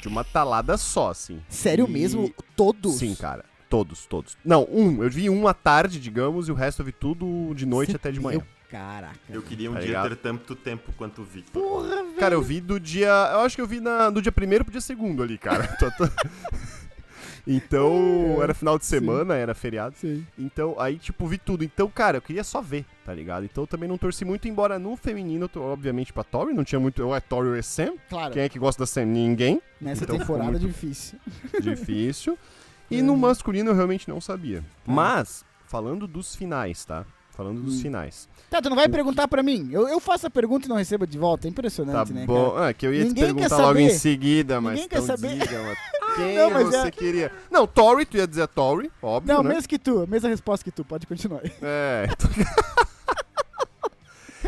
De 0.00 0.08
uma 0.08 0.22
talada 0.24 0.76
só, 0.76 1.10
assim. 1.10 1.40
Sério 1.48 1.86
E- 1.88 1.90
mesmo? 1.90 2.32
Todos? 2.54 2.96
Sim, 2.96 3.14
cara. 3.14 3.44
Todos, 3.68 4.06
todos. 4.06 4.36
Não, 4.44 4.66
um. 4.70 5.02
Eu 5.02 5.10
vi 5.10 5.28
um 5.28 5.48
à 5.48 5.54
tarde, 5.54 5.98
digamos, 5.98 6.48
e 6.48 6.52
o 6.52 6.54
resto 6.54 6.82
eu 6.82 6.86
vi 6.86 6.92
tudo 6.92 7.52
de 7.54 7.66
noite 7.66 7.90
Cê- 7.90 7.96
até 7.96 8.12
de 8.12 8.20
manhã. 8.20 8.36
Eu, 8.38 8.44
caraca. 8.70 9.18
Eu 9.28 9.42
queria 9.42 9.68
um 9.70 9.74
Tá 9.74 9.80
dia 9.80 9.88
ligado? 9.88 10.08
ter 10.10 10.16
tanto 10.16 10.54
tempo 10.54 10.92
quanto 10.96 11.22
o 11.22 11.24
Victor. 11.24 11.60
Porra, 11.62 11.88
velho. 12.04 12.14
Cara, 12.16 12.34
eu 12.34 12.42
vi 12.42 12.60
do 12.60 12.78
dia. 12.78 13.08
Eu 13.32 13.40
acho 13.40 13.56
que 13.56 13.62
eu 13.62 13.66
vi 13.66 13.80
na, 13.80 14.08
do 14.10 14.22
dia 14.22 14.30
primeiro 14.30 14.64
pro 14.64 14.70
dia 14.70 14.80
segundo 14.80 15.22
ali, 15.22 15.36
cara. 15.36 15.66
Tô- 15.78 15.90
tô- 15.90 16.08
então, 17.46 18.36
É, 18.40 18.42
era 18.42 18.54
final 18.54 18.78
de 18.78 18.84
sim. 18.84 18.96
semana, 18.98 19.34
era 19.34 19.54
feriado. 19.54 19.94
Sim. 19.96 20.26
Então, 20.38 20.74
aí, 20.78 20.96
tipo, 20.98 21.26
vi 21.26 21.38
tudo. 21.38 21.62
Então, 21.64 21.88
cara, 21.88 22.18
eu 22.18 22.22
queria 22.22 22.42
só 22.44 22.60
ver, 22.60 22.84
tá 23.04 23.14
ligado? 23.14 23.44
Então, 23.44 23.62
eu 23.64 23.68
também 23.68 23.88
não 23.88 23.96
torci 23.98 24.24
muito, 24.24 24.48
embora 24.48 24.78
no 24.78 24.96
feminino, 24.96 25.48
obviamente, 25.56 26.12
pra 26.12 26.24
Tori, 26.24 26.52
não 26.52 26.64
tinha 26.64 26.80
muito. 26.80 27.02
Ou 27.04 27.14
é 27.14 27.20
Tori 27.20 27.48
ou 27.48 27.56
é 27.56 27.62
Sam. 27.62 27.94
Claro, 28.08 28.32
Quem 28.32 28.42
é 28.42 28.48
que 28.48 28.58
gosta 28.58 28.82
da 28.82 28.86
Sam? 28.86 29.04
Ninguém. 29.06 29.60
nessa 29.80 30.04
então 30.04 30.18
temporada 30.18 30.50
muito- 30.50 30.66
difícil. 30.66 31.18
Difícil. 31.62 32.38
E 32.90 32.98
É. 33.00 33.02
no 33.02 33.16
masculino 33.16 33.70
eu 33.70 33.74
realmente 33.74 34.08
não 34.08 34.20
sabia. 34.20 34.60
Tá. 34.84 34.92
Mas, 34.92 35.44
falando 35.66 36.06
dos 36.06 36.34
finais, 36.36 36.84
tá? 36.84 37.04
Falando 37.36 37.60
dos 37.60 37.76
Hum. 37.78 37.82
finais. 37.82 38.28
Tá, 38.48 38.62
tu 38.62 38.70
não 38.70 38.76
vai 38.76 38.88
perguntar 38.88 39.28
pra 39.28 39.42
mim. 39.42 39.68
Eu, 39.70 39.86
eu 39.88 40.00
faço 40.00 40.26
a 40.26 40.30
pergunta 40.30 40.64
e 40.66 40.68
não 40.70 40.76
recebo 40.76 41.06
de 41.06 41.18
volta. 41.18 41.46
É 41.46 41.48
Tá 41.48 41.52
impressionante, 41.52 42.12
né, 42.12 42.24
bom. 42.24 42.52
cara? 42.52 42.68
Ah, 42.68 42.72
que 42.72 42.86
eu 42.86 42.94
ia 42.94 43.04
Ninguém 43.04 43.14
te 43.24 43.34
perguntar 43.34 43.56
logo 43.58 43.78
em 43.78 43.90
seguida, 43.90 44.60
mas 44.60 44.74
Ninguém 44.74 44.88
quer 44.88 45.02
saber. 45.02 45.32
diga, 45.38 45.76
quem 46.16 46.34
Não, 46.38 46.50
mas 46.50 46.66
você 46.68 46.76
é- 46.86 46.90
queria. 46.90 47.32
Não, 47.50 47.66
Tori, 47.66 48.06
tu 48.06 48.16
ia 48.16 48.26
dizer 48.26 48.42
a 48.42 48.46
Tori, 48.46 48.90
óbvio, 49.02 49.34
Não, 49.34 49.42
né? 49.42 49.50
mesmo 49.54 49.68
que 49.68 49.78
tu. 49.78 50.06
Mesma 50.08 50.28
resposta 50.30 50.64
que 50.64 50.70
tu. 50.70 50.82
Pode 50.84 51.06
continuar. 51.06 51.42
É. 51.60 52.06
então- 52.10 52.30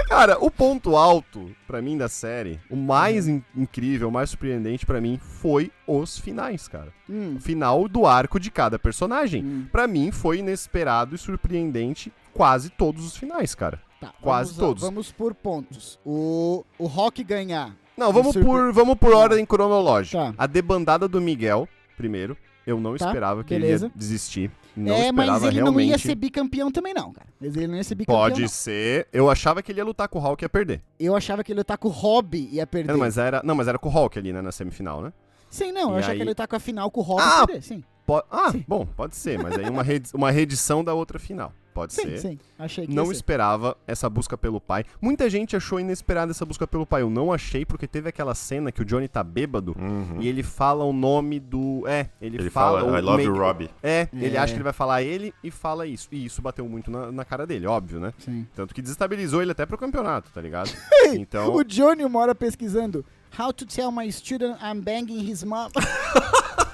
Cara, 0.08 0.38
o 0.42 0.50
ponto 0.50 0.96
alto 0.96 1.50
pra 1.66 1.82
mim 1.82 1.96
da 1.98 2.08
série, 2.08 2.58
o 2.70 2.76
mais 2.76 3.26
in- 3.28 3.42
incrível, 3.54 4.08
o 4.08 4.12
mais 4.12 4.30
surpreendente 4.30 4.86
pra 4.86 5.00
mim 5.00 5.18
foi 5.22 5.70
os 5.86 6.16
finais, 6.18 6.66
cara. 6.68 6.88
Hum, 7.10 7.34
O 7.36 7.40
final 7.40 7.86
do 7.88 8.06
arco 8.06 8.38
de 8.40 8.50
cada 8.50 8.78
personagem. 8.78 9.44
hum. 9.44 9.66
Pra 9.70 9.86
mim 9.86 10.10
foi 10.10 10.38
inesperado 10.38 11.14
e 11.14 11.18
surpreendente 11.18 12.12
quase 12.38 12.70
todos 12.70 13.04
os 13.04 13.16
finais, 13.16 13.54
cara. 13.54 13.80
Tá, 14.00 14.12
Quase 14.22 14.50
vamos, 14.54 14.58
todos. 14.68 14.82
Vamos 14.82 15.10
por 15.12 15.34
pontos. 15.34 15.98
O, 16.06 16.64
o 16.78 16.86
Rock 16.86 17.24
ganhar. 17.24 17.74
Não, 17.96 18.12
vamos 18.12 18.32
surpre- 18.32 18.48
por, 18.48 18.72
vamos 18.72 18.96
por 18.96 19.12
ordem 19.12 19.44
cronológica. 19.44 20.16
Tá. 20.18 20.34
A 20.38 20.46
debandada 20.46 21.08
do 21.08 21.20
Miguel, 21.20 21.68
primeiro. 21.96 22.36
Eu 22.64 22.78
não 22.78 22.94
Tá, 22.96 23.06
esperava 23.06 23.42
que 23.42 23.54
beleza. 23.54 23.86
ele 23.86 23.92
ia 23.94 23.98
desistir. 23.98 24.50
Não 24.76 24.94
é, 24.94 25.06
esperava 25.08 25.32
mas 25.32 25.42
ele 25.42 25.54
realmente. 25.56 25.74
não 25.74 25.80
ia 25.80 25.98
ser 25.98 26.14
bicampeão 26.14 26.70
também, 26.70 26.94
não, 26.94 27.12
cara. 27.12 27.26
Mas 27.40 27.56
ele 27.56 27.66
não 27.66 27.74
ia 27.76 27.82
ser 27.82 27.96
bicampeão. 27.96 28.20
Pode 28.22 28.42
não. 28.42 28.48
ser. 28.48 29.08
Eu 29.12 29.28
achava 29.28 29.62
que 29.62 29.72
ele 29.72 29.80
ia 29.80 29.84
lutar 29.84 30.06
com 30.06 30.18
o 30.18 30.22
Hulk 30.22 30.42
e 30.42 30.44
ia 30.44 30.48
perder. 30.48 30.80
Eu 31.00 31.16
achava 31.16 31.42
que 31.42 31.50
ele 31.50 31.58
ia 31.58 31.62
estar 31.62 31.76
com 31.76 31.88
o 31.88 31.90
Hobby 31.90 32.48
e 32.52 32.56
ia 32.56 32.66
perder. 32.68 32.92
Não, 32.92 32.98
mas 33.00 33.18
era, 33.18 33.40
não, 33.44 33.54
mas 33.56 33.66
era 33.66 33.78
com 33.80 33.88
o 33.88 33.92
Hulk 33.92 34.16
ali, 34.18 34.32
né, 34.32 34.40
na 34.40 34.52
semifinal, 34.52 35.00
né? 35.02 35.12
Sim, 35.50 35.72
não. 35.72 35.90
Eu 35.90 35.96
E 35.96 35.98
achava 35.98 36.12
aí- 36.12 36.16
que 36.18 36.22
ele 36.22 36.30
ia 36.30 36.32
estar 36.32 36.46
com 36.46 36.54
a 36.56 36.60
final 36.60 36.88
com 36.90 37.00
o 37.00 37.04
Hobby 37.04 37.22
Ah! 37.24 37.40
e 37.42 37.46
perder. 37.46 37.62
Sim, 37.62 37.82
Po- 38.06 38.22
ah, 38.30 38.50
Sim. 38.52 38.64
bom, 38.68 38.86
pode 38.86 39.16
ser, 39.16 39.42
mas 39.42 39.58
aí 39.58 39.68
uma, 39.68 39.82
redi- 39.82 40.10
uma 40.14 40.30
reedição 40.30 40.84
da 40.84 40.94
outra 40.94 41.18
final. 41.18 41.52
Pode 41.78 41.94
sim, 41.94 42.02
ser. 42.02 42.18
sim. 42.18 42.38
Achei 42.58 42.86
que 42.86 42.92
Não 42.94 43.04
ia 43.04 43.08
ser. 43.10 43.14
esperava 43.14 43.76
essa 43.86 44.10
busca 44.10 44.36
pelo 44.36 44.60
pai. 44.60 44.84
Muita 45.00 45.30
gente 45.30 45.54
achou 45.56 45.78
inesperada 45.78 46.32
essa 46.32 46.44
busca 46.44 46.66
pelo 46.66 46.84
pai. 46.84 47.02
Eu 47.02 47.10
não 47.10 47.32
achei, 47.32 47.64
porque 47.64 47.86
teve 47.86 48.08
aquela 48.08 48.34
cena 48.34 48.72
que 48.72 48.82
o 48.82 48.84
Johnny 48.84 49.06
tá 49.08 49.22
bêbado 49.22 49.76
Uhum. 49.78 50.16
e 50.20 50.26
ele 50.28 50.42
fala 50.42 50.84
o 50.84 50.92
nome 50.92 51.38
do. 51.38 51.84
É, 51.86 52.08
ele, 52.20 52.36
Ele 52.38 52.50
fala. 52.50 52.80
fala, 52.80 52.92
o 52.92 52.98
I 52.98 53.00
love 53.00 53.22
you, 53.22 53.32
Robbie. 53.36 53.70
É, 53.82 54.08
ele 54.12 54.36
É. 54.36 54.38
acha 54.38 54.52
que 54.52 54.56
ele 54.56 54.64
vai 54.64 54.72
falar 54.72 55.02
ele 55.02 55.32
e 55.44 55.50
fala 55.50 55.86
isso. 55.86 56.08
E 56.10 56.24
isso 56.24 56.42
bateu 56.42 56.68
muito 56.68 56.90
na, 56.90 57.12
na 57.12 57.24
cara 57.24 57.46
dele, 57.46 57.66
óbvio, 57.66 58.00
né? 58.00 58.12
Sim. 58.18 58.46
Tanto 58.56 58.74
que 58.74 58.82
desestabilizou 58.82 59.40
ele 59.40 59.52
até 59.52 59.64
pro 59.64 59.78
campeonato, 59.78 60.30
tá 60.32 60.40
ligado? 60.40 60.70
Então. 61.14 61.54
O 61.54 61.62
Johnny 61.64 62.04
uma 62.04 62.18
hora 62.20 62.34
pesquisando 62.34 63.04
How 63.38 63.52
to 63.52 63.64
tell 63.66 63.90
my 63.92 64.10
student 64.12 64.56
I'm 64.62 64.80
banging 64.80 65.20
his 65.30 65.44
mom. 65.44 65.68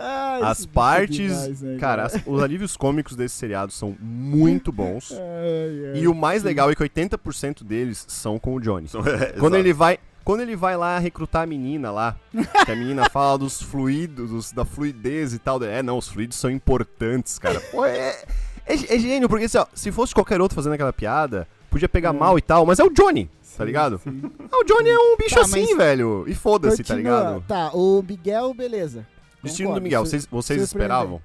Ai, 0.00 0.42
As 0.42 0.64
é 0.64 0.68
partes. 0.68 1.16
demais, 1.16 1.60
né, 1.62 1.76
cara, 1.78 2.04
as- 2.04 2.18
os 2.26 2.42
alívios 2.42 2.76
cômicos 2.76 3.14
desse 3.16 3.34
seriado 3.36 3.72
são 3.72 3.94
muito 4.00 4.72
bons. 4.72 5.12
Ai, 5.18 5.92
ai. 5.94 6.00
E 6.00 6.08
o 6.08 6.14
mais 6.14 6.42
legal 6.42 6.70
é 6.70 6.74
que 6.74 6.82
80% 6.82 7.62
deles 7.64 8.04
são 8.08 8.38
com 8.38 8.54
o 8.54 8.60
Johnny. 8.60 8.86
É, 9.20 9.38
Quando 9.38 9.56
ele 9.56 9.72
vai. 9.72 9.98
Quando 10.22 10.42
ele 10.42 10.54
vai 10.54 10.76
lá 10.76 10.98
recrutar 10.98 11.42
a 11.42 11.46
menina 11.46 11.90
lá, 11.90 12.14
que 12.64 12.70
a 12.70 12.76
menina 12.76 13.08
fala 13.10 13.38
dos 13.38 13.60
fluidos, 13.62 14.30
dos- 14.30 14.52
da 14.52 14.64
fluidez 14.64 15.32
e 15.32 15.38
tal. 15.38 15.62
É, 15.64 15.82
não, 15.82 15.96
os 15.98 16.08
fluidos 16.08 16.36
são 16.36 16.50
importantes, 16.50 17.38
cara. 17.38 17.58
Pô, 17.72 17.84
é, 17.84 18.16
é, 18.66 18.74
é 18.94 18.98
gênio, 18.98 19.28
porque 19.28 19.46
assim, 19.46 19.58
ó, 19.58 19.66
se 19.74 19.90
fosse 19.90 20.14
qualquer 20.14 20.40
outro 20.40 20.54
fazendo 20.54 20.74
aquela 20.74 20.92
piada, 20.92 21.48
podia 21.70 21.88
pegar 21.88 22.10
É. 22.10 22.12
mal 22.12 22.38
e 22.38 22.42
tal, 22.42 22.64
mas 22.66 22.78
é 22.78 22.84
o 22.84 22.90
Johnny, 22.90 23.24
tá 23.26 23.30
Sim, 23.42 23.64
ligado? 23.64 23.98
sim. 24.04 24.22
Ah, 24.52 24.58
o 24.58 24.64
Johnny 24.64 24.90
é 24.90 24.98
um 24.98 25.16
bicho 25.16 25.34
Tá, 25.36 25.40
assim, 25.40 25.66
mas- 25.68 25.76
velho. 25.76 26.24
E 26.28 26.34
foda-se, 26.34 26.84
tá 26.84 26.94
ligado? 26.94 27.42
Tá, 27.48 27.70
o 27.72 28.02
Miguel, 28.06 28.52
beleza. 28.54 29.06
Destino 29.42 29.74
do 29.74 29.80
Miguel, 29.80 30.04
vocês, 30.04 30.26
vocês 30.26 30.62
esperavam? 30.62 31.20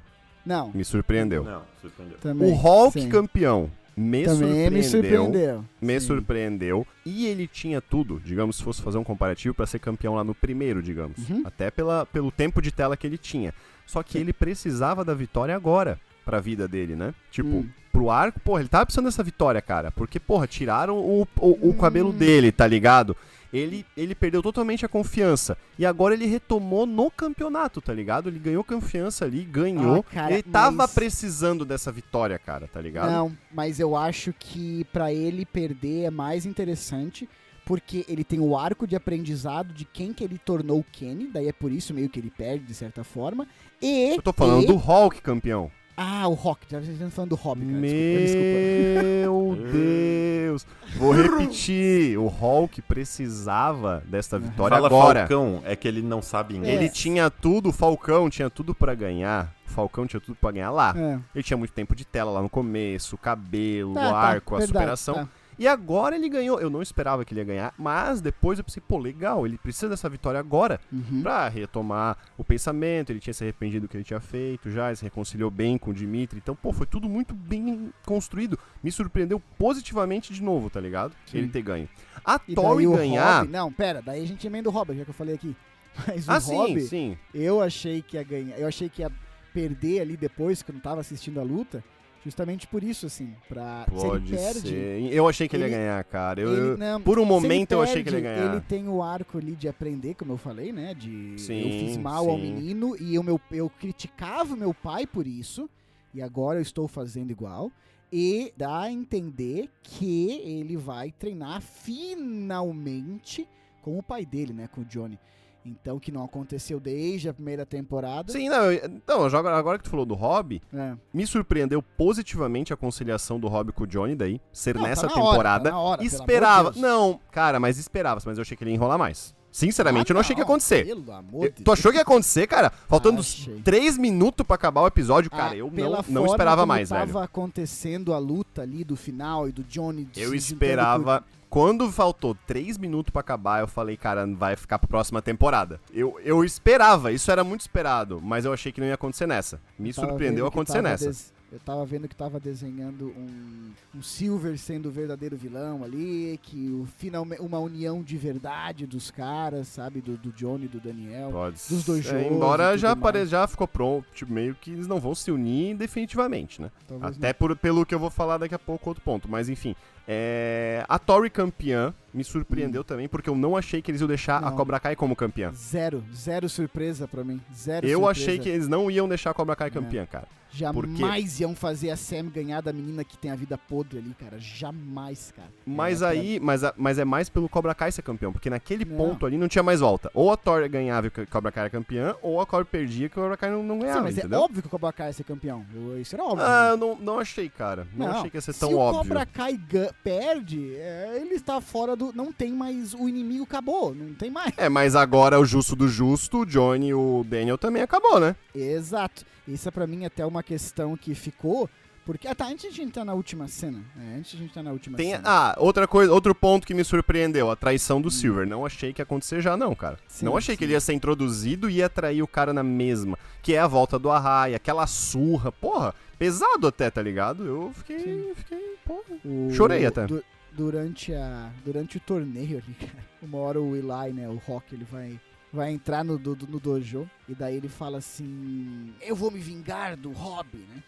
Não, 0.46 0.72
Me 0.74 0.86
surpreendeu. 0.86 1.44
Não, 1.44 1.64
surpreendeu. 1.82 2.18
também. 2.20 2.52
O 2.52 2.54
Hulk 2.54 3.02
sim. 3.02 3.10
campeão 3.10 3.70
me 3.98 4.26
surpreendeu. 4.28 4.72
me 4.72 4.84
surpreendeu. 4.84 5.66
Me 5.82 6.00
Sim. 6.00 6.08
surpreendeu. 6.08 6.88
E 7.06 7.26
ele 7.28 7.48
tinha 7.48 7.82
tudo, 7.82 8.22
digamos, 8.24 8.58
se 8.58 8.64
fosse 8.64 8.82
fazer 8.82 8.98
um 8.98 9.04
comparativo, 9.04 9.56
pra 9.56 9.66
ser 9.66 9.80
campeão 9.80 10.16
lá 10.16 10.24
no 10.24 10.36
primeiro, 10.36 10.84
digamos. 10.84 11.18
Uhum. 11.30 11.42
Até 11.46 11.72
pela, 11.72 12.06
pelo 12.06 12.30
tempo 12.32 12.62
de 12.62 12.72
tela 12.72 12.96
que 12.98 13.08
ele 13.08 13.18
tinha. 13.18 13.54
Só 13.86 14.04
que 14.04 14.18
ele 14.18 14.34
precisava 14.34 15.04
da 15.06 15.14
vitória 15.14 15.56
agora 15.56 16.00
pra 16.26 16.40
vida 16.40 16.68
dele, 16.68 16.96
né? 16.96 17.14
Tipo, 17.32 17.48
Hum. 17.50 17.70
pro 17.92 18.10
arco, 18.10 18.40
porra, 18.42 18.60
ele 18.60 18.70
tava 18.70 18.86
precisando 18.86 19.06
dessa 19.06 19.24
vitória, 19.24 19.62
cara. 19.62 19.92
Porque, 19.92 20.20
porra, 20.20 20.46
tiraram 20.46 20.98
o, 20.98 21.22
o, 21.40 21.48
o 21.68 21.70
Hum. 21.70 21.74
cabelo 21.74 22.12
dele, 22.12 22.52
tá 22.52 22.68
ligado? 22.68 23.16
Ele, 23.54 23.86
ele 23.96 24.14
perdeu 24.16 24.42
totalmente 24.42 24.86
a 24.86 24.90
confiança. 24.90 25.58
E 25.80 25.86
agora 25.86 26.14
ele 26.14 26.26
retomou 26.26 26.86
no 26.86 27.10
campeonato, 27.10 27.80
tá 27.82 27.94
ligado? 27.94 28.30
Ele 28.30 28.40
ganhou 28.40 28.64
confiança 28.64 29.26
ali, 29.26 29.44
ganhou. 29.44 30.04
Ah, 30.10 30.14
cara, 30.14 30.34
ele 30.34 30.44
tava 30.44 30.72
mas- 30.78 30.94
precisando 30.94 31.64
dessa 31.66 31.92
vitória, 31.92 32.38
cara, 32.38 32.68
tá 32.68 32.82
ligado? 32.82 33.12
Não, 33.12 33.32
mas 33.54 33.80
eu 33.80 33.96
acho 33.96 34.34
que 34.38 34.84
pra 34.92 35.14
ele 35.14 35.46
perder 35.46 36.04
é 36.06 36.10
mais 36.10 36.46
interessante, 36.46 37.30
porque 37.66 38.06
ele 38.08 38.24
tem 38.24 38.40
o 38.40 38.58
arco 38.58 38.86
de 38.86 38.96
aprendizado 38.96 39.74
de 39.74 39.86
quem 39.86 40.14
que 40.14 40.24
ele 40.24 40.38
tornou 40.38 40.80
o 40.80 40.86
Kenny, 40.92 41.28
daí 41.28 41.48
é 41.48 41.54
por 41.54 41.72
isso 41.72 41.94
meio 41.94 42.10
que 42.10 42.20
ele 42.20 42.30
perde 42.30 42.66
de 42.66 42.74
certa 42.74 43.04
forma. 43.04 43.48
E 43.82 44.16
Eu 44.16 44.22
tô 44.22 44.34
falando 44.34 44.64
e- 44.64 44.68
do 44.68 44.76
Hulk, 44.76 45.22
campeão. 45.22 45.72
Ah, 45.98 46.28
o 46.28 46.34
Rock, 46.34 46.66
já 46.70 46.80
estamos 46.82 47.14
falando 47.14 47.30
do 47.30 47.36
Robin, 47.36 47.68
cara. 47.68 47.82
Desculpa, 47.82 48.20
desculpa. 48.20 49.04
Meu 49.04 49.58
Deus. 49.72 50.68
Vou 50.98 51.12
repetir. 51.14 52.18
O 52.20 52.28
Hulk 52.28 52.82
precisava 52.82 54.04
desta 54.06 54.38
vitória 54.38 54.76
Fala 54.76 54.88
agora. 54.88 55.20
Falcão, 55.22 55.62
é 55.66 55.76
que 55.76 55.88
ele 55.88 56.02
não 56.02 56.22
sabe 56.22 56.56
inglês. 56.58 56.80
Ele 56.80 56.90
tinha 56.90 57.30
tudo, 57.30 57.70
o 57.70 57.72
Falcão 57.72 58.30
tinha 58.30 58.50
tudo 58.50 58.76
pra 58.76 58.94
ganhar. 58.94 59.54
O 59.68 59.72
Falcão 59.72 60.06
tinha 60.06 60.20
tudo 60.20 60.36
pra 60.36 60.52
ganhar 60.52 60.72
lá. 60.72 60.94
É. 60.98 61.20
Ele 61.34 61.44
tinha 61.44 61.58
muito 61.58 61.72
tempo 61.74 61.96
de 61.96 62.06
tela 62.06 62.32
lá 62.32 62.42
no 62.42 62.50
começo, 62.50 63.16
o 63.16 63.18
cabelo, 63.18 63.94
Tá, 63.94 64.08
o 64.08 64.12
tá, 64.12 64.18
arco, 64.18 64.56
a 64.56 64.58
verdade, 64.60 64.80
superação. 64.80 65.16
tá. 65.16 65.30
E 65.58 65.68
agora 65.68 66.16
ele 66.16 66.28
ganhou. 66.30 66.60
Eu 66.60 66.70
não 66.70 66.82
esperava 66.82 67.24
que 67.24 67.34
ele 67.34 67.42
ia 67.42 67.46
ganhar, 67.46 67.74
mas 67.78 68.22
depois 68.22 68.58
eu 68.60 68.64
pensei, 68.66 68.84
pô, 68.88 68.98
legal, 68.98 69.46
ele 69.46 69.58
precisa 69.58 69.90
dessa 69.90 70.10
vitória 70.10 70.40
agora 70.40 70.80
Uhum. 70.92 71.22
pra 71.22 71.48
retomar 71.48 72.18
o 72.38 72.44
pensamento. 72.44 73.10
Ele 73.12 73.20
tinha 73.20 73.34
se 73.34 73.44
arrependido 73.44 73.88
do 73.88 73.90
que 73.90 73.98
ele 73.98 74.04
tinha 74.04 74.20
feito 74.20 74.70
já, 74.70 74.88
ele 74.88 74.96
se 74.98 75.04
reconciliou 75.04 75.50
bem 75.52 75.78
com 75.78 75.92
o 75.92 75.94
Dimitri. 75.94 76.40
Então, 76.40 76.56
pô, 76.56 76.72
foi 76.74 76.86
tudo 76.86 77.08
muito 77.10 77.34
bem 77.34 77.92
construído. 78.06 78.58
Me 78.84 78.92
surpreendeu 78.92 79.42
positivamente 79.58 80.34
de 80.34 80.42
novo, 80.44 80.70
tá 80.70 80.80
ligado? 80.80 81.14
Sim. 81.26 81.38
Ele 81.40 81.48
ter 81.50 81.62
ganho. 81.62 81.88
A 82.24 82.40
E 82.48 82.56
Tori 82.56 82.88
o 82.88 82.96
ganhar. 82.96 83.40
Robin, 83.40 83.52
não, 83.52 83.72
pera, 83.72 84.02
daí 84.02 84.22
a 84.24 84.28
gente 84.28 84.46
emenda 84.46 84.70
o 84.70 84.72
Robin, 84.72 84.98
já 84.98 85.04
que 85.04 85.10
eu 85.10 85.14
falei 85.14 85.36
aqui. 85.36 85.56
Mas 86.08 86.28
ah, 86.28 86.38
o 86.38 86.42
sim, 86.42 86.80
sim. 86.82 87.18
eu 87.34 87.62
achei 87.62 88.02
que 88.02 88.18
ia 88.18 88.24
ganhar, 88.24 88.58
eu 88.60 88.68
achei 88.68 88.90
que 88.90 89.02
ia 89.02 89.12
perder 89.54 90.02
ali 90.02 90.18
depois, 90.18 90.62
que 90.62 90.70
eu 90.70 90.74
não 90.74 90.82
tava 90.82 91.00
assistindo 91.00 91.40
a 91.40 91.44
luta, 91.44 91.82
justamente 92.26 92.68
por 92.68 92.84
isso, 92.84 93.06
assim, 93.06 93.34
pra... 93.48 93.86
se 93.88 93.92
Pode 93.92 94.34
ele 94.34 94.36
perde, 94.38 94.68
ser. 94.68 95.14
Eu 95.14 95.30
achei 95.30 95.48
que 95.48 95.56
ele, 95.56 95.64
ele- 95.64 95.72
ia 95.74 95.78
ganhar, 95.78 96.04
cara. 96.04 96.42
Eu, 96.42 96.52
ele- 96.52 96.62
eu- 96.72 96.78
não, 96.78 97.02
por 97.02 97.18
um 97.20 97.24
se 97.24 97.28
momento 97.30 97.72
eu 97.72 97.82
achei 97.82 98.04
que 98.04 98.10
ele 98.10 98.18
ia 98.18 98.24
perde, 98.24 98.40
ganhar. 98.42 98.52
Ele 98.56 98.62
tem 98.68 98.90
o 98.90 99.02
arco 99.02 99.38
ali 99.38 99.56
de 99.56 99.68
aprender, 99.70 100.16
como 100.16 100.34
eu 100.34 100.38
falei, 100.38 100.74
né? 100.74 100.94
De 100.94 101.34
eu 101.34 101.38
Sim, 101.38 101.70
fiz 101.88 101.98
mal 101.98 102.28
ao 102.30 102.36
sim. 102.38 102.42
menino 102.42 102.98
e 103.00 103.16
eu, 103.16 103.24
meu, 103.24 103.40
eu 103.52 103.70
criticava 103.70 104.54
o 104.54 104.58
meu 104.58 104.74
pai 104.74 105.06
por 105.08 105.26
isso, 105.26 105.70
e 106.14 106.22
agora 106.22 106.58
eu 106.58 106.64
estou 106.64 106.88
fazendo 106.88 107.32
igual. 107.32 107.72
E 108.12 108.54
dá 108.58 108.82
a 108.82 108.92
entender 108.92 109.70
que 109.84 110.32
ele 110.44 110.78
vai 110.78 111.12
treinar 111.12 111.62
finalmente 111.62 113.48
com 113.82 113.98
o 114.00 114.04
pai 114.04 114.26
dele, 114.26 114.54
né? 114.54 114.68
Com 114.72 114.82
o 114.82 114.86
Johnny. 114.86 115.20
Então, 115.66 116.00
que 116.00 116.12
não 116.12 116.24
aconteceu 116.24 116.80
desde 116.80 117.28
a 117.28 117.34
primeira 117.34 117.66
temporada. 117.66 118.32
Sim, 118.32 118.50
não, 118.50 118.72
eu- 118.72 119.02
não, 119.08 119.30
já 119.30 119.40
agora, 119.40 119.78
que 119.80 119.84
tu 119.84 119.90
falou 119.90 120.06
do 120.06 120.14
Hobby, 120.14 120.62
É. 120.74 120.94
me 121.14 121.26
surpreendeu 121.26 121.82
positivamente 121.82 122.72
a 122.72 122.78
conciliação 122.78 123.40
do 123.40 123.48
Hobby 123.48 123.72
com 123.72 123.84
o 123.84 123.88
Johnny 123.88 124.16
daí, 124.16 124.40
ser 124.54 124.76
Não, 124.76 124.84
tá 124.84 124.90
nessa 124.90 125.06
hora, 125.08 125.16
temporada. 125.16 125.64
tá 125.70 125.76
na 125.76 125.80
hora, 125.82 126.04
esperava. 126.04 126.72
de. 126.72 126.80
Não, 126.80 127.20
cara, 127.32 127.60
mas 127.60 127.78
esperava, 127.80 128.22
mas 128.26 128.38
eu 128.38 128.44
achei 128.44 128.56
que 128.56 128.64
ele 128.64 128.72
ia 128.72 128.76
enrolar 128.76 129.00
mais. 129.00 129.34
Sinceramente, 129.52 130.12
Ah, 130.12 130.12
eu 130.12 130.16
não 130.16 130.20
achei 130.20 130.36
que 130.36 130.42
ia 130.42 130.44
acontecer. 130.44 130.86
Pelo 130.86 131.10
amor 131.14 131.50
de 131.50 131.64
tu 131.64 131.72
achou 131.72 131.90
que 131.90 131.98
ia 131.98 132.02
acontecer, 132.02 132.46
cara? 132.46 132.70
Faltando 132.90 133.22
Achei. 133.22 133.62
três 133.62 133.98
minutos 133.98 134.46
pra 134.46 134.56
acabar 134.56 134.82
o 134.82 134.88
episódio, 134.88 135.32
cara, 135.32 135.52
Ah, 135.54 135.56
eu 135.56 135.72
não, 135.72 136.04
não 136.10 136.26
esperava 136.26 136.66
mais, 136.66 136.90
tava 136.90 137.06
velho. 137.06 137.20
acontecendo 137.20 138.14
a 138.14 138.18
luta 138.18 138.64
ali 138.64 138.84
do 138.84 138.98
final 138.98 139.48
e 139.48 139.54
do 139.54 139.64
Johnny. 139.64 140.10
Eu 140.18 140.36
esperava. 140.36 141.24
Quando 141.56 141.90
faltou 141.90 142.36
três 142.46 142.78
minutos 142.78 143.12
pra 143.12 143.22
acabar, 143.22 143.62
eu 143.62 143.68
falei, 143.70 143.96
cara, 143.96 144.28
vai 144.28 144.58
ficar 144.58 144.78
pra 144.78 144.90
próxima 144.90 145.22
temporada. 145.22 145.80
Eu, 145.94 146.20
eu 146.22 146.44
esperava, 146.44 147.14
isso 147.14 147.32
era 147.32 147.46
muito 147.46 147.62
esperado, 147.62 148.20
mas 148.22 148.44
eu 148.44 148.52
achei 148.52 148.74
que 148.74 148.82
não 148.82 148.88
ia 148.90 148.96
acontecer 148.96 149.26
nessa. 149.26 149.62
Me 149.80 149.94
surpreendeu 149.94 150.46
acontecer 150.48 150.82
nessa. 150.82 151.08
des- 151.08 151.34
Eu 151.52 151.60
tava 151.60 151.86
vendo 151.86 152.08
que 152.08 152.16
tava 152.16 152.40
desenhando 152.40 153.08
um, 153.16 153.72
um 153.96 154.02
Silver 154.02 154.58
sendo 154.58 154.90
o 154.90 154.92
verdadeiro 154.92 155.38
vilão 155.38 155.84
ali, 155.84 156.40
que 156.42 156.70
o 156.70 156.86
finalmente 156.98 157.42
uma 157.42 157.60
união 157.60 158.02
de 158.02 158.18
verdade 158.18 158.86
dos 158.86 159.12
caras, 159.12 159.68
sabe, 159.68 160.02
do, 160.02 160.18
do 160.18 160.32
Johnny 160.32 160.66
e 160.66 160.68
do 160.68 160.80
Daniel. 160.80 161.30
Pode 161.32 161.56
dos 161.70 161.86
dois 161.86 162.04
jogos 162.04 162.26
Embora 162.26 162.78
já, 162.78 162.96
mais. 162.96 163.30
já 163.30 163.48
ficou 163.48 163.68
pronto, 163.68 164.06
tipo, 164.14 164.34
meio 164.34 164.56
que 164.56 164.72
eles 164.72 164.88
não 164.88 165.00
vão 165.00 165.14
se 165.16 165.32
unir 165.32 165.76
definitivamente, 165.78 166.62
né? 166.62 166.72
Talvez 166.88 167.16
Até 167.18 167.32
por, 167.32 167.56
pelo 167.56 167.86
que 167.86 167.94
eu 167.96 168.00
vou 168.00 168.10
falar 168.10 168.38
daqui 168.38 168.56
a 168.56 168.60
pouco, 168.60 168.90
outro 168.90 169.04
ponto. 169.04 169.30
Mas 169.30 169.48
enfim, 169.48 169.76
é... 170.08 170.84
a 170.90 170.98
Tori 171.00 171.30
campeã 171.30 171.94
me 172.14 172.24
surpreendeu 172.24 172.84
também, 172.84 173.08
porque 173.08 173.30
eu 173.30 173.36
não 173.36 173.56
achei 173.56 173.82
que 173.82 173.92
eles 173.92 174.02
iam 174.02 174.08
deixar 174.08 174.38
a 174.44 174.48
Hum. 174.48 174.50
Não. 174.50 174.58
Cobra 174.58 174.80
Kai 174.80 174.96
como 174.96 175.16
campeã. 175.16 175.52
Zero, 175.54 176.04
zero 176.14 176.50
surpresa 176.50 177.08
pra 177.08 177.24
mim. 177.24 177.40
Zero 177.56 177.86
Eu 177.86 178.00
surpresa. 178.00 178.12
achei 178.22 178.40
que 178.40 178.50
eles 178.50 178.68
não 178.68 178.90
iam 178.90 179.08
deixar 179.08 179.30
a 179.30 179.34
Cobra 179.34 179.56
Kai 179.56 179.68
É. 179.68 179.72
campeã, 179.72 180.06
cara. 180.06 180.28
Jamais 180.56 181.40
iam 181.40 181.54
fazer 181.56 181.90
a 181.92 181.98
Sam 181.98 182.26
ganhar 182.30 182.62
da 182.62 182.72
menina 182.72 183.04
que 183.04 183.18
tem 183.18 183.32
a 183.32 183.36
vida 183.36 183.58
podre 183.58 183.98
ali, 184.00 184.14
cara. 184.20 184.38
Jamais, 184.40 185.34
cara. 185.36 185.50
Mas 185.66 186.02
É, 186.02 186.08
aí, 186.08 186.40
mas, 186.40 186.64
a- 186.64 186.74
mas 186.78 186.98
é 186.98 187.06
mais 187.06 187.30
pelo 187.30 187.50
Cobra 187.50 187.76
Kai 187.76 187.92
ser 187.92 188.02
campeão, 188.02 188.32
porque 188.32 188.50
naquele 188.50 188.86
Não. 188.86 188.96
ponto 188.98 189.26
ali 189.26 189.38
não 189.38 189.48
tinha 189.48 189.64
mais 189.64 189.80
volta. 189.80 190.10
Ou 190.14 190.32
a 190.32 190.38
Tori 190.38 190.68
ganhava 190.70 191.08
e 191.08 191.22
a 191.22 191.26
Cobra 191.26 191.52
Kai 191.52 191.64
era 191.64 191.70
campeã, 191.70 192.16
ou 192.22 192.40
a 192.40 192.46
Cobra 192.46 192.66
perdia 192.66 193.04
e 193.04 193.08
a 193.08 193.10
Cobra 193.10 193.38
Kai 193.38 193.52
não, 193.52 193.62
não 193.64 193.76
Sim, 193.76 193.82
ganhava, 193.82 194.02
mas 194.04 194.18
é 194.18 194.20
entendeu? 194.22 194.40
óbvio 194.40 194.62
que 194.62 194.68
o 194.68 194.72
Cobra 194.72 194.94
Kai 194.94 195.08
ia 195.08 195.14
ser 195.14 195.24
campeão. 195.24 195.66
Eu- 195.74 196.00
isso 196.00 196.16
era 196.16 196.24
óbvio. 196.24 196.46
Ah, 196.46 196.70
eu 196.72 196.78
não, 196.78 196.96
não 196.96 197.20
achei, 197.20 197.50
cara. 197.50 197.88
Não, 197.96 198.08
Não, 198.08 198.18
achei 198.18 198.30
que 198.30 198.38
ia 198.38 198.42
ser 198.42 198.54
Se 198.54 198.60
tão 198.60 198.74
o 198.74 198.78
óbvio. 198.78 199.02
Cobra 199.04 199.26
Kai 199.26 199.60
perde, 200.04 200.76
é, 200.76 201.20
ele 201.22 201.36
está 201.36 201.60
fora 201.60 201.96
do. 201.96 202.14
Não 202.14 202.32
tem 202.32 202.52
mais. 202.54 202.94
O 202.94 203.10
inimigo 203.10 203.44
acabou. 203.44 203.94
Não 203.94 204.14
tem 204.14 204.30
mais. 204.30 204.54
É, 204.58 204.70
mas 204.70 204.96
agora 204.96 205.40
o 205.40 205.46
justo 205.46 205.76
do 205.76 205.88
justo, 205.88 206.40
o 206.42 206.46
Johnny 206.46 206.90
e 206.90 206.94
o 206.94 207.26
Daniel 207.28 207.58
também 207.58 207.82
acabou, 207.82 208.20
né? 208.20 208.36
Exato. 208.54 209.26
Isso 209.48 209.68
é 209.68 209.72
pra 209.72 209.86
mim 209.86 210.06
até 210.06 210.26
uma 210.26 210.42
questão 210.46 210.96
que 210.96 211.14
ficou. 211.16 211.70
Porque. 212.06 212.28
Ah, 212.28 212.36
tá. 212.36 212.46
Antes 212.46 212.62
de 212.62 212.68
a 212.68 212.72
gente 212.72 212.84
entrar 212.90 213.04
na 213.04 213.16
última 213.16 213.48
cena. 213.48 213.84
É, 214.00 214.18
antes 214.18 214.32
de 214.32 214.38
a 214.38 214.40
gente 214.42 214.50
entrar 214.52 214.62
na 214.62 214.72
última 214.72 214.96
Tem, 214.96 215.10
cena. 215.12 215.24
ah, 215.26 215.56
outra 215.58 215.88
coisa, 215.88 216.14
outro 216.14 216.36
ponto 216.36 216.68
que 216.68 216.74
me 216.76 216.84
surpreendeu, 216.84 217.50
a 217.50 217.56
traição 217.56 218.00
do 218.00 218.12
Silver. 218.12 218.46
Não 218.48 218.64
achei 218.64 218.94
que 218.94 219.02
ia 219.02 219.04
acontecer 219.04 219.42
já, 219.42 219.58
não, 219.58 219.74
cara. 219.74 219.96
Hum. 219.96 220.06
Sim, 220.08 220.26
não 220.26 220.38
achei 220.38 220.56
que 220.56 220.60
sim. 220.60 220.66
ele 220.66 220.74
ia 220.74 220.80
ser 220.80 220.94
introduzido 220.94 221.68
e 221.68 221.78
ia 221.78 221.90
trair 221.90 222.22
o 222.22 222.28
cara 222.28 222.54
na 222.54 222.62
mesma. 222.62 223.18
Que 223.42 223.56
é 223.56 223.60
a 223.60 223.66
volta 223.68 223.98
do 223.98 224.12
Arraia, 224.12 224.56
aquela 224.58 224.86
surra. 224.86 225.52
Porra, 225.52 225.96
pesado 226.20 226.68
até, 226.68 226.92
tá 226.92 227.02
ligado? 227.02 227.44
Eu 227.44 227.72
fiquei. 227.74 227.98
Sim. 228.00 228.32
fiquei 228.36 228.76
porra. 228.86 229.02
O- 229.26 229.50
Chorei 229.52 229.84
até. 229.88 230.06
du- 230.06 230.24
durante, 230.52 231.12
a, 231.12 231.50
durante 231.66 231.98
o 231.98 232.00
torneio 232.00 232.60
ali, 232.64 232.76
cara. 232.86 233.04
Uma 233.24 233.40
hora 233.40 233.60
o 233.60 233.76
Eli, 233.76 234.14
né? 234.14 234.30
O 234.30 234.36
Rock, 234.46 234.76
ele 234.76 234.86
vai. 234.86 235.20
Vai 235.56 235.72
entrar 235.72 236.04
no, 236.04 236.18
do- 236.18 236.36
no 236.48 236.60
dojo 236.60 237.10
e 237.30 237.34
daí 237.34 237.56
ele 237.56 237.70
fala 237.70 238.00
assim: 238.00 238.94
Eu 239.02 239.16
vou 239.16 239.32
me 239.32 239.40
vingar 239.40 239.96
do 239.96 240.12
Hobby, 240.12 240.58
né? 240.58 240.84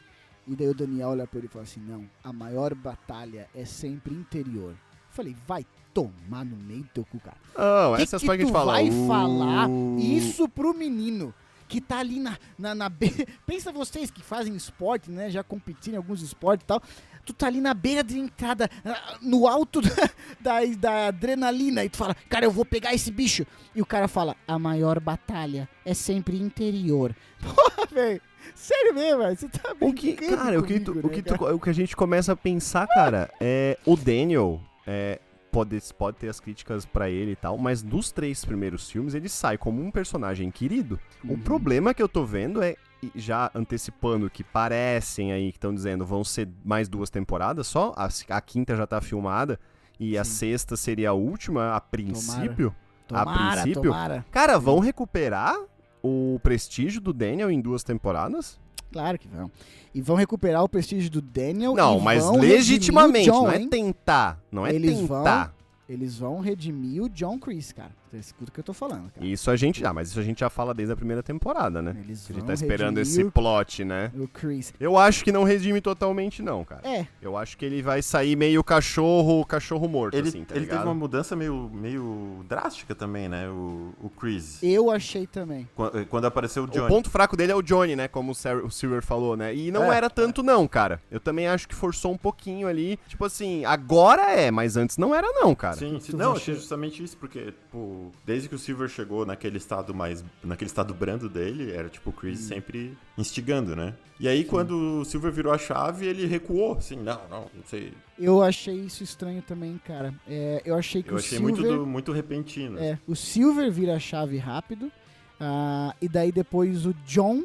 E 0.47 0.55
daí 0.55 0.67
o 0.67 0.73
Daniel 0.73 1.09
olha 1.09 1.25
pra 1.25 1.37
ele 1.39 1.47
e 1.47 1.49
fala 1.49 1.63
assim: 1.63 1.79
Não, 1.79 2.05
a 2.23 2.33
maior 2.33 2.75
batalha 2.75 3.47
é 3.55 3.63
sempre 3.65 4.13
interior. 4.13 4.71
Eu 4.71 4.77
falei: 5.11 5.35
Vai 5.47 5.65
tomar 5.93 6.43
no 6.43 6.57
meio 6.57 6.83
do 6.83 6.89
teu 6.89 7.05
cu, 7.05 7.19
cara. 7.19 7.37
Não, 7.57 7.95
que 7.95 8.01
essas 8.03 8.21
que 8.21 8.27
que 8.27 8.31
a 8.33 8.37
gente 8.37 8.47
tu 8.47 8.53
fala. 8.53 8.73
vai 8.73 8.89
"Uh". 8.89 9.07
falar 9.07 9.69
Isso 9.99 10.47
pro 10.49 10.73
menino 10.73 11.33
que 11.69 11.81
tá 11.81 11.99
ali 11.99 12.19
na, 12.19 12.37
na, 12.57 12.73
na 12.75 12.89
Pensa 13.45 13.71
vocês 13.71 14.09
que 14.11 14.21
fazem 14.21 14.55
esporte, 14.55 15.09
né? 15.11 15.29
Já 15.29 15.43
competiram 15.43 15.95
em 15.95 15.97
alguns 15.97 16.21
esportes 16.21 16.63
e 16.63 16.67
tal. 16.67 16.81
Tu 17.27 17.33
tá 17.33 17.47
ali 17.47 17.59
na 17.59 17.73
beira 17.73 18.01
de 18.05 18.17
entrada, 18.17 18.69
ah, 18.85 19.17
no 19.21 19.47
alto 19.47 19.81
da, 20.39 20.61
da, 20.61 20.65
da 20.79 21.07
adrenalina, 21.07 21.83
e 21.83 21.89
tu 21.89 21.97
fala, 21.97 22.15
cara, 22.29 22.45
eu 22.45 22.51
vou 22.51 22.63
pegar 22.63 22.93
esse 22.93 23.11
bicho. 23.11 23.45
E 23.75 23.81
o 23.81 23.85
cara 23.85 24.07
fala, 24.07 24.33
a 24.47 24.57
maior 24.57 24.97
batalha 25.01 25.67
é 25.85 25.93
sempre 25.93 26.37
interior. 26.41 27.13
Porra, 27.43 27.85
velho. 27.91 28.21
Sério 28.55 28.93
mesmo, 28.95 29.19
velho. 29.23 29.35
Você 29.37 29.49
tá 29.49 29.75
O 29.81 29.91
que, 29.93 30.13
cara, 30.13 30.57
o 30.57 30.63
que, 30.63 30.79
tu- 30.79 30.91
comigo, 30.91 31.07
o, 31.07 31.11
né, 31.11 31.15
que 31.17 31.21
tu- 31.21 31.43
o 31.53 31.59
que 31.59 31.69
a 31.69 31.73
gente 31.73 31.97
começa 31.97 32.31
a 32.31 32.35
pensar, 32.35 32.87
cara, 32.87 33.29
é 33.41 33.77
o 33.85 33.97
Daniel. 33.97 34.61
É, 34.87 35.19
pode, 35.51 35.77
pode 35.97 36.15
ter 36.17 36.29
as 36.29 36.39
críticas 36.39 36.85
pra 36.85 37.09
ele 37.09 37.31
e 37.31 37.35
tal, 37.35 37.57
mas 37.57 37.81
dos 37.81 38.09
três 38.09 38.45
primeiros 38.45 38.89
filmes 38.89 39.13
ele 39.13 39.27
sai 39.27 39.57
como 39.57 39.81
um 39.81 39.91
personagem 39.91 40.49
querido. 40.49 40.97
O 41.25 41.33
Uhum. 41.33 41.39
problema 41.41 41.93
que 41.93 42.01
eu 42.01 42.07
tô 42.07 42.23
vendo 42.23 42.63
é, 42.63 42.77
já 43.15 43.51
antecipando 43.53 44.29
que 44.29 44.43
parecem 44.43 45.31
aí, 45.31 45.51
que 45.51 45.57
estão 45.57 45.73
dizendo 45.73 46.05
vão 46.05 46.23
ser 46.23 46.49
mais 46.63 46.87
duas 46.89 47.09
temporadas 47.09 47.67
só, 47.67 47.93
a, 47.95 48.09
a 48.29 48.41
quinta 48.41 48.75
já 48.75 48.87
tá 48.87 48.99
filmada 49.01 49.59
e 49.99 50.17
a 50.17 50.23
Sim. 50.23 50.31
sexta 50.31 50.75
seria 50.75 51.09
a 51.09 51.13
última, 51.13 51.75
a 51.75 51.81
princípio. 51.81 52.75
a 53.11 53.23
Tomara, 53.23 53.61
princípio, 53.61 53.83
tomara. 53.91 54.25
Cara, 54.31 54.59
vão 54.59 54.79
recuperar 54.79 55.55
o 56.03 56.39
prestígio 56.43 56.99
do 56.99 57.13
Daniel 57.13 57.49
em 57.49 57.61
duas 57.61 57.83
temporadas? 57.83 58.59
Claro 58.91 59.17
que 59.17 59.27
vão. 59.27 59.51
E 59.93 60.01
vão 60.01 60.15
recuperar 60.15 60.63
o 60.63 60.69
prestígio 60.69 61.09
do 61.09 61.21
Daniel. 61.21 61.73
Não, 61.75 61.99
mas 61.99 62.23
vão 62.23 62.37
legitimamente, 62.37 63.29
John, 63.29 63.43
não 63.43 63.51
é 63.51 63.67
tentar. 63.67 64.39
Não 64.51 64.67
é 64.67 64.73
Eles 64.73 64.97
tentar. 64.99 65.53
Eles 65.87 66.17
vão 66.17 66.39
redimir 66.41 67.01
o 67.03 67.09
John 67.09 67.39
Chris, 67.39 67.71
cara. 67.71 67.91
Você 68.09 68.17
escuta 68.17 68.49
o 68.49 68.53
que 68.53 68.59
eu 68.59 68.63
tô 68.63 68.73
falando, 68.73 69.11
cara. 69.11 69.25
Isso 69.25 69.51
a 69.51 69.55
gente 69.55 69.79
já, 69.81 69.91
mas 69.93 70.09
isso 70.09 70.19
a 70.19 70.23
gente 70.23 70.39
já 70.39 70.49
fala 70.49 70.73
desde 70.73 70.93
a 70.93 70.95
primeira 70.95 71.21
temporada, 71.21 71.81
né? 71.81 71.95
Eles 72.03 72.23
A 72.23 72.27
vão 72.33 72.37
gente 72.39 72.47
tá 72.47 72.53
esperando 72.53 72.97
esse 72.99 73.23
plot, 73.25 73.83
né? 73.83 74.11
o, 74.15 74.23
o 74.23 74.27
Chris. 74.27 74.73
Eu 74.79 74.97
acho 74.97 75.23
que 75.23 75.31
não 75.31 75.43
redime 75.43 75.81
totalmente, 75.81 76.41
não, 76.41 76.63
cara. 76.63 76.81
É, 76.87 77.05
Eu 77.21 77.35
acho 77.35 77.57
que 77.57 77.65
ele 77.65 77.81
vai 77.81 78.01
sair 78.01 78.35
meio 78.35 78.63
cachorro, 78.63 79.45
cachorro 79.45 79.87
morto, 79.89 80.15
Ele, 80.15 80.29
assim, 80.29 80.43
tá 80.45 80.55
ele 80.55 80.65
teve 80.65 80.71
ligado? 80.71 80.85
uma 80.85 80.93
mudança 80.93 81.35
meio, 81.35 81.69
meio 81.73 82.45
drástica 82.47 82.95
também, 82.95 83.27
né? 83.27 83.49
O, 83.49 83.93
o 84.01 84.09
Chris. 84.09 84.61
eu 84.63 84.89
achei 84.89 85.27
também. 85.27 85.67
Quando, 85.75 86.05
quando 86.05 86.25
apareceu 86.25 86.63
o 86.63 86.65
O 86.65 86.69
Johnny. 86.69 86.87
ponto 86.87 87.09
fraco 87.09 87.35
dele 87.35 87.51
é 87.51 87.55
o 87.55 87.61
Johnny, 87.61 87.95
né? 87.95 88.07
Como 88.07 88.31
o, 88.31 88.65
o 88.65 88.71
Silver 88.71 89.01
falou, 89.03 89.35
né? 89.35 89.53
E 89.53 89.71
não 89.71 89.91
É, 89.91 89.97
era 89.97 90.09
tanto, 90.09 90.41
não, 90.41 90.67
cara. 90.67 91.01
Eu 91.11 91.19
também 91.19 91.47
acho 91.47 91.67
que 91.67 91.75
forçou 91.75 92.13
um 92.13 92.17
pouquinho 92.17 92.67
ali. 92.67 92.97
Tipo 93.07 93.25
assim, 93.25 93.65
agora 93.65 94.31
é, 94.31 94.49
mas 94.51 94.77
antes 94.77 94.97
não 94.97 95.13
era, 95.13 95.27
não, 95.33 95.53
cara. 95.53 95.75
Sim, 95.75 95.99
sim. 95.99 96.15
Não, 96.15 96.33
achei 96.33 96.55
justamente 96.55 97.03
isso, 97.03 97.17
porque, 97.17 97.45
tipo, 97.51 98.06
desde 98.25 98.47
que 98.49 98.55
o 98.55 98.59
Silver 98.59 98.87
chegou 98.89 99.25
naquele 99.25 99.57
estado 99.57 99.93
mais. 99.93 100.23
naquele 100.43 100.67
estado 100.69 100.93
brando 100.93 101.29
dele, 101.29 101.71
era 101.71 101.89
tipo 101.89 102.09
o 102.09 102.13
Chris 102.13 102.39
Hum. 102.41 102.47
sempre 102.47 102.97
instigando, 103.17 103.75
né? 103.75 103.93
E 104.19 104.27
aí, 104.27 104.43
quando 104.43 105.01
o 105.01 105.05
Silver 105.05 105.31
virou 105.31 105.53
a 105.53 105.57
chave, 105.57 106.05
ele 106.07 106.25
recuou, 106.25 106.73
assim, 106.77 106.95
não, 106.95 107.21
não, 107.29 107.41
não 107.53 107.63
sei. 107.65 107.93
Eu 108.17 108.41
achei 108.41 108.73
isso 108.75 109.03
estranho 109.03 109.41
também, 109.43 109.79
cara. 109.85 110.13
É, 110.27 110.61
eu 110.65 110.75
achei 110.75 111.03
que 111.03 111.09
Eu 111.11 111.15
o 111.15 111.17
achei 111.19 111.37
Silver... 111.37 111.55
muito, 111.55 111.77
do- 111.77 111.85
muito 111.85 112.11
repentino. 112.11 112.79
É, 112.79 112.97
o 113.07 113.15
Silver 113.15 113.71
vira 113.71 113.95
a 113.95 113.99
chave 113.99 114.37
rápido. 114.37 114.91
ah, 115.39 115.93
e 116.01 116.07
daí 116.09 116.31
depois 116.31 116.85
o 116.85 116.93
John 117.05 117.43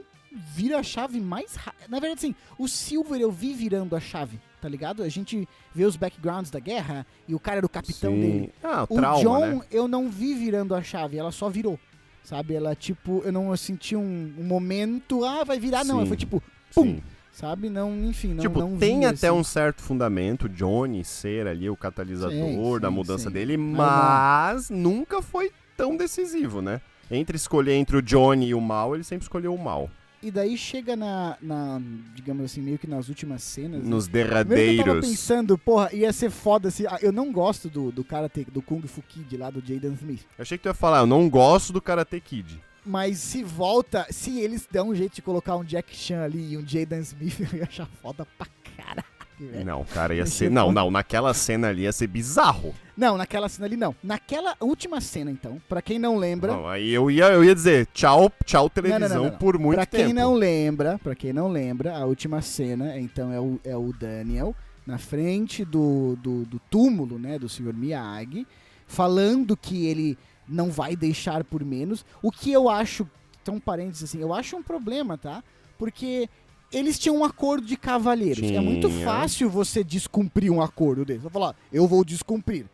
vira 0.54 0.78
a 0.78 0.82
chave 0.82 1.20
mais 1.20 1.54
rápido. 1.56 1.90
Na 1.90 2.00
verdade, 2.00 2.20
assim, 2.26 2.34
o 2.58 2.66
Silver 2.66 3.20
eu 3.20 3.30
vi 3.30 3.52
virando 3.52 3.94
a 3.94 4.00
chave, 4.00 4.40
tá 4.62 4.68
ligado? 4.68 5.02
A 5.02 5.08
gente 5.08 5.46
vê 5.74 5.84
os 5.84 5.96
backgrounds 5.96 6.48
da 6.48 6.60
guerra 6.60 7.04
e 7.26 7.34
o 7.34 7.40
cara 7.40 7.56
era 7.58 7.66
o 7.66 7.68
capitão 7.68 8.12
Sim. 8.14 8.20
dele. 8.20 8.52
Ah, 8.62 8.86
o 8.88 8.94
O 8.94 8.96
trauma, 8.96 9.20
John 9.20 9.56
né? 9.56 9.60
eu 9.72 9.88
não 9.88 10.08
vi 10.08 10.34
virando 10.34 10.72
a 10.72 10.82
chave, 10.82 11.18
ela 11.18 11.32
só 11.32 11.50
virou. 11.50 11.78
Sabe? 12.22 12.54
Ela, 12.54 12.76
tipo, 12.76 13.20
eu 13.24 13.32
não 13.32 13.54
senti 13.56 13.96
um, 13.96 14.32
um 14.38 14.44
momento, 14.44 15.24
ah, 15.24 15.42
vai 15.42 15.58
virar, 15.58 15.82
não. 15.84 16.02
Sim. 16.02 16.06
Foi 16.06 16.16
tipo, 16.16 16.40
pum, 16.72 16.84
Sim. 16.84 17.02
sabe? 17.32 17.68
Não, 17.68 17.92
enfim, 18.04 18.28
não, 18.34 18.40
tipo, 18.42 18.60
não 18.60 18.78
tem 18.78 19.00
vi, 19.00 19.06
até 19.06 19.26
assim. 19.28 19.36
um 19.36 19.42
certo 19.42 19.82
fundamento, 19.82 20.48
Johnny 20.48 21.04
ser 21.04 21.48
ali 21.48 21.68
o 21.68 21.76
catalisador 21.76 22.78
da 22.78 22.88
mudança 22.88 23.28
dele, 23.28 23.56
mas 23.56 24.70
nunca 24.70 25.20
foi 25.20 25.50
tão 25.76 25.96
decisivo, 25.96 26.62
né? 26.62 26.80
Entre 27.10 27.36
escolher 27.36 27.72
entre 27.74 27.96
o 27.96 28.02
Johnny 28.02 28.46
e 28.50 28.54
o 28.54 28.60
mal, 28.60 28.94
ele 28.94 29.02
sempre 29.02 29.24
escolheu 29.24 29.52
o 29.52 29.58
mal. 29.58 29.90
E 30.23 30.31
daí 30.31 30.57
chega 30.57 30.95
na, 30.95 31.37
na, 31.43 31.81
digamos 32.14 32.45
assim, 32.45 32.61
meio 32.61 32.79
que 32.79 32.87
nas 32.87 33.09
últimas 33.09 33.43
cenas. 33.43 33.83
né? 33.83 33.89
Nos 33.91 34.07
Primeiro 34.09 34.29
que 34.31 34.35
eu 34.39 34.45
tava 34.45 34.55
derradeiros. 34.55 35.09
pensando, 35.09 35.59
porra, 35.59 35.91
ia 35.93 36.12
ser 36.12 36.31
foda 36.31 36.70
se. 36.70 36.87
ah, 36.87 36.99
Eu 37.03 37.11
não 37.12 37.33
gosto 37.33 37.68
do, 37.68 37.91
do 37.91 38.05
karate, 38.05 38.45
do 38.45 38.62
Kung 38.62 38.81
Fu 38.83 39.03
Kid 39.03 39.37
lá 39.37 39.51
do 39.51 39.61
Jaden 39.61 39.95
Smith. 39.95 40.23
Eu 40.39 40.43
achei 40.43 40.57
que 40.57 40.62
tu 40.62 40.68
ia 40.68 40.75
falar, 40.75 40.99
eu 41.01 41.07
não 41.07 41.29
gosto 41.29 41.73
do 41.73 41.81
Karate 41.83 42.20
Kid. 42.20 42.62
Mas 42.85 43.18
se 43.18 43.43
volta, 43.45 44.07
se 44.11 44.39
eles 44.41 44.66
dão 44.70 44.89
um 44.91 44.95
jeito 44.95 45.14
de 45.14 45.23
colocar 45.23 45.57
um 45.57 45.64
Jack 45.64 45.95
Chan 45.95 46.20
ali 46.23 46.53
e 46.53 46.57
um 46.57 46.66
Jaden 46.66 47.01
Smith, 47.01 47.39
eu 47.53 47.59
ia 47.59 47.64
achar 47.64 47.87
foda 48.01 48.27
pra 48.39 48.47
caralho, 48.77 49.05
velho. 49.47 49.64
Não, 49.64 49.84
cara, 49.84 50.14
ia 50.14 50.26
ser. 50.26 50.51
Não, 50.51 50.72
não, 50.72 50.90
naquela 50.90 51.32
cena 51.34 51.68
ali 51.68 51.82
ia 51.82 51.93
ser 51.93 52.07
bizarro. 52.07 52.74
Não, 52.97 53.16
naquela 53.16 53.49
cena 53.49 53.66
ali 53.66 53.76
não. 53.76 53.95
Naquela 54.03 54.55
última 54.61 55.01
cena, 55.01 55.30
então, 55.30 55.61
pra 55.68 55.80
quem 55.80 55.99
não 55.99 56.16
lembra. 56.16 56.53
Não, 56.53 56.68
aí 56.68 56.93
eu 56.93 57.11
ia, 57.11 57.26
eu 57.26 57.43
ia 57.43 57.55
dizer, 57.55 57.86
tchau, 57.93 58.30
tchau 58.45 58.68
televisão 58.68 59.09
não, 59.09 59.24
não, 59.24 59.30
não. 59.30 59.38
por 59.38 59.59
muito 59.59 59.76
pra 59.76 59.86
tempo. 59.86 60.05
quem 60.05 60.12
não 60.12 60.34
lembra, 60.34 60.99
para 60.99 61.14
quem 61.14 61.32
não 61.32 61.49
lembra, 61.49 61.97
a 61.97 62.05
última 62.05 62.43
cena, 62.43 62.99
então 62.99 63.32
é 63.32 63.40
o, 63.40 63.59
é 63.64 63.76
o 63.76 63.93
Daniel 63.93 64.55
na 64.86 64.99
frente 64.99 65.64
do, 65.64 66.16
do, 66.16 66.45
do 66.45 66.59
túmulo, 66.70 67.18
né, 67.18 67.38
do 67.38 67.49
Sr. 67.49 67.72
Miyagi, 67.72 68.47
falando 68.86 69.57
que 69.57 69.86
ele 69.86 70.18
não 70.49 70.70
vai 70.70 70.97
deixar 70.97 71.45
por 71.45 71.64
menos. 71.64 72.05
O 72.20 72.30
que 72.30 72.53
eu 72.53 72.68
acho, 72.68 73.09
então 73.40 73.61
parênteses 73.61 74.05
assim, 74.05 74.20
eu 74.20 74.34
acho 74.34 74.57
um 74.57 74.62
problema, 74.62 75.16
tá? 75.16 75.43
Porque 75.78 76.28
eles 76.73 76.99
tinham 76.99 77.18
um 77.18 77.25
acordo 77.25 77.66
de 77.66 77.77
cavalheiros. 77.77 78.51
É 78.51 78.61
muito 78.61 78.89
Tinha. 78.89 79.05
fácil 79.05 79.51
você 79.51 79.85
descumprir 79.85 80.51
um 80.51 80.62
acordo 80.62 81.05
deles. 81.05 81.23
Você 81.23 81.31
falar, 81.31 81.55
eu 81.73 81.87
vou 81.87 82.05
descumprir. 82.05 82.66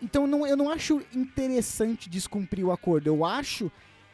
Então 0.00 0.26
não, 0.26 0.46
eu 0.46 0.56
não 0.56 0.70
acho 0.70 1.00
interessante 1.14 2.10
descumprir 2.10 2.66
o 2.66 2.70
acordo. 2.70 3.06
Eu 3.06 3.24
acho 3.24 3.70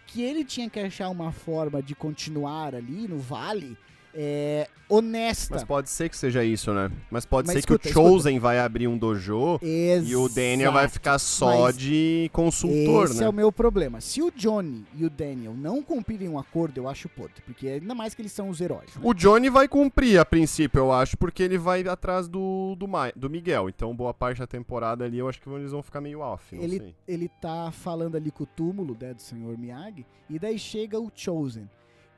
que 0.07 0.22
ele 0.22 0.45
tinha 0.45 0.70
que 0.70 0.78
achar 0.78 1.09
uma 1.09 1.32
forma 1.32 1.82
de 1.82 1.95
continuar 1.95 2.74
ali 2.74 3.09
no 3.09 3.18
vale 3.18 3.76
é, 4.14 4.68
honesta. 4.88 5.54
Mas 5.54 5.64
pode 5.64 5.88
ser 5.88 6.08
que 6.08 6.16
seja 6.16 6.44
isso, 6.44 6.72
né? 6.72 6.90
Mas 7.10 7.24
pode 7.24 7.46
Mas 7.46 7.54
ser 7.54 7.58
escuta, 7.60 7.78
que 7.78 7.88
o 7.88 7.92
Chosen 7.92 8.38
vai 8.38 8.58
abrir 8.58 8.86
um 8.88 8.98
dojo 8.98 9.58
e 9.62 10.14
o 10.14 10.28
Daniel 10.28 10.72
vai 10.72 10.84
Exato. 10.84 10.92
ficar 10.94 11.18
só 11.18 11.62
Mas 11.62 11.78
de 11.78 12.28
consultor, 12.32 13.06
Esse 13.06 13.20
né? 13.20 13.26
é 13.26 13.28
o 13.28 13.32
meu 13.32 13.50
problema. 13.50 14.00
Se 14.00 14.22
o 14.22 14.30
Johnny 14.30 14.84
e 14.96 15.04
o 15.04 15.10
Daniel 15.10 15.54
não 15.54 15.82
cumprirem 15.82 16.28
um 16.28 16.38
acordo, 16.38 16.76
eu 16.78 16.88
acho 16.88 17.08
podre. 17.08 17.40
Porque 17.44 17.66
ainda 17.68 17.94
mais 17.94 18.14
que 18.14 18.22
eles 18.22 18.32
são 18.32 18.48
os 18.48 18.60
heróis. 18.60 18.94
né? 18.94 19.00
O 19.02 19.14
Johnny 19.14 19.48
vai 19.48 19.66
cumprir 19.66 20.18
a 20.18 20.24
princípio, 20.24 20.78
eu 20.78 20.92
acho, 20.92 21.16
porque 21.16 21.42
ele 21.42 21.56
vai 21.58 21.82
atrás 21.88 22.28
do, 22.28 22.74
do, 22.78 22.86
Ma- 22.86 23.12
do 23.16 23.30
Miguel. 23.30 23.68
Então, 23.68 23.94
boa 23.94 24.12
parte 24.12 24.38
da 24.38 24.46
temporada 24.46 25.04
ali, 25.04 25.18
eu 25.18 25.28
acho 25.28 25.40
que 25.40 25.48
eles 25.48 25.72
vão 25.72 25.82
ficar 25.82 26.00
meio 26.00 26.20
off, 26.20 26.54
ele, 26.54 26.78
sei. 26.78 26.94
ele 27.08 27.28
tá 27.40 27.70
falando 27.72 28.16
ali 28.16 28.30
com 28.30 28.44
o 28.44 28.46
túmulo 28.46 28.96
né, 29.00 29.14
do 29.14 29.22
Sr. 29.22 29.56
Miyagi, 29.58 30.04
e 30.28 30.38
daí 30.38 30.58
chega 30.58 30.98
o 31.00 31.10
Chosen. 31.14 31.68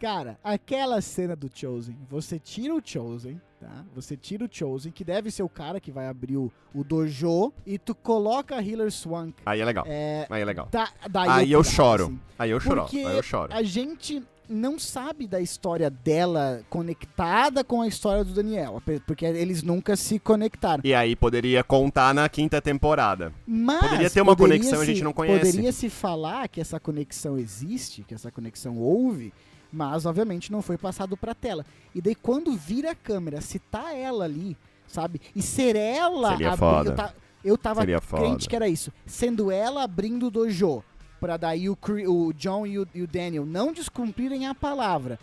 Cara, 0.04 0.38
aquela 0.44 1.00
cena 1.00 1.34
do 1.34 1.50
Chosen, 1.52 1.96
você 2.10 2.38
tira 2.38 2.74
o 2.74 2.80
Chosen, 2.84 3.40
tá? 3.58 3.84
Você 3.94 4.16
tira 4.18 4.44
o 4.44 4.48
Chosen, 4.50 4.92
que 4.92 5.02
deve 5.02 5.30
ser 5.30 5.42
o 5.42 5.48
cara 5.48 5.80
que 5.80 5.90
vai 5.90 6.06
abrir 6.08 6.36
o, 6.36 6.52
o 6.74 6.84
dojo, 6.84 7.52
e 7.64 7.78
tu 7.78 7.94
coloca 7.94 8.54
a 8.56 8.62
Healer 8.62 8.90
Swank. 8.92 9.34
Aí 9.46 9.60
é 9.62 9.64
legal. 9.64 9.84
É, 9.88 10.26
Aí 10.28 10.42
é 10.42 10.44
legal. 10.44 10.66
tá, 10.70 10.90
daí 11.10 11.28
Aí 11.30 11.52
eu 11.52 11.60
pirava, 11.62 11.74
choro. 11.76 12.04
assim. 12.04 12.20
Aí 12.38 12.50
eu 12.50 12.60
choro. 12.60 12.82
Porque 12.82 12.98
Aí 12.98 13.16
eu 13.16 13.22
choro. 13.22 13.52
a 13.54 13.62
gente 13.62 14.22
não 14.46 14.78
sabe 14.78 15.26
da 15.26 15.40
história 15.40 15.88
dela 15.88 16.60
conectada 16.68 17.64
com 17.64 17.80
a 17.80 17.88
história 17.88 18.22
do 18.22 18.34
Daniel, 18.34 18.82
porque 19.06 19.24
eles 19.24 19.62
nunca 19.62 19.96
se 19.96 20.18
conectaram. 20.18 20.82
E 20.84 20.92
aí 20.94 21.16
poderia 21.16 21.64
contar 21.64 22.12
na 22.14 22.28
quinta 22.28 22.60
temporada. 22.60 23.32
Mas 23.46 23.80
Poderia 23.80 24.10
ter 24.10 24.20
uma 24.20 24.36
poderia 24.36 24.58
conexão, 24.58 24.82
a 24.82 24.84
se- 24.84 24.92
gente 24.92 25.02
não 25.02 25.14
conhece. 25.14 25.46
Poderia 25.46 25.72
se 25.72 25.88
falar 25.88 26.46
que 26.48 26.60
essa 26.60 26.78
conexão 26.78 27.38
existe, 27.38 28.02
que 28.02 28.12
essa 28.12 28.30
conexão 28.30 28.76
houve, 28.76 29.32
mas 29.74 30.06
obviamente 30.06 30.50
não 30.52 30.62
foi 30.62 30.78
passado 30.78 31.16
pra 31.16 31.34
tela. 31.34 31.66
E 31.94 32.00
daí 32.00 32.14
quando 32.14 32.52
vira 32.56 32.92
a 32.92 32.94
câmera, 32.94 33.40
se 33.40 33.58
tá 33.58 33.92
ela 33.94 34.24
ali, 34.24 34.56
sabe? 34.86 35.20
E 35.34 35.42
ser 35.42 35.76
ela 35.76 36.30
Seria 36.32 36.56
foda. 36.56 36.90
Eu, 36.90 36.96
ta- 36.96 37.14
eu 37.44 37.58
tava 37.58 37.80
Seria 37.80 38.00
crente 38.00 38.26
foda. 38.26 38.46
que 38.48 38.56
era 38.56 38.68
isso. 38.68 38.92
Sendo 39.04 39.50
ela 39.50 39.82
abrindo 39.82 40.26
o 40.26 40.30
dojo, 40.30 40.82
pra 41.20 41.36
daí 41.36 41.68
o, 41.68 41.76
o 42.08 42.32
John 42.32 42.66
e 42.66 42.78
o, 42.78 42.88
e 42.94 43.02
o 43.02 43.06
Daniel 43.06 43.44
não 43.44 43.72
descumprirem 43.72 44.46
a 44.46 44.54
palavra. 44.54 45.18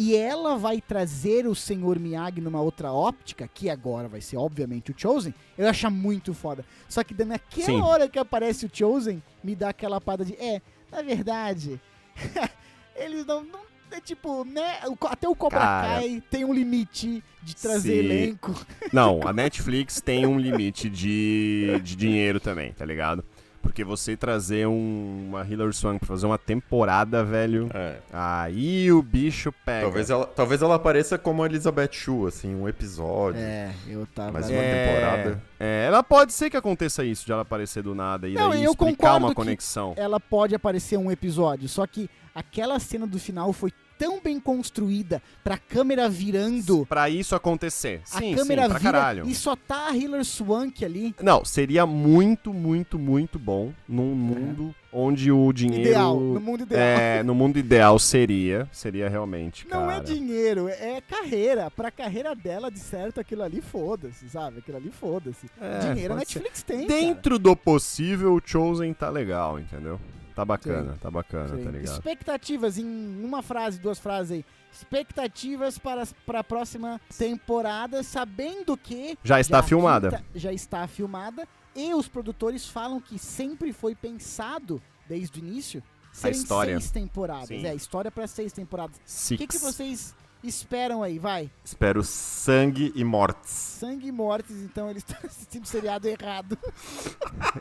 E 0.00 0.14
ela 0.14 0.56
vai 0.56 0.80
trazer 0.80 1.44
o 1.44 1.56
Senhor 1.56 1.98
Miyagi 1.98 2.40
numa 2.40 2.60
outra 2.60 2.92
óptica, 2.92 3.50
que 3.52 3.68
agora 3.68 4.06
vai 4.06 4.20
ser, 4.20 4.36
obviamente, 4.36 4.92
o 4.92 4.94
Chosen. 4.96 5.34
Eu 5.58 5.68
achar 5.68 5.90
muito 5.90 6.32
foda. 6.32 6.64
Só 6.88 7.02
que 7.02 7.12
naquela 7.24 7.66
Sim. 7.66 7.80
hora 7.80 8.08
que 8.08 8.16
aparece 8.16 8.64
o 8.64 8.70
Chosen, 8.72 9.20
me 9.42 9.56
dá 9.56 9.70
aquela 9.70 10.00
parada 10.00 10.24
de. 10.24 10.34
É, 10.34 10.62
na 10.92 11.02
verdade, 11.02 11.80
eles 12.94 13.26
não. 13.26 13.42
não 13.42 13.67
é 13.90 14.00
tipo, 14.00 14.44
né? 14.44 14.78
Até 15.08 15.28
o 15.28 15.34
Cobra 15.34 15.58
Cara. 15.58 15.88
Kai 16.00 16.22
tem 16.30 16.44
um 16.44 16.52
limite 16.52 17.22
de 17.42 17.56
trazer 17.56 17.92
Se- 17.92 17.98
elenco. 17.98 18.54
Não, 18.92 19.20
a 19.26 19.32
Netflix 19.32 20.00
tem 20.00 20.26
um 20.26 20.38
limite 20.38 20.88
de, 20.90 21.80
de 21.82 21.96
dinheiro 21.96 22.38
também, 22.40 22.72
tá 22.72 22.84
ligado? 22.84 23.24
Porque 23.60 23.82
você 23.84 24.16
trazer 24.16 24.66
um- 24.68 25.26
uma 25.28 25.44
Hilary 25.46 25.72
Swank 25.74 25.98
pra 25.98 26.08
fazer 26.08 26.26
uma 26.26 26.38
temporada, 26.38 27.24
velho, 27.24 27.68
É. 27.74 27.96
aí 28.12 28.90
o 28.92 29.02
bicho 29.02 29.52
pega. 29.64 29.82
Talvez 29.82 30.08
ela, 30.10 30.26
talvez 30.26 30.62
ela 30.62 30.74
apareça 30.76 31.18
como 31.18 31.42
a 31.42 31.46
Elizabeth 31.46 31.90
Shue, 31.92 32.28
assim, 32.28 32.54
um 32.54 32.68
episódio. 32.68 33.40
É, 33.40 33.72
eu 33.88 34.06
tava. 34.06 34.32
Mas 34.32 34.48
uma 34.48 34.58
É, 34.62 34.86
temporada. 34.86 35.42
É, 35.60 35.84
ela 35.86 36.02
pode 36.04 36.32
ser 36.32 36.48
que 36.48 36.56
aconteça 36.56 37.04
isso, 37.04 37.26
de 37.26 37.32
ela 37.32 37.42
aparecer 37.42 37.82
do 37.82 37.94
nada 37.94 38.28
e 38.28 38.34
Não, 38.34 38.50
daí 38.50 38.62
eu 38.64 38.70
explicar 38.70 38.96
concordo 38.96 39.24
uma 39.26 39.28
que- 39.30 39.34
conexão. 39.34 39.92
ela 39.96 40.20
pode 40.20 40.54
aparecer 40.54 40.96
um 40.96 41.10
episódio, 41.10 41.68
só 41.68 41.84
que 41.86 42.08
aquela 42.34 42.78
cena 42.78 43.06
do 43.06 43.18
final 43.18 43.52
foi 43.52 43.72
tão 43.98 44.20
bem 44.20 44.38
construída 44.38 45.20
pra 45.42 45.58
câmera 45.58 46.08
virando. 46.08 46.86
Pra 46.86 47.10
isso 47.10 47.34
acontecer. 47.34 48.00
Sim, 48.04 48.32
a 48.32 48.36
câmera 48.36 48.62
sim, 48.62 48.68
pra 48.68 48.78
vira 48.78 48.92
caralho. 48.92 49.26
e 49.26 49.34
só 49.34 49.56
tá 49.56 49.88
a 49.88 49.96
Hilary 49.96 50.24
Swank 50.24 50.84
ali. 50.84 51.14
Não, 51.20 51.44
seria 51.44 51.84
muito, 51.84 52.54
muito, 52.54 52.96
muito 52.96 53.38
bom 53.40 53.72
num 53.88 54.14
mundo 54.14 54.72
onde 54.92 55.32
o 55.32 55.52
dinheiro... 55.52 55.90
Ideal, 55.90 56.18
no 56.20 56.40
mundo 56.40 56.62
ideal. 56.62 56.80
É, 56.80 57.22
no 57.24 57.34
mundo 57.34 57.58
ideal 57.58 57.98
seria, 57.98 58.68
seria 58.72 59.08
realmente, 59.08 59.66
Não 59.68 59.90
é 59.90 59.94
cara. 59.94 60.04
dinheiro, 60.04 60.68
é 60.68 61.00
carreira. 61.00 61.68
Pra 61.68 61.90
carreira 61.90 62.34
dela, 62.36 62.70
de 62.70 62.78
certo, 62.78 63.18
aquilo 63.18 63.42
ali 63.42 63.60
foda-se, 63.60 64.28
sabe? 64.28 64.60
Aquilo 64.60 64.76
ali 64.76 64.90
foda-se. 64.92 65.50
É, 65.60 65.78
dinheiro 65.92 66.14
a 66.14 66.18
pode 66.18 66.30
ser. 66.32 66.38
Netflix 66.38 66.62
tem. 66.62 66.86
Dentro 66.86 67.36
do 67.36 67.56
possível, 67.56 68.34
o 68.34 68.40
Chosen 68.42 68.92
tá 68.94 69.10
legal, 69.10 69.58
entendeu? 69.58 69.98
Tá 70.38 70.44
bacana, 70.44 70.92
Sim. 70.92 70.98
tá 71.00 71.10
bacana, 71.10 71.48
cara. 71.48 71.58
tá 71.58 71.64
Sim. 71.64 71.76
ligado? 71.78 71.94
Expectativas 71.94 72.78
em 72.78 73.24
uma 73.24 73.42
frase, 73.42 73.80
duas 73.80 73.98
frases 73.98 74.30
aí. 74.30 74.44
Expectativas 74.72 75.78
para, 75.78 76.06
para 76.24 76.38
a 76.38 76.44
próxima 76.44 77.00
temporada, 77.18 78.04
sabendo 78.04 78.76
que. 78.76 79.18
Já 79.24 79.40
está 79.40 79.58
a 79.58 79.62
filmada. 79.64 80.10
quinta 80.10 80.24
já 80.36 80.52
está 80.52 80.86
filmada. 80.86 81.48
E 81.74 81.92
os 81.92 82.06
produtores 82.06 82.68
falam 82.68 83.00
que 83.00 83.18
sempre 83.18 83.72
foi 83.72 83.96
pensado, 83.96 84.80
desde 85.08 85.40
o 85.40 85.44
início, 85.44 85.82
serem 86.12 86.38
história. 86.38 86.78
seis 86.78 86.92
temporadas. 86.92 87.48
Sim. 87.48 87.66
É, 87.66 87.74
história 87.74 88.10
para 88.10 88.28
seis 88.28 88.52
temporadas. 88.52 88.96
O 89.32 89.36
que, 89.36 89.44
que 89.44 89.58
vocês 89.58 90.14
esperam 90.42 91.02
aí? 91.02 91.18
Vai. 91.18 91.50
Espero 91.64 92.02
sangue 92.04 92.92
e 92.94 93.02
mortes. 93.04 93.50
Sangue 93.50 94.08
e 94.08 94.12
mortes, 94.12 94.56
então 94.62 94.88
eles 94.90 95.02
estão 95.08 95.18
assistindo 95.28 95.64
o 95.64 95.68
seriado 95.68 96.06
errado. 96.08 96.56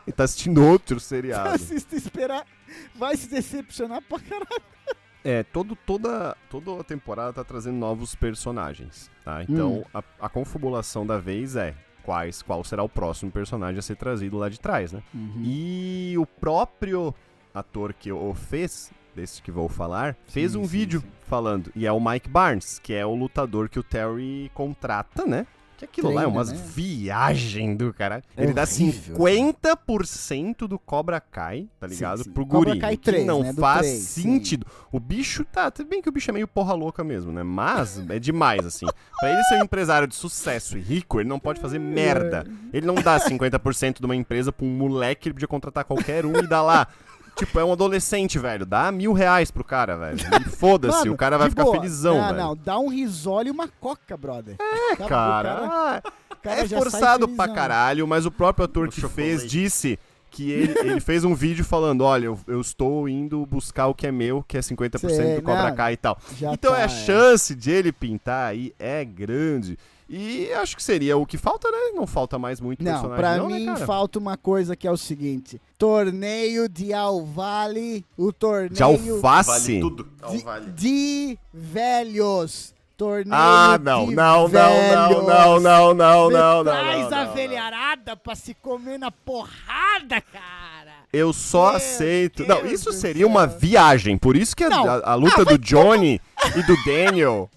Ele 0.06 0.14
tá 0.16 0.24
assistindo 0.24 0.64
outro 0.66 1.00
seriado. 1.00 1.50
Assista 1.56 1.96
e 1.96 1.98
esperar. 1.98 2.46
Vai 2.96 3.16
se 3.18 3.28
decepcionar 3.30 4.02
pra 4.02 4.20
caralho. 4.20 4.62
É, 5.24 5.44
todo, 5.44 5.76
toda, 5.76 6.38
toda 6.50 6.80
a 6.80 6.84
temporada 6.84 7.34
tá 7.34 7.44
trazendo 7.44 7.78
novos 7.78 8.16
personagens, 8.16 9.12
tá? 9.26 9.44
Então, 9.44 9.80
Hum. 9.80 9.84
a, 9.94 10.04
a 10.22 10.30
confabulação 10.30 11.06
da 11.06 11.18
vez 11.18 11.56
é 11.58 11.76
quais, 12.04 12.42
qual 12.42 12.64
será 12.64 12.82
o 12.84 12.88
próximo 12.88 13.30
personagem 13.30 13.80
a 13.80 13.82
ser 13.82 13.98
trazido 13.98 14.38
lá 14.38 14.48
de 14.48 14.58
trás, 14.60 14.94
né? 14.94 15.04
Uhum. 15.14 15.42
E 15.44 16.16
o 16.18 16.26
próprio 16.26 17.14
ator 17.54 17.94
que 17.94 18.10
o 18.10 18.34
fez, 18.34 18.90
desse 19.18 19.42
que 19.42 19.52
vou 19.52 19.68
falar, 19.68 20.16
fez 20.28 20.52
Sim, 20.54 20.60
um 20.60 20.64
sim, 20.64 20.70
vídeo 20.70 21.02
sim. 21.02 21.08
falando. 21.28 21.72
E 21.76 21.86
é 21.86 21.92
o 21.92 22.00
Mike 22.00 22.30
Barnes, 22.30 22.80
que 22.80 22.94
é 22.94 23.06
o 23.06 23.16
lutador 23.16 23.68
que 23.68 23.80
o 23.80 23.84
Terry 23.84 24.50
contrata, 24.54 25.26
né? 25.26 25.46
Que 25.78 25.86
aquilo 25.86 26.08
lá 26.08 26.22
é 26.22 26.24
Treina, 26.24 26.38
umas 26.40 26.52
né? 26.52 26.60
viagem 26.74 27.76
do 27.76 27.94
caralho. 27.94 28.24
É 28.36 28.44
Ele 28.44 28.52
dá 28.54 28.64
horrível. 28.64 29.16
50% 29.16 30.68
do 30.68 30.80
Cobra 30.80 31.22
Kai, 31.22 31.68
tá 31.80 31.88
Sim, 31.88 31.94
ligado? 31.94 32.24
sim. 32.24 32.32
Pro 32.32 32.48
Cobra 32.48 32.70
guri. 32.70 32.80
Kai 32.80 32.96
o 32.96 32.98
que 32.98 33.04
3, 33.06 33.26
não 33.28 33.44
né? 33.44 33.54
Faz 33.54 33.82
3, 33.82 34.00
sim. 34.00 34.22
sentido. 34.24 34.66
O 34.92 35.00
bicho 35.00 35.46
tá, 35.46 35.70
tudo 35.70 35.88
bem 35.88 36.02
que 36.02 36.10
o 36.10 36.12
bicho 36.12 36.32
é 36.32 36.34
meio 36.34 36.48
porra 36.48 36.74
louca 36.74 37.04
mesmo, 37.04 37.32
né? 37.32 37.44
Mas 37.44 38.04
é 38.10 38.18
demais, 38.18 38.66
assim. 38.66 38.88
Pra 39.20 39.30
ele 39.32 39.44
ser 39.44 39.60
um 39.60 39.66
empresário 39.66 40.08
de 40.08 40.16
sucesso 40.16 40.80
e 40.80 40.82
rico, 40.82 41.20
ele 41.20 41.30
não 41.30 41.40
pode 41.40 41.60
fazer 41.60 41.78
merda. 41.80 42.46
Ele 42.74 42.86
não 42.86 42.96
dá 42.96 43.18
50% 43.20 44.00
de 44.00 44.06
uma 44.06 44.16
empresa 44.16 44.52
pra 44.52 44.66
um 44.66 44.70
moleque 44.70 45.22
que 45.22 45.28
ele 45.30 45.34
podia 45.34 45.48
contratar 45.48 45.86
qualquer 45.86 46.26
um 46.26 46.38
e 46.38 46.48
dar 46.48 46.62
lá. 46.62 46.88
Tipo, 47.38 47.60
é 47.60 47.66
um 47.66 47.72
adolescente, 47.72 48.40
velho. 48.40 48.66
Dá 48.66 48.92
mil 48.92 49.14
reais 49.14 49.52
pro 49.52 49.64
cara, 49.64 49.96
velho. 49.96 50.18
E 50.42 50.44
foda-se, 50.50 51.08
o 51.08 51.16
cara 51.16 51.38
vai 51.38 51.50
ficar 51.50 51.64
boa. 51.64 51.76
felizão, 51.76 52.18
não, 52.18 52.26
velho. 52.26 52.38
Não, 52.38 52.56
dá 52.56 52.80
um 52.80 52.90
risole 52.90 53.50
e 53.50 53.52
uma 53.52 53.68
coca, 53.68 54.18
brother. 54.18 54.56
É, 54.60 54.96
Cara, 55.08 55.60
ah, 55.64 56.02
cara 56.42 56.62
é 56.62 56.68
forçado 56.68 57.28
pra 57.28 57.48
caralho, 57.48 58.08
mas 58.08 58.26
o 58.26 58.32
próprio 58.32 58.66
ator 58.66 58.88
O 58.88 58.92
que 58.92 59.02
chocolate. 59.02 59.16
fez 59.16 59.50
disse 59.50 60.00
que 60.32 60.52
ele, 60.52 60.74
ele 60.80 61.00
fez 61.00 61.24
um 61.24 61.36
vídeo 61.36 61.64
falando: 61.64 62.02
olha, 62.02 62.26
eu, 62.26 62.40
eu 62.48 62.62
estou 62.62 63.08
indo 63.08 63.46
buscar 63.46 63.88
o 63.88 63.94
que 63.94 64.08
é 64.08 64.12
meu, 64.12 64.44
que 64.48 64.58
é 64.58 64.60
50% 64.60 65.10
Sei, 65.10 65.36
do 65.36 65.42
Cobra 65.42 65.72
Kai 65.72 65.94
e 65.94 65.98
tal. 65.98 66.18
Então 66.52 66.72
tá, 66.72 66.80
é 66.80 66.82
a 66.82 66.86
é. 66.86 66.90
chance 66.90 67.54
de 67.54 67.72
ele 67.72 67.92
pintar 67.92 68.50
aí 68.50 68.74
é 68.80 69.06
grande. 69.06 69.78
E 70.10 70.52
acho 70.54 70.76
que 70.76 70.82
seria 70.84 71.18
o 71.18 71.26
que 71.26 71.38
falta, 71.38 71.70
né? 71.70 71.92
Não 71.94 72.08
falta 72.08 72.40
mais 72.40 72.62
muito 72.62 72.82
Não, 72.84 72.92
personagem, 72.92 73.18
pra 73.18 73.38
não, 73.38 73.48
mim 73.48 73.66
né, 73.66 73.74
cara? 73.74 73.86
falta 73.86 74.18
uma 74.20 74.38
coisa 74.38 74.76
que 74.76 74.88
é 74.88 74.92
o 74.92 74.96
seguinte: 74.98 75.60
torneio 75.78 76.70
de 76.70 76.94
Alvale, 76.94 78.06
o 78.18 78.32
torneio 78.32 78.74
De 78.74 78.84
alface. 78.84 79.50
Vale 79.52 79.80
tudo. 79.82 80.08
Não, 80.22 80.32
de, 80.32 80.72
de 80.72 81.40
velhos. 81.54 82.74
Torneio 82.96 83.36
Ah, 83.36 83.78
não, 83.84 84.08
de 84.08 84.16
não, 84.16 84.40
não, 84.42 84.48
velhos. 84.48 84.92
não, 85.28 85.60
não, 85.60 85.60
não, 85.60 86.26
Você 86.26 86.34
não, 86.34 86.64
não, 86.64 86.64
Traz 86.64 87.10
não, 87.12 87.18
a 87.20 87.26
não, 87.26 87.34
velharada 87.34 88.16
pra 88.18 88.34
se 88.36 88.56
comer 88.56 88.98
na 88.98 89.12
porrada, 89.12 90.20
cara. 90.20 90.94
Eu 91.14 91.32
só 91.32 91.68
Meu 91.68 91.76
aceito. 91.78 92.44
Deus 92.44 92.64
não, 92.64 92.66
isso 92.72 92.92
seria 92.92 93.22
céu. 93.22 93.28
uma 93.30 93.46
viagem. 93.46 94.18
Por 94.18 94.36
isso 94.36 94.56
que 94.56 94.64
a, 94.64 94.70
Não. 94.70 94.90
a- 94.90 95.12
a 95.12 95.14
luta 95.16 95.46
do 95.46 95.60
Johnny 95.60 96.20
e 96.56 96.64
do 96.64 96.76
Daniel 96.86 97.48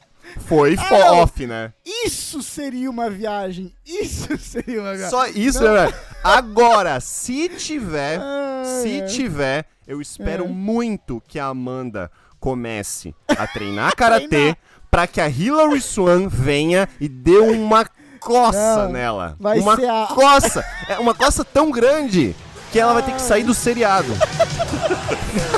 foi 0.47 0.77
fo- 0.77 0.95
não. 0.99 1.19
off, 1.19 1.47
né? 1.47 1.73
Isso 2.05 2.43
seria 2.43 2.91
uma 2.91 3.09
viagem. 3.11 3.73
Isso 3.87 4.29
seria 4.39 4.81
uma 4.81 4.91
viagem. 4.93 5.11
Só 5.11 5.27
isso, 5.27 5.63
né? 5.63 5.93
Agora, 6.23 7.01
se 7.01 7.49
tiver, 7.51 8.19
Ai, 8.21 8.83
se 8.83 9.01
ai. 9.03 9.07
tiver, 9.09 9.67
eu 9.87 10.01
espero 10.01 10.45
É. 10.45 10.49
muito 10.49 11.23
que 11.27 11.39
a 11.39 11.47
Amanda 11.47 12.11
comece 12.39 13.15
a 13.29 13.47
treinar 13.47 13.95
karatê 13.97 14.57
pra 14.91 15.07
que 15.07 15.21
a 15.21 15.29
Hilary 15.29 15.81
Swan 15.81 16.27
venha 16.29 16.89
e 17.01 17.09
dê 17.09 17.39
uma 17.39 17.87
coça 18.19 18.85
Não, 18.85 18.93
nela. 18.93 19.37
uma 19.39 19.75
a- 19.75 20.07
coça. 20.09 20.65
É 20.89 20.99
uma 20.99 21.15
coça 21.15 21.45
tão 21.45 21.71
grande 21.71 22.35
que 22.73 22.79
ela 22.79 22.93
vai 22.93 23.03
ter 23.03 23.13
que 23.15 23.23
sair 23.23 23.43
do 23.45 23.55
seriado. 23.55 24.13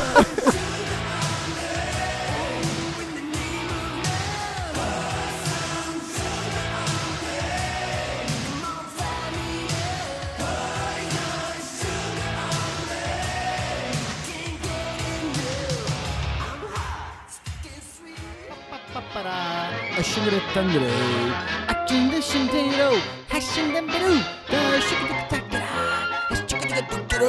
아싱그레탕그레 19.99 20.91
아찔르신 21.69 22.49
대로 22.49 22.97
하신단 23.29 23.87
배로 23.87 24.07
더 24.49 24.81
시키득탁 24.81 25.49
따라 25.49 25.67
아시치키득탁 26.31 27.09
따라 27.09 27.27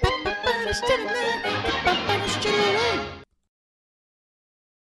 빠빠빠라 0.00 0.72
시타나 0.72 1.57